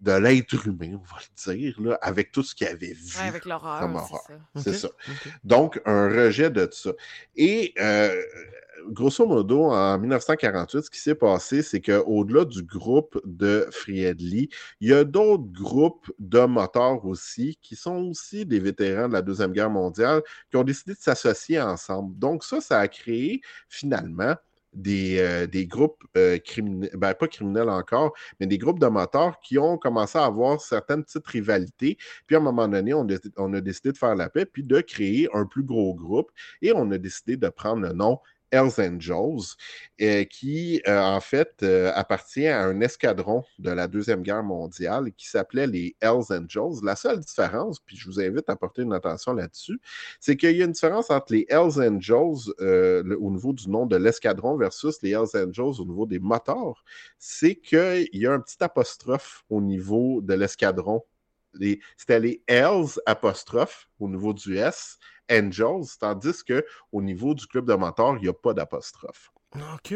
de 0.01 0.13
l'être 0.13 0.67
humain, 0.67 0.95
on 0.95 1.15
va 1.15 1.21
le 1.21 1.55
dire, 1.55 1.81
là, 1.81 1.99
avec 2.03 2.31
tout 2.31 2.43
ce 2.43 2.55
qu'ils 2.55 2.67
avaient 2.67 2.93
vu. 2.93 3.17
Ouais, 3.19 3.29
avec 3.29 3.45
l'horreur, 3.45 3.81
comme 3.81 4.01
c'est 4.57 4.75
ça. 4.75 4.89
Ça. 4.89 4.95
Donc, 5.45 5.81
un 5.87 6.09
rejet 6.09 6.51
de 6.51 6.69
ça. 6.71 6.91
Et 7.35 7.73
euh, 7.81 8.15
grosso 8.89 9.27
modo, 9.27 9.65
en 9.65 9.99
1948, 9.99 10.83
ce 10.83 10.91
qui 10.91 11.01
s'est 11.01 11.15
passé, 11.15 11.63
c'est 11.63 11.81
qu'au-delà 11.81 12.45
du 12.45 12.63
groupe 12.63 13.21
de 13.25 13.67
Friedli, 13.71 14.49
il 14.81 14.89
y 14.89 14.93
a 14.93 15.05
d'autres 15.05 15.51
groupes 15.51 16.13
de 16.19 16.41
moteurs 16.45 17.05
aussi, 17.05 17.59
qui 17.63 17.77
sont 17.77 18.11
aussi 18.11 18.45
des 18.45 18.61
vétérans 18.61 19.09
de 19.09 19.15
la 19.15 19.23
Deuxième 19.23 19.53
Guerre 19.53 19.71
mondiale, 19.71 20.23
qui 20.51 20.57
ont 20.57 20.65
décidé 20.65 20.93
de 20.93 21.01
s'associer 21.01 21.61
ensemble. 21.61 22.19
Donc, 22.19 22.45
ça, 22.45 22.61
ça 22.61 22.81
a 22.81 22.89
créé 22.89 23.41
finalement 23.69 24.35
des, 24.77 25.19
euh, 25.19 25.47
des 25.47 25.67
groupes 25.67 26.05
euh, 26.17 26.39
criminels, 26.39 26.91
ben, 26.95 27.15
pas 27.15 27.27
criminels 27.27 27.69
encore, 27.69 28.13
mais 28.39 28.47
des 28.47 28.59
groupes 28.59 28.79
de 28.79 28.87
moteurs 28.87 29.41
qui 29.41 29.59
ont 29.59 29.79
commencé 29.79 30.19
à 30.19 30.27
avoir 30.27 30.61
certaines 30.61 31.03
petites 31.03 31.27
rivalités. 31.27 31.97
Puis 32.27 32.37
à 32.37 32.39
un 32.39 32.43
moment 32.43 32.69
donné, 32.69 32.95
on 32.95 33.09
a 33.55 33.61
décidé 33.61 33.93
de 33.93 33.99
faire 33.99 34.15
la 34.15 34.29
paix, 34.29 34.47
puis 34.47 34.63
de 34.63 34.81
créer 34.81 35.29
un 35.33 35.47
plus 35.47 35.65
gros 35.65 35.95
groupe. 35.95 36.31
Et 36.63 36.73
on 36.73 36.91
a 36.91 36.99
décidé 36.99 37.37
de 37.37 37.49
prendre 37.49 37.83
le 37.83 37.93
nom 37.93 38.21
Hells 38.51 38.79
Angels, 38.81 39.55
euh, 40.01 40.25
qui 40.25 40.81
euh, 40.87 41.01
en 41.01 41.21
fait 41.21 41.63
euh, 41.63 41.93
appartient 41.95 42.47
à 42.47 42.63
un 42.65 42.81
escadron 42.81 43.45
de 43.59 43.71
la 43.71 43.89
Deuxième 43.89 44.23
Guerre 44.23 44.43
mondiale 44.43 45.13
qui 45.17 45.29
s'appelait 45.29 45.67
les 45.67 45.97
Hells 46.01 46.25
Angels. 46.31 46.83
La 46.85 46.97
seule 46.97 47.21
différence, 47.21 47.81
puis 47.81 47.97
je 47.97 48.07
vous 48.07 48.21
invite 48.21 48.49
à 48.49 48.57
porter 48.57 48.83
une 48.83 48.93
attention 48.93 49.33
là-dessus, 49.35 49.81
c'est 50.21 50.37
qu'il 50.37 50.57
y 50.57 50.63
a 50.63 50.65
une 50.65 50.73
différence 50.73 51.11
entre 51.11 51.33
les 51.33 51.47
Hells 51.49 51.81
Angels 51.81 52.53
au 52.61 53.31
niveau 53.31 53.53
du 53.53 53.69
nom 53.69 53.87
de 53.87 53.97
l'escadron 53.97 54.57
versus 54.57 55.01
les 55.03 55.11
Hells 55.11 55.35
Angels 55.35 55.81
au 55.81 55.85
niveau 55.85 56.07
des 56.07 56.19
moteurs. 56.19 56.85
C'est 57.19 57.57
qu'il 57.57 58.09
y 58.13 58.27
a 58.27 58.33
un 58.33 58.41
petit 58.41 58.63
apostrophe 58.63 59.45
au 59.51 59.61
niveau 59.61 60.21
de 60.23 60.35
l'escadron. 60.35 61.03
Les- 61.55 61.81
C'était 61.97 62.21
les 62.21 62.43
Hells 62.47 63.01
apostrophe 63.07 63.89
au 63.99 64.09
niveau 64.09 64.33
du 64.35 64.59
S, 64.59 64.99
Angels, 65.31 65.87
tandis 66.01 66.43
que 66.45 66.65
au 66.93 67.03
niveau 67.03 67.35
du 67.35 67.47
club 67.47 67.67
de 67.67 67.75
motards, 67.75 68.17
il 68.19 68.23
n'y 68.23 68.29
a 68.29 68.33
pas 68.33 68.55
d'apostrophe. 68.55 69.31
OK. 69.55 69.95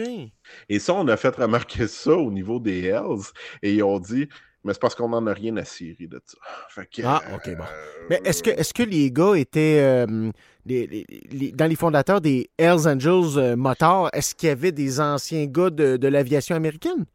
Et 0.68 0.78
ça, 0.78 0.94
on 0.94 1.06
a 1.08 1.16
fait 1.16 1.34
remarquer 1.36 1.86
ça 1.88 2.12
au 2.12 2.30
niveau 2.30 2.58
des 2.58 2.84
Hells, 2.86 3.24
et 3.62 3.74
ils 3.74 3.82
ont 3.82 3.98
dit, 3.98 4.28
mais 4.64 4.72
c'est 4.72 4.80
parce 4.80 4.94
qu'on 4.94 5.08
n'en 5.08 5.26
a 5.26 5.32
rien 5.32 5.56
à 5.56 5.64
cirer 5.64 6.06
de 6.06 6.20
ça. 6.24 6.38
Fait 6.68 6.86
que, 6.86 7.02
Ah, 7.04 7.22
OK, 7.34 7.54
bon. 7.56 7.64
euh, 7.64 8.06
Mais 8.10 8.20
est-ce 8.24 8.42
que, 8.42 8.50
est 8.50 8.72
que 8.72 8.82
les 8.82 9.10
gars 9.10 9.34
étaient 9.34 9.80
euh, 9.80 10.30
les- 10.66 10.86
les- 10.86 11.06
les- 11.30 11.52
dans 11.52 11.66
les 11.66 11.76
fondateurs 11.76 12.20
des 12.20 12.50
Hells 12.58 12.86
Angels 12.86 13.38
euh, 13.38 13.56
Motors? 13.56 14.10
Est-ce 14.12 14.34
qu'il 14.34 14.48
y 14.48 14.52
avait 14.52 14.72
des 14.72 15.00
anciens 15.00 15.46
gars 15.46 15.70
de, 15.70 15.96
de 15.96 16.08
l'aviation 16.08 16.56
américaine? 16.56 17.06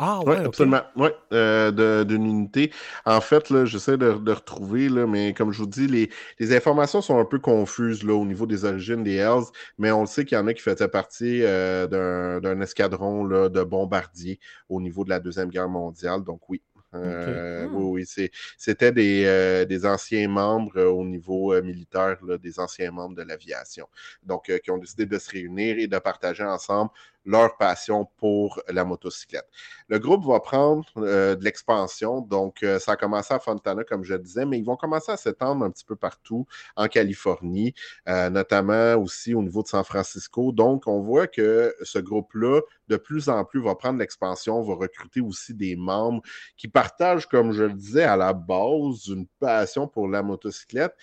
Oui, 0.00 0.06
Ah, 0.06 0.20
Oui, 0.26 0.36
ouais, 0.36 0.46
ok. 0.46 0.62
absolument. 0.66 0.82
Oui, 0.96 1.08
euh, 1.32 2.04
d'une 2.04 2.24
unité. 2.26 2.72
En 3.04 3.20
fait, 3.20 3.50
là, 3.50 3.64
j'essaie 3.64 3.96
de, 3.96 4.12
de 4.12 4.32
retrouver, 4.32 4.88
là, 4.88 5.06
mais 5.06 5.34
comme 5.34 5.50
je 5.52 5.58
vous 5.58 5.66
dis, 5.66 5.88
les, 5.88 6.10
les 6.38 6.54
informations 6.56 7.00
sont 7.02 7.18
un 7.18 7.24
peu 7.24 7.38
confuses 7.40 8.04
là, 8.04 8.14
au 8.14 8.24
niveau 8.24 8.46
des 8.46 8.64
origines 8.64 9.02
des 9.02 9.16
Hells, 9.16 9.44
mais 9.76 9.90
on 9.90 10.02
le 10.02 10.06
sait 10.06 10.24
qu'il 10.24 10.36
y 10.36 10.40
en 10.40 10.46
a 10.46 10.54
qui 10.54 10.62
faisaient 10.62 10.88
partie 10.88 11.42
euh, 11.42 11.86
d'un 11.88 12.40
d'un 12.40 12.60
escadron 12.60 13.24
là, 13.24 13.48
de 13.48 13.62
bombardiers 13.64 14.38
au 14.68 14.80
niveau 14.80 15.02
de 15.04 15.10
la 15.10 15.18
Deuxième 15.20 15.48
Guerre 15.50 15.68
mondiale. 15.68 16.22
Donc 16.22 16.48
oui. 16.48 16.62
Euh, 16.94 17.66
Hmm. 17.66 17.68
Oui, 17.70 18.00
oui, 18.02 18.06
c'est- 18.06 18.30
c'était 18.56 18.92
des, 18.92 19.24
euh, 19.26 19.64
des 19.66 19.84
anciens 19.84 20.26
membres 20.28 20.72
euh, 20.78 20.88
au 20.90 21.04
niveau 21.04 21.52
euh, 21.52 21.60
militaire, 21.62 22.16
là, 22.24 22.38
des 22.38 22.58
anciens 22.60 22.90
membres 22.90 23.14
de 23.14 23.22
l'aviation. 23.22 23.86
Donc, 24.22 24.48
euh, 24.48 24.56
qui 24.58 24.70
ont 24.70 24.78
décidé 24.78 25.04
de 25.04 25.18
se 25.18 25.30
réunir 25.30 25.78
et 25.78 25.86
de 25.86 25.98
partager 25.98 26.44
ensemble 26.44 26.90
leur 27.28 27.58
passion 27.58 28.08
pour 28.16 28.62
la 28.68 28.84
motocyclette. 28.84 29.46
Le 29.88 29.98
groupe 29.98 30.24
va 30.24 30.40
prendre 30.40 30.86
euh, 30.96 31.36
de 31.36 31.44
l'expansion, 31.44 32.22
donc 32.22 32.62
euh, 32.62 32.78
ça 32.78 32.92
a 32.92 32.96
commencé 32.96 33.34
à 33.34 33.38
Fontana, 33.38 33.84
comme 33.84 34.02
je 34.02 34.14
le 34.14 34.18
disais, 34.18 34.46
mais 34.46 34.58
ils 34.58 34.64
vont 34.64 34.76
commencer 34.76 35.12
à 35.12 35.18
s'étendre 35.18 35.62
un 35.62 35.70
petit 35.70 35.84
peu 35.84 35.94
partout 35.94 36.46
en 36.74 36.88
Californie, 36.88 37.74
euh, 38.08 38.30
notamment 38.30 38.94
aussi 38.94 39.34
au 39.34 39.42
niveau 39.42 39.62
de 39.62 39.68
San 39.68 39.84
Francisco. 39.84 40.52
Donc, 40.52 40.86
on 40.86 41.00
voit 41.02 41.26
que 41.26 41.74
ce 41.82 41.98
groupe-là, 41.98 42.62
de 42.88 42.96
plus 42.96 43.28
en 43.28 43.44
plus, 43.44 43.60
va 43.60 43.74
prendre 43.74 43.98
l'expansion, 43.98 44.62
va 44.62 44.74
recruter 44.74 45.20
aussi 45.20 45.52
des 45.52 45.76
membres 45.76 46.22
qui 46.56 46.66
partagent, 46.66 47.26
comme 47.26 47.52
je 47.52 47.64
le 47.64 47.74
disais, 47.74 48.04
à 48.04 48.16
la 48.16 48.32
base, 48.32 49.08
une 49.08 49.26
passion 49.38 49.86
pour 49.86 50.08
la 50.08 50.22
motocyclette, 50.22 50.94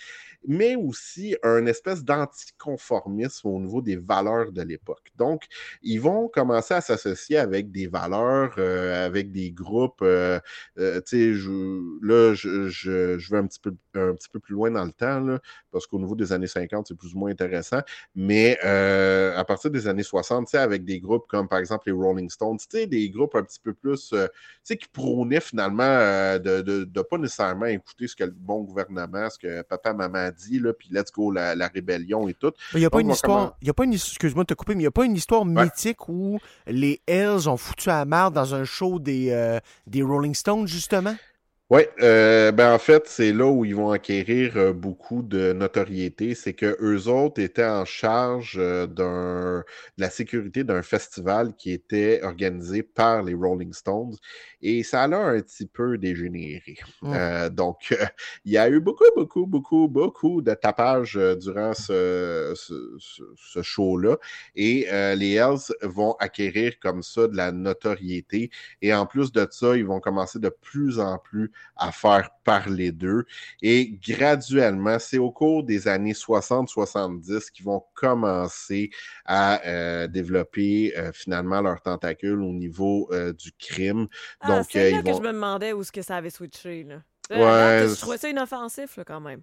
mais 0.48 0.76
aussi 0.76 1.36
un 1.44 1.66
espèce 1.66 2.04
d'anticonformisme 2.04 3.48
au 3.48 3.60
niveau 3.60 3.82
des 3.82 3.96
valeurs 3.96 4.52
de 4.52 4.62
l'époque. 4.62 5.12
Donc, 5.16 5.44
ils 5.82 6.00
vont 6.00 6.28
commencer 6.28 6.74
à 6.74 6.82
s'associer 6.82 7.38
avec 7.38 7.72
des 7.72 7.88
valeurs, 7.88 8.56
euh, 8.58 9.06
avec 9.06 9.32
des 9.32 9.52
groupes. 9.52 10.02
euh, 10.02 10.40
euh, 10.78 11.02
là, 12.02 12.34
je, 12.34 13.32
vais 13.32 13.38
un 13.38 13.48
petit, 13.48 13.60
peu, 13.60 13.76
un 13.96 14.14
petit 14.14 14.30
peu 14.30 14.40
plus 14.40 14.54
loin 14.54 14.72
dans 14.72 14.86
le 14.86 14.92
temps, 14.92 15.38
parce 15.72 15.88
qu'au 15.88 16.00
niveau 16.00 16.16
des 16.16 16.32
années 16.32 16.48
50, 16.48 16.88
c'est 16.88 16.98
plus 16.98 17.14
ou 17.14 17.20
moins 17.20 17.32
intéressant. 17.32 17.82
Mais 18.16 18.60
à 18.60 19.44
partir 19.46 19.72
des 19.72 19.88
années 19.88 20.04
60, 20.04 20.46
tu 20.48 20.52
sais, 20.52 20.58
avec 20.58 20.84
des 20.86 21.00
groupes 21.00 21.28
comme 21.28 21.48
par 21.48 21.60
exemple 21.60 21.84
les 21.88 21.94
Rolling 21.94 22.30
Stones, 22.30 22.58
des 22.72 23.10
groupes 23.10 23.36
un 23.36 23.44
petit 23.44 23.60
peu 23.60 23.74
plus, 23.74 24.14
qui 24.66 24.78
prônaient 24.92 25.40
finalement 25.40 26.38
de 26.40 26.86
ne 26.86 27.02
pas 27.02 27.18
nécessairement 27.18 27.66
écouter 27.66 28.08
ce 28.08 28.16
que 28.16 28.24
le 28.24 28.32
bon 28.32 28.62
gouvernement, 28.62 29.30
ce 29.30 29.40
que 29.40 29.62
papa, 29.64 29.94
maman 29.94 30.30
dit, 30.36 30.60
là, 30.60 30.74
puis 30.74 30.90
let's 30.92 31.12
go, 31.12 31.32
la, 31.32 31.56
la 31.56 31.68
rébellion 31.68 32.28
et 32.28 32.34
tout. 32.34 32.52
Il 32.74 32.80
n'y 32.80 32.86
a 32.86 32.90
pas 32.90 32.98
Donc, 32.98 33.06
une 33.06 33.12
histoire, 33.14 33.58
il 33.62 33.70
a 33.70 33.74
pas 33.74 33.84
une, 33.86 33.94
excuse-moi 33.94 34.44
de 34.44 34.48
te 34.48 34.54
couper, 34.54 34.74
mais 34.76 34.82
il 34.82 34.84
n'y 34.84 34.88
a 34.88 34.92
pas 34.92 35.06
une 35.06 35.16
histoire 35.16 35.46
mythique 35.46 36.08
où 36.10 36.40
les 36.68 37.02
Hells 37.08 37.48
ont 37.48 37.58
foutu 37.58 37.90
à 37.90 38.00
la 38.00 38.06
marde 38.06 38.34
dans 38.34 38.54
un 38.56 38.64
show 38.64 39.00
des, 39.00 39.32
euh, 39.32 39.60
des 39.88 40.02
Rolling 40.02 40.36
Stones, 40.36 40.68
justement? 40.68 41.16
Oui, 41.72 41.82
euh, 42.00 42.52
ben 42.52 42.74
en 42.76 42.78
fait, 42.78 43.08
c'est 43.08 43.34
là 43.34 43.48
où 43.48 43.66
ils 43.66 43.76
vont 43.76 43.90
acquérir 43.90 44.56
euh, 44.56 44.72
beaucoup 44.72 45.24
de 45.24 45.52
notoriété. 45.52 46.36
C'est 46.36 46.54
que 46.54 46.78
eux 46.80 47.08
autres 47.08 47.42
étaient 47.42 47.66
en 47.66 47.86
charge 47.86 48.58
euh, 48.60 48.86
de 48.86 49.64
la 49.98 50.12
sécurité 50.12 50.64
d'un 50.64 50.84
festival 50.84 51.56
qui 51.56 51.72
était 51.72 52.22
organisé 52.22 52.84
par 52.84 53.24
les 53.24 53.34
Rolling 53.34 53.74
Stones. 53.74 54.14
et 54.62 54.84
ça 54.84 55.02
a 55.04 55.08
un 55.08 55.42
petit 55.42 55.66
peu 55.66 55.98
dégénéré. 55.98 56.78
Mm. 57.02 57.14
Euh, 57.16 57.50
donc, 57.50 57.88
euh, 57.94 58.06
il 58.46 58.52
y 58.52 58.60
a 58.60 58.70
eu 58.70 58.80
beaucoup, 58.80 59.04
beaucoup, 59.16 59.48
beaucoup, 59.48 59.88
beaucoup 59.88 60.44
de 60.44 60.54
tapage 60.54 61.16
durant 61.42 61.74
ce, 61.74 62.54
ce- 62.56 63.62
show-là. 63.64 64.18
Et 64.56 64.86
les 65.16 65.34
Hells 65.34 65.74
vont 65.82 66.14
acquérir 66.20 66.80
comme 66.80 67.02
ça 67.02 67.28
de 67.28 67.36
la 67.36 67.52
notoriété. 67.52 68.52
Et 68.84 68.94
en 68.94 69.06
plus 69.08 69.32
de 69.32 69.48
ça, 69.50 69.76
ils 69.76 69.86
vont 69.86 70.00
commencer 70.00 70.38
de 70.40 70.50
plus 70.50 71.00
en 71.00 71.18
plus 71.18 71.52
à 71.76 71.92
faire 71.92 72.30
parler 72.44 72.92
d'eux. 72.92 73.26
Et 73.62 74.00
graduellement, 74.08 74.98
c'est 75.00 75.18
au 75.18 75.32
cours 75.32 75.64
des 75.64 75.88
années 75.88 76.14
60-70 76.14 77.52
qu'ils 77.52 77.66
vont 77.66 77.84
commencer 77.94 78.90
à 79.26 79.62
euh, 79.66 80.08
développer 80.08 80.94
euh, 80.98 81.12
finalement 81.12 81.62
leurs 81.62 81.82
tentacules 81.82 82.42
au 82.42 82.54
niveau 82.54 83.10
euh, 83.12 83.34
du 83.34 83.52
crime. 83.54 84.08
Ah, 84.40 84.58
Donc, 84.58 84.68
c'est 84.72 84.92
là 84.92 84.98
ils 84.98 85.04
que 85.04 85.10
vont... 85.10 85.18
je 85.18 85.22
me 85.22 85.34
demandais 85.34 85.74
où 85.74 85.82
est-ce 85.82 85.92
que 85.92 86.02
ça 86.02 86.18
avait 86.18 86.30
switché. 86.30 86.84
Là. 86.84 87.02
Ouais, 87.32 87.38
Là, 87.38 87.88
je 87.88 87.96
trouvais 87.96 88.18
ça 88.18 88.30
inoffensif 88.30 88.98
là, 88.98 89.04
quand 89.04 89.20
même. 89.20 89.42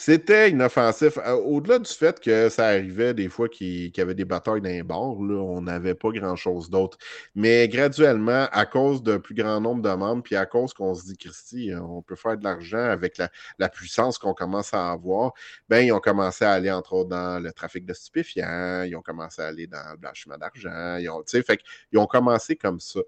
C'était 0.00 0.50
inoffensif. 0.50 1.18
Euh, 1.18 1.32
Au-delà 1.32 1.80
du 1.80 1.90
fait 1.90 2.20
que 2.20 2.48
ça 2.50 2.68
arrivait 2.68 3.14
des 3.14 3.28
fois 3.28 3.48
qu'il 3.48 3.90
y 3.96 4.00
avait 4.00 4.14
des 4.14 4.24
batailles 4.24 4.60
les 4.60 4.84
bars, 4.84 5.20
là, 5.20 5.42
on 5.42 5.62
n'avait 5.62 5.96
pas 5.96 6.10
grand-chose 6.10 6.70
d'autre. 6.70 6.98
Mais 7.34 7.66
graduellement, 7.66 8.46
à 8.52 8.64
cause 8.64 9.02
d'un 9.02 9.18
plus 9.18 9.34
grand 9.34 9.60
nombre 9.60 9.82
de 9.82 9.92
membres, 9.92 10.22
puis 10.22 10.36
à 10.36 10.46
cause 10.46 10.72
qu'on 10.72 10.94
se 10.94 11.04
dit, 11.04 11.16
Christy, 11.16 11.72
euh, 11.72 11.80
on 11.80 12.00
peut 12.00 12.14
faire 12.14 12.38
de 12.38 12.44
l'argent 12.44 12.78
avec 12.78 13.18
la, 13.18 13.68
puissance 13.68 14.18
qu'on 14.18 14.34
commence 14.34 14.72
à 14.72 14.92
avoir, 14.92 15.32
ben, 15.68 15.80
ils 15.80 15.90
ont 15.90 15.98
commencé 15.98 16.44
à 16.44 16.52
aller, 16.52 16.70
entre 16.70 16.92
autres, 16.92 17.10
dans 17.10 17.42
le 17.42 17.52
trafic 17.52 17.84
de 17.84 17.92
stupéfiants, 17.92 18.84
ils 18.84 18.94
ont 18.94 19.02
commencé 19.02 19.42
à 19.42 19.46
aller 19.46 19.66
dans 19.66 19.82
le 19.90 19.96
blanchiment 19.96 20.38
d'argent, 20.38 20.96
ils 20.98 21.08
ont, 21.10 21.24
ont 21.96 22.06
commencé 22.06 22.54
comme 22.54 22.78
ça. 22.78 23.00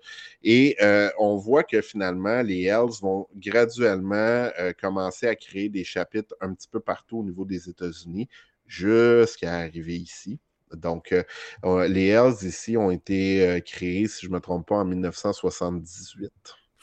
Et 0.42 0.76
euh, 0.82 1.08
on 1.20 1.36
voit 1.36 1.62
que 1.62 1.80
finalement, 1.82 2.42
les 2.42 2.64
Hells 2.64 3.00
vont 3.00 3.28
graduellement 3.36 4.48
commencer 4.80 5.28
à 5.28 5.36
créer 5.36 5.68
des 5.68 5.84
chapitres 5.84 6.34
un 6.40 6.54
petit 6.54 6.68
peu 6.68 6.80
partout 6.80 7.18
au 7.18 7.24
niveau 7.24 7.44
des 7.44 7.68
États-Unis 7.68 8.28
jusqu'à 8.66 9.54
arriver 9.58 9.96
ici. 9.96 10.38
Donc, 10.74 11.12
euh, 11.12 11.88
les 11.88 12.08
Hells 12.08 12.44
ici 12.46 12.76
ont 12.76 12.90
été 12.90 13.44
euh, 13.46 13.60
créés, 13.60 14.06
si 14.06 14.26
je 14.26 14.30
ne 14.30 14.34
me 14.36 14.40
trompe 14.40 14.68
pas, 14.68 14.76
en 14.76 14.84
1978. 14.84 16.30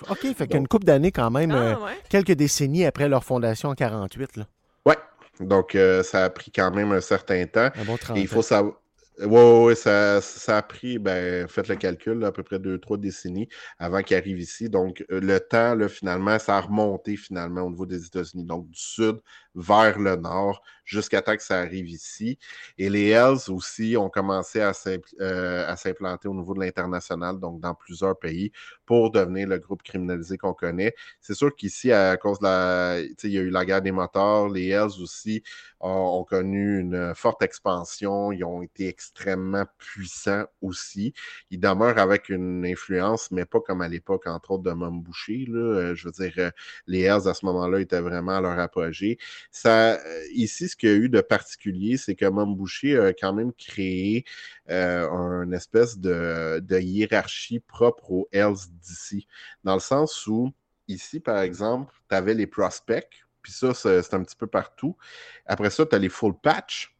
OK, 0.09 0.35
fait 0.35 0.47
qu'une 0.47 0.67
couple 0.67 0.85
d'années 0.85 1.11
quand 1.11 1.31
même, 1.31 1.51
Ah, 1.51 1.55
euh, 1.55 1.85
ouais. 1.85 1.97
quelques 2.09 2.33
décennies 2.33 2.85
après 2.85 3.09
leur 3.09 3.23
fondation 3.23 3.69
en 3.69 3.75
48. 3.75 4.37
Là. 4.37 4.47
Ouais, 4.85 4.97
donc 5.39 5.73
euh, 5.75 6.03
ça 6.03 6.25
a 6.25 6.29
pris 6.29 6.51
quand 6.51 6.71
même 6.71 6.91
un 6.91 7.01
certain 7.01 7.45
temps. 7.47 7.69
Un 7.75 7.83
bon 7.85 7.97
30 7.97 8.17
Et 8.17 8.21
il 8.21 8.27
faut 8.27 8.41
savoir. 8.41 8.75
Oui, 9.19 9.25
ouais, 9.25 9.63
ouais, 9.65 9.75
ça, 9.75 10.21
ça 10.21 10.57
a 10.57 10.61
pris, 10.61 10.99
ben, 10.99 11.47
faites 11.47 11.69
le 11.69 11.75
calcul, 11.75 12.19
là, 12.19 12.27
à 12.27 12.31
peu 12.31 12.43
près 12.43 12.59
deux, 12.59 12.77
trois 12.77 12.97
décennies 12.97 13.49
avant 13.79 14.03
qu'il 14.03 14.15
arrive 14.15 14.37
ici. 14.39 14.69
Donc, 14.69 15.03
le 15.09 15.39
temps, 15.39 15.73
là, 15.73 15.89
finalement, 15.89 16.37
ça 16.37 16.57
a 16.57 16.61
remonté 16.61 17.17
finalement 17.17 17.61
au 17.63 17.71
niveau 17.71 17.87
des 17.87 18.05
États-Unis. 18.05 18.43
Donc, 18.43 18.69
du 18.69 18.79
sud 18.79 19.17
vers 19.57 19.97
le 19.97 20.15
nord, 20.15 20.61
jusqu'à 20.85 21.21
temps 21.21 21.35
que 21.35 21.43
ça 21.43 21.59
arrive 21.59 21.89
ici. 21.89 22.37
Et 22.77 22.89
les 22.89 23.09
Hells 23.09 23.49
aussi 23.49 23.97
ont 23.97 24.09
commencé 24.09 24.61
euh, 24.61 25.67
à 25.67 25.75
s'implanter 25.75 26.27
au 26.27 26.33
niveau 26.33 26.53
de 26.53 26.59
l'international, 26.61 27.39
donc 27.39 27.59
dans 27.59 27.73
plusieurs 27.73 28.17
pays, 28.17 28.51
pour 28.85 29.11
devenir 29.11 29.47
le 29.49 29.57
groupe 29.57 29.83
criminalisé 29.83 30.37
qu'on 30.37 30.53
connaît. 30.53 30.93
C'est 31.19 31.33
sûr 31.33 31.53
qu'ici, 31.55 31.91
à 31.91 32.15
cause 32.17 32.39
de 32.39 32.45
la. 32.45 32.99
Il 33.23 33.31
y 33.31 33.37
a 33.37 33.41
eu 33.41 33.49
la 33.49 33.65
guerre 33.65 33.81
des 33.81 33.91
moteurs, 33.91 34.47
les 34.47 34.69
Hells 34.69 35.01
aussi 35.01 35.43
ont, 35.79 36.23
connu 36.23 36.79
une 36.79 37.13
forte 37.15 37.41
expansion. 37.41 38.31
Ils 38.31 38.43
ont 38.43 38.61
été 38.61 38.87
extrêmement 38.87 39.65
puissants 39.77 40.45
aussi. 40.61 41.13
Ils 41.51 41.59
demeurent 41.59 41.97
avec 41.97 42.29
une 42.29 42.65
influence, 42.65 43.31
mais 43.31 43.45
pas 43.45 43.59
comme 43.59 43.81
à 43.81 43.87
l'époque, 43.87 44.27
entre 44.27 44.51
autres, 44.51 44.63
de 44.63 44.71
Mom 44.71 45.01
Boucher. 45.01 45.45
Là. 45.47 45.59
Euh, 45.59 45.95
Je 45.95 46.07
veux 46.07 46.11
dire, 46.11 46.33
euh, 46.37 46.51
les 46.87 47.01
Hells 47.01 47.27
à 47.27 47.33
ce 47.33 47.45
moment-là 47.45 47.79
étaient 47.79 48.01
vraiment 48.01 48.37
à 48.37 48.41
leur 48.41 48.59
apogée. 48.59 49.17
Euh, 49.65 49.97
ici, 50.33 50.69
ce 50.69 50.75
qu'il 50.75 50.89
y 50.89 50.91
a 50.91 50.95
eu 50.95 51.09
de 51.09 51.21
particulier, 51.21 51.97
c'est 51.97 52.15
que 52.15 52.25
Mom 52.25 52.55
Boucher 52.55 52.99
a 52.99 53.13
quand 53.13 53.33
même 53.33 53.53
créé 53.53 54.25
euh, 54.69 55.07
une 55.43 55.53
espèce 55.53 55.97
de, 55.97 56.61
hiérarchie 56.79 57.59
propre 57.59 58.11
aux 58.11 58.29
Hells 58.31 58.69
d'ici. 58.81 59.27
Dans 59.63 59.73
le 59.73 59.79
sens 59.79 60.27
où, 60.27 60.51
ici, 60.87 61.19
par 61.19 61.39
exemple, 61.39 61.93
tu 62.09 62.15
avais 62.15 62.33
les 62.33 62.47
prospects, 62.47 63.25
puis 63.41 63.51
ça, 63.51 63.73
c'est 63.73 64.13
un 64.13 64.23
petit 64.23 64.35
peu 64.35 64.47
partout. 64.47 64.97
Après 65.45 65.69
ça, 65.69 65.85
tu 65.85 65.95
as 65.95 65.99
les 65.99 66.09
full 66.09 66.33
patch, 66.37 66.95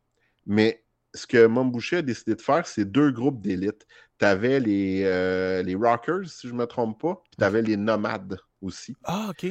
mais 0.45 0.83
ce 1.13 1.27
que 1.27 1.45
Mom 1.45 1.71
Boucher 1.71 1.97
a 1.97 2.01
décidé 2.01 2.35
de 2.35 2.41
faire, 2.41 2.65
c'est 2.67 2.85
deux 2.85 3.11
groupes 3.11 3.41
d'élite. 3.41 3.85
Tu 4.19 4.25
avais 4.25 4.59
les, 4.59 5.03
euh, 5.03 5.61
les 5.63 5.75
rockers, 5.75 6.27
si 6.27 6.47
je 6.47 6.53
ne 6.53 6.59
me 6.59 6.65
trompe 6.65 6.99
pas, 7.01 7.15
puis 7.15 7.37
tu 7.37 7.43
avais 7.43 7.61
les 7.61 7.77
nomades 7.77 8.39
aussi. 8.61 8.95
Ah, 9.03 9.27
OK. 9.29 9.47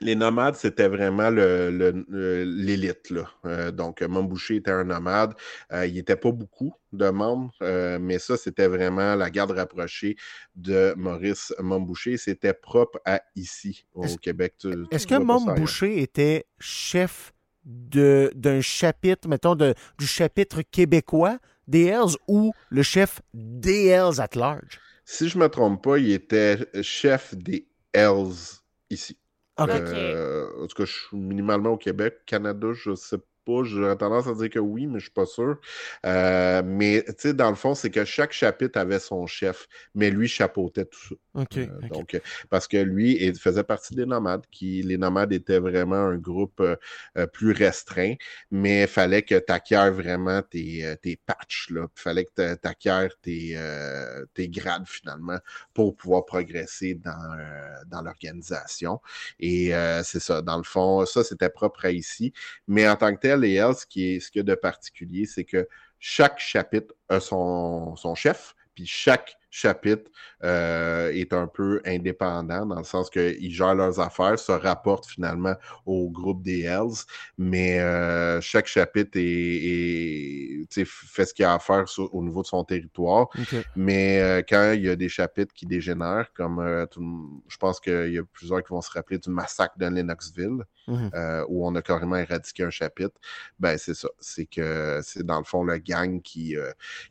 Les 0.00 0.16
nomades, 0.16 0.56
c'était 0.56 0.88
vraiment 0.88 1.30
le- 1.30 1.70
le- 1.70 2.04
le- 2.08 2.44
l'élite. 2.44 3.12
Euh, 3.44 3.70
donc, 3.70 4.02
Mambouché 4.02 4.56
était 4.56 4.72
un 4.72 4.84
nomade. 4.84 5.34
Euh, 5.72 5.86
il 5.86 5.94
n'était 5.94 6.16
pas 6.16 6.32
beaucoup 6.32 6.74
de 6.92 7.08
membres, 7.10 7.52
euh, 7.62 7.98
mais 8.00 8.18
ça, 8.18 8.36
c'était 8.36 8.66
vraiment 8.66 9.14
la 9.14 9.30
garde 9.30 9.52
rapprochée 9.52 10.16
de 10.56 10.92
Maurice 10.96 11.54
Mambouché. 11.60 12.16
C'était 12.16 12.52
propre 12.54 13.00
à 13.04 13.22
ici, 13.36 13.86
au 13.94 14.02
Québec. 14.16 14.54
Est-ce 14.90 15.06
que. 15.06 15.14
Boucher 15.60 16.02
était 16.02 16.46
chef 16.58 17.32
d'un 17.64 18.60
chapitre, 18.60 19.28
mettons, 19.28 19.54
de, 19.54 19.74
du 19.98 20.06
chapitre 20.06 20.62
québécois 20.62 21.38
des 21.68 21.84
Hells 21.86 22.16
ou 22.26 22.52
le 22.70 22.82
chef 22.82 23.20
des 23.32 23.86
Hells 23.86 24.20
at 24.20 24.30
large? 24.34 24.80
Si 25.04 25.28
je 25.28 25.38
ne 25.38 25.44
me 25.44 25.48
trompe 25.48 25.82
pas, 25.84 25.98
il 25.98 26.10
était 26.10 26.58
chef 26.82 27.34
des 27.36 27.68
Hells 27.92 28.60
ici. 28.90 29.16
Euh, 29.60 30.48
en 30.62 30.66
tout 30.66 30.76
cas, 30.76 30.84
je 30.84 30.92
suis 30.92 31.16
minimalement 31.16 31.70
au 31.70 31.76
Québec. 31.76 32.20
Canada, 32.26 32.68
je 32.72 32.90
ne 32.90 32.94
sais 32.96 33.18
pas. 33.44 33.64
J'aurais 33.64 33.96
tendance 33.96 34.26
à 34.28 34.34
dire 34.34 34.50
que 34.50 34.58
oui, 34.58 34.86
mais 34.86 34.92
je 34.92 34.96
ne 34.96 35.00
suis 35.00 35.10
pas 35.10 35.26
sûr. 35.26 35.58
Euh, 36.06 36.62
mais 36.64 37.04
tu 37.08 37.14
sais, 37.18 37.34
dans 37.34 37.50
le 37.50 37.56
fond, 37.56 37.74
c'est 37.74 37.90
que 37.90 38.04
chaque 38.04 38.32
chapitre 38.32 38.78
avait 38.78 39.00
son 39.00 39.26
chef, 39.26 39.66
mais 39.94 40.10
lui 40.10 40.28
chapeautait 40.28 40.84
tout 40.86 41.00
ça. 41.08 41.14
OK. 41.34 41.56
Euh, 41.56 41.66
OK. 41.84 41.88
Donc, 41.88 42.20
parce 42.50 42.68
que 42.68 42.76
lui 42.76 43.16
il 43.24 43.38
faisait 43.38 43.64
partie 43.64 43.94
des 43.94 44.04
nomades, 44.04 44.44
qui 44.50 44.82
les 44.82 44.98
nomades 44.98 45.32
étaient 45.32 45.58
vraiment 45.58 45.96
un 45.96 46.18
groupe 46.18 46.60
euh, 46.60 46.76
euh, 47.16 47.26
plus 47.26 47.52
restreint, 47.52 48.14
mais 48.50 48.82
il 48.82 48.88
fallait 48.88 49.22
que 49.22 49.38
tu 49.38 49.52
acquières 49.52 49.92
vraiment 49.92 50.42
tes, 50.42 50.84
euh, 50.84 50.94
tes 50.96 51.16
patchs, 51.16 51.68
il 51.70 51.86
fallait 51.94 52.26
que 52.26 52.54
tu 52.54 52.68
acquières 52.68 53.10
tes, 53.22 53.54
euh, 53.56 54.26
tes 54.34 54.48
grades 54.48 54.86
finalement 54.86 55.38
pour 55.72 55.96
pouvoir 55.96 56.26
progresser 56.26 56.94
dans, 56.94 57.10
euh, 57.38 57.76
dans 57.86 58.02
l'organisation. 58.02 59.00
Et 59.40 59.74
euh, 59.74 60.02
c'est 60.02 60.20
ça, 60.20 60.42
dans 60.42 60.58
le 60.58 60.64
fond, 60.64 61.06
ça 61.06 61.24
c'était 61.24 61.50
propre 61.50 61.86
à 61.86 61.90
ici. 61.92 62.32
Mais 62.68 62.88
en 62.88 62.96
tant 62.96 63.14
que 63.14 63.20
tel, 63.20 63.40
les 63.40 63.54
Hells, 63.54 63.76
ce 63.76 63.86
qui 63.86 64.14
est, 64.16 64.20
ce 64.20 64.30
qu'il 64.30 64.40
y 64.40 64.42
a 64.42 64.44
de 64.44 64.54
particulier, 64.54 65.24
c'est 65.26 65.44
que 65.44 65.66
chaque 65.98 66.38
chapitre 66.40 66.94
a 67.08 67.20
son, 67.20 67.96
son 67.96 68.14
chef, 68.14 68.54
puis 68.74 68.86
chaque 68.86 69.36
chapitre 69.52 70.10
euh, 70.42 71.10
est 71.12 71.32
un 71.34 71.46
peu 71.46 71.80
indépendant 71.84 72.64
dans 72.66 72.78
le 72.78 72.84
sens 72.84 73.10
qu'ils 73.10 73.52
gèrent 73.52 73.74
leurs 73.74 74.00
affaires, 74.00 74.38
se 74.38 74.50
rapportent 74.50 75.06
finalement 75.06 75.54
au 75.86 76.08
groupe 76.10 76.42
des 76.42 76.62
Hells, 76.62 77.04
mais 77.38 77.78
euh, 77.78 78.40
chaque 78.40 78.66
chapitre 78.66 79.18
est, 79.18 79.20
est- 79.22 80.84
fait 80.86 81.26
ce 81.26 81.34
qu'il 81.34 81.44
a 81.44 81.54
à 81.54 81.58
faire 81.58 81.86
sur- 81.86 82.12
au 82.14 82.22
niveau 82.24 82.40
de 82.42 82.46
son 82.46 82.64
territoire. 82.64 83.28
Mais 83.76 84.20
euh, 84.20 84.42
quand 84.48 84.72
il 84.72 84.82
y 84.82 84.88
a 84.88 84.96
des 84.96 85.08
chapitres 85.10 85.52
qui 85.54 85.66
dégénèrent, 85.66 86.32
comme 86.32 86.86
tout 86.90 87.42
je 87.46 87.56
pense 87.58 87.78
qu'il 87.78 88.12
y 88.14 88.18
a 88.18 88.22
plusieurs 88.24 88.62
qui 88.62 88.70
vont 88.70 88.80
se 88.80 88.90
rappeler 88.90 89.18
du 89.18 89.28
massacre 89.30 89.76
de 89.78 89.86
Lennoxville, 89.86 90.64
Mhm. 90.88 91.10
où 91.48 91.64
on 91.64 91.76
a 91.76 91.82
carrément 91.82 92.16
éradiqué 92.16 92.64
un 92.64 92.70
chapitre, 92.70 93.14
ben 93.60 93.78
c'est 93.78 93.94
ça. 93.94 94.08
C'est 94.18 94.46
que 94.46 94.98
c'est 95.04 95.24
dans 95.24 95.38
le 95.38 95.44
fond 95.44 95.62
le 95.62 95.78
gang 95.78 96.20
qui, 96.20 96.56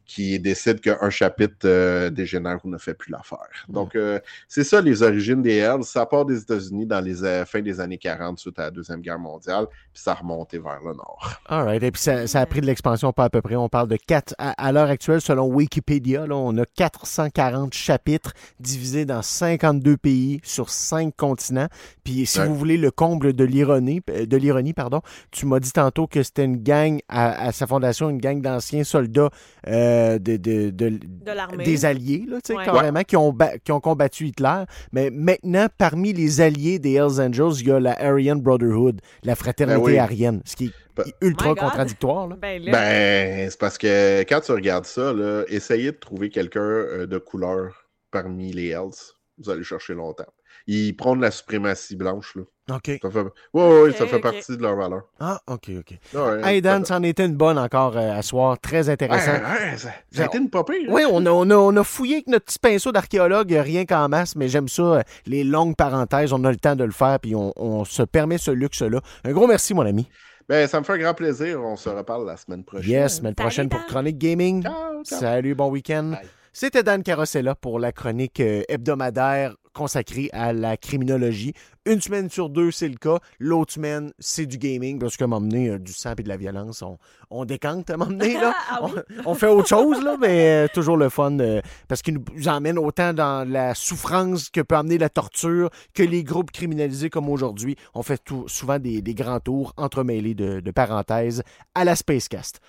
qui 0.05 0.37
décide 0.41 0.81
qu'un 0.81 1.09
chapitre 1.09 1.65
euh, 1.65 2.09
dégénère 2.31 2.59
ou 2.63 2.69
ne 2.69 2.77
fait 2.77 2.93
plus 2.93 3.11
l'affaire. 3.11 3.37
Donc, 3.67 3.95
euh, 3.95 4.19
c'est 4.47 4.63
ça 4.63 4.81
les 4.81 5.03
origines 5.03 5.41
des 5.41 5.57
Hells. 5.57 5.83
Ça 5.83 6.05
part 6.05 6.25
des 6.25 6.39
États-Unis 6.41 6.85
dans 6.85 7.01
les 7.01 7.23
euh, 7.23 7.45
fins 7.45 7.61
des 7.61 7.79
années 7.79 7.97
40 7.97 8.39
suite 8.39 8.57
à 8.59 8.63
la 8.63 8.71
Deuxième 8.71 9.01
Guerre 9.01 9.19
mondiale, 9.19 9.67
puis 9.93 10.01
ça 10.01 10.11
a 10.11 10.15
remonté 10.15 10.57
vers 10.59 10.79
le 10.79 10.93
nord. 10.93 11.39
All 11.47 11.63
right. 11.65 11.83
Et 11.83 11.91
puis 11.91 12.01
ça, 12.01 12.27
ça 12.27 12.39
a 12.41 12.45
pris 12.45 12.61
de 12.61 12.65
l'expansion 12.65 13.11
pas 13.13 13.25
à 13.25 13.29
peu 13.29 13.41
près. 13.41 13.55
On 13.55 13.69
parle 13.69 13.87
de 13.87 13.97
4. 13.97 14.35
À, 14.37 14.51
à 14.51 14.71
l'heure 14.71 14.89
actuelle, 14.89 15.21
selon 15.21 15.47
Wikipédia, 15.47 16.25
là, 16.27 16.35
on 16.35 16.57
a 16.57 16.65
440 16.65 17.73
chapitres 17.73 18.33
divisés 18.59 19.05
dans 19.05 19.21
52 19.21 19.97
pays 19.97 20.39
sur 20.43 20.69
5 20.69 21.15
continents. 21.15 21.67
Puis 22.03 22.25
si 22.25 22.39
Ouais. 22.39 22.47
vous 22.47 22.55
voulez 22.55 22.77
le 22.77 22.89
comble 22.91 23.33
de 23.33 23.43
l'ironie, 23.43 24.01
de 24.07 24.37
l'ironie, 24.37 24.73
pardon, 24.73 25.01
tu 25.31 25.45
m'as 25.45 25.59
dit 25.59 25.71
tantôt 25.71 26.07
que 26.07 26.23
c'était 26.23 26.45
une 26.45 26.57
gang 26.57 26.99
à, 27.07 27.47
à 27.47 27.51
sa 27.51 27.67
fondation, 27.67 28.09
une 28.09 28.17
gang 28.19 28.41
d'anciens 28.41 28.83
soldats 28.83 29.29
euh, 29.67 30.17
de, 30.17 30.37
de- 30.37 30.69
de- 30.71 30.89
De 30.89 31.31
l'armée. 31.31 31.63
des 31.63 31.85
alliés, 31.85 32.20
là, 32.25 32.37
Ouais. 32.49 32.65
carrément, 32.65 33.03
qui 33.03 33.15
ont, 33.17 33.35
qui 33.63 33.71
ont 33.71 33.79
combattu 33.79 34.27
Hitler. 34.27 34.63
Mais 34.91 35.09
maintenant, 35.09 35.67
parmi 35.77 36.13
les 36.13 36.41
alliés 36.41 36.79
des 36.79 36.93
Hells 36.93 37.19
Angels, 37.21 37.53
il 37.61 37.67
y 37.67 37.71
a 37.71 37.79
la 37.79 37.91
Aryan 38.01 38.35
Brotherhood, 38.37 39.01
la 39.23 39.35
fraternité 39.35 39.79
Ben 39.79 39.85
oui. 39.85 39.97
aryenne, 39.99 40.41
ce 40.45 40.55
qui 40.55 40.65
est 40.65 41.15
ultra 41.21 41.55
contradictoire. 41.55 42.27
là. 42.27 42.35
Ben 42.41 42.61
là, 42.63 42.71
Ben, 42.71 43.49
c'est 43.49 43.59
parce 43.59 43.77
que 43.77 44.21
quand 44.21 44.41
tu 44.41 44.51
regardes 44.51 44.85
ça, 44.85 45.13
là, 45.13 45.43
essayez 45.47 45.91
de 45.91 45.97
trouver 45.97 46.29
quelqu'un 46.29 46.59
euh, 46.61 47.07
de 47.07 47.17
couleur 47.17 47.87
parmi 48.11 48.51
les 48.51 48.69
Hells. 48.69 48.91
vous 49.37 49.49
allez 49.49 49.63
chercher 49.63 49.93
longtemps. 49.93 50.25
Ils 50.67 50.95
prônent 50.95 51.21
la 51.21 51.31
suprématie 51.31 51.95
blanche. 51.95 52.35
Là. 52.35 52.43
OK. 52.75 52.91
Ça 53.01 53.09
fait... 53.09 53.19
Ouais, 53.53 53.81
ouais, 53.81 53.91
ça 53.93 54.07
fait 54.07 54.19
partie 54.19 54.55
de 54.55 54.61
leur 54.61 54.75
valeur. 54.77 55.01
Ah, 55.19 55.41
OK, 55.47 55.69
OK. 55.79 55.97
Ouais, 56.13 56.41
Hey, 56.43 56.61
Dan, 56.61 56.85
ça- 56.85 56.95
c'en 56.95 57.03
était 57.03 57.25
une 57.25 57.35
bonne 57.35 57.57
encore 57.57 57.97
euh, 57.97 58.17
à 58.17 58.21
soir. 58.21 58.57
Très 58.59 58.89
intéressant. 58.89 59.31
Ouais, 59.31 59.71
ouais, 59.71 59.77
ça, 59.77 59.89
ça 60.11 60.23
a 60.23 60.25
été 60.27 60.37
une 60.37 60.49
pire, 60.49 60.63
hein? 60.69 60.85
Oui, 60.89 61.03
on 61.11 61.25
a, 61.25 61.29
on, 61.31 61.49
a, 61.49 61.55
on 61.55 61.75
a 61.75 61.83
fouillé 61.83 62.15
avec 62.15 62.27
notre 62.27 62.45
petit 62.45 62.59
pinceau 62.59 62.91
d'archéologue, 62.91 63.53
euh, 63.53 63.61
rien 63.61 63.85
qu'en 63.85 64.07
masse, 64.07 64.35
mais 64.35 64.47
j'aime 64.47 64.67
ça, 64.69 64.81
euh, 64.83 65.01
les 65.25 65.43
longues 65.43 65.75
parenthèses, 65.75 66.31
on 66.33 66.43
a 66.45 66.51
le 66.51 66.57
temps 66.57 66.75
de 66.75 66.83
le 66.83 66.91
faire, 66.91 67.19
puis 67.19 67.35
on, 67.35 67.51
on 67.57 67.83
se 67.83 68.03
permet 68.03 68.37
ce 68.37 68.51
luxe-là. 68.51 69.01
Un 69.25 69.31
gros 69.31 69.47
merci, 69.47 69.73
mon 69.73 69.85
ami. 69.85 70.07
Ben, 70.47 70.67
ça 70.67 70.79
me 70.79 70.85
fait 70.85 70.93
un 70.93 70.97
grand 70.97 71.13
plaisir. 71.13 71.61
On 71.63 71.75
se 71.77 71.87
reparle 71.89 72.25
la 72.25 72.35
semaine 72.37 72.63
prochaine. 72.63 72.89
Yes, 72.89 73.17
semaine 73.17 73.33
Salut, 73.37 73.45
prochaine 73.47 73.69
pour. 73.69 73.85
Chronique 73.85 74.17
Gaming. 74.17 74.63
Ciao, 74.63 75.03
ciao. 75.03 75.19
Salut, 75.19 75.55
bon 75.55 75.69
week-end. 75.69 76.11
Bye. 76.11 76.29
C'était 76.53 76.83
Dan 76.83 77.01
Carosella 77.01 77.55
pour 77.55 77.79
la 77.79 77.91
chronique 77.93 78.41
euh, 78.41 78.63
hebdomadaire 78.67 79.55
consacrée 79.73 80.29
à 80.33 80.51
la 80.51 80.75
criminologie. 80.75 81.53
Une 81.85 82.01
semaine 82.01 82.29
sur 82.29 82.49
deux, 82.49 82.71
c'est 82.71 82.89
le 82.89 82.97
cas. 82.97 83.19
L'autre 83.39 83.71
semaine, 83.71 84.11
c'est 84.19 84.45
du 84.45 84.57
gaming, 84.57 84.99
parce 84.99 85.15
que 85.15 85.23
m'emmener 85.23 85.69
euh, 85.69 85.79
du 85.79 85.93
sang 85.93 86.11
et 86.17 86.23
de 86.23 86.27
la 86.27 86.35
violence, 86.35 86.81
on, 86.81 86.97
on 87.29 87.45
décante 87.45 87.89
à 87.89 87.95
m'emmener. 87.95 88.33
là. 88.33 88.53
Ah 88.69 88.81
oui. 88.83 88.91
on, 89.25 89.31
on 89.31 89.33
fait 89.33 89.47
autre 89.47 89.69
chose, 89.69 90.03
là, 90.03 90.17
mais 90.19 90.65
euh, 90.65 90.67
toujours 90.73 90.97
le 90.97 91.07
fun, 91.07 91.39
euh, 91.39 91.61
parce 91.87 92.01
qu'il 92.01 92.15
nous 92.35 92.47
emmène 92.49 92.77
autant 92.77 93.13
dans 93.13 93.49
la 93.49 93.73
souffrance 93.73 94.49
que 94.49 94.59
peut 94.59 94.75
amener 94.75 94.97
la 94.97 95.07
torture 95.07 95.69
que 95.93 96.03
les 96.03 96.25
groupes 96.25 96.51
criminalisés 96.51 97.09
comme 97.09 97.29
aujourd'hui. 97.29 97.77
On 97.93 98.03
fait 98.03 98.21
tout- 98.21 98.49
souvent 98.49 98.77
des, 98.77 99.01
des 99.01 99.13
grands 99.15 99.39
tours 99.39 99.71
entremêlés 99.77 100.35
de, 100.35 100.59
de 100.59 100.71
parenthèses 100.71 101.43
à 101.75 101.85
la 101.85 101.95
Spacecast. 101.95 102.59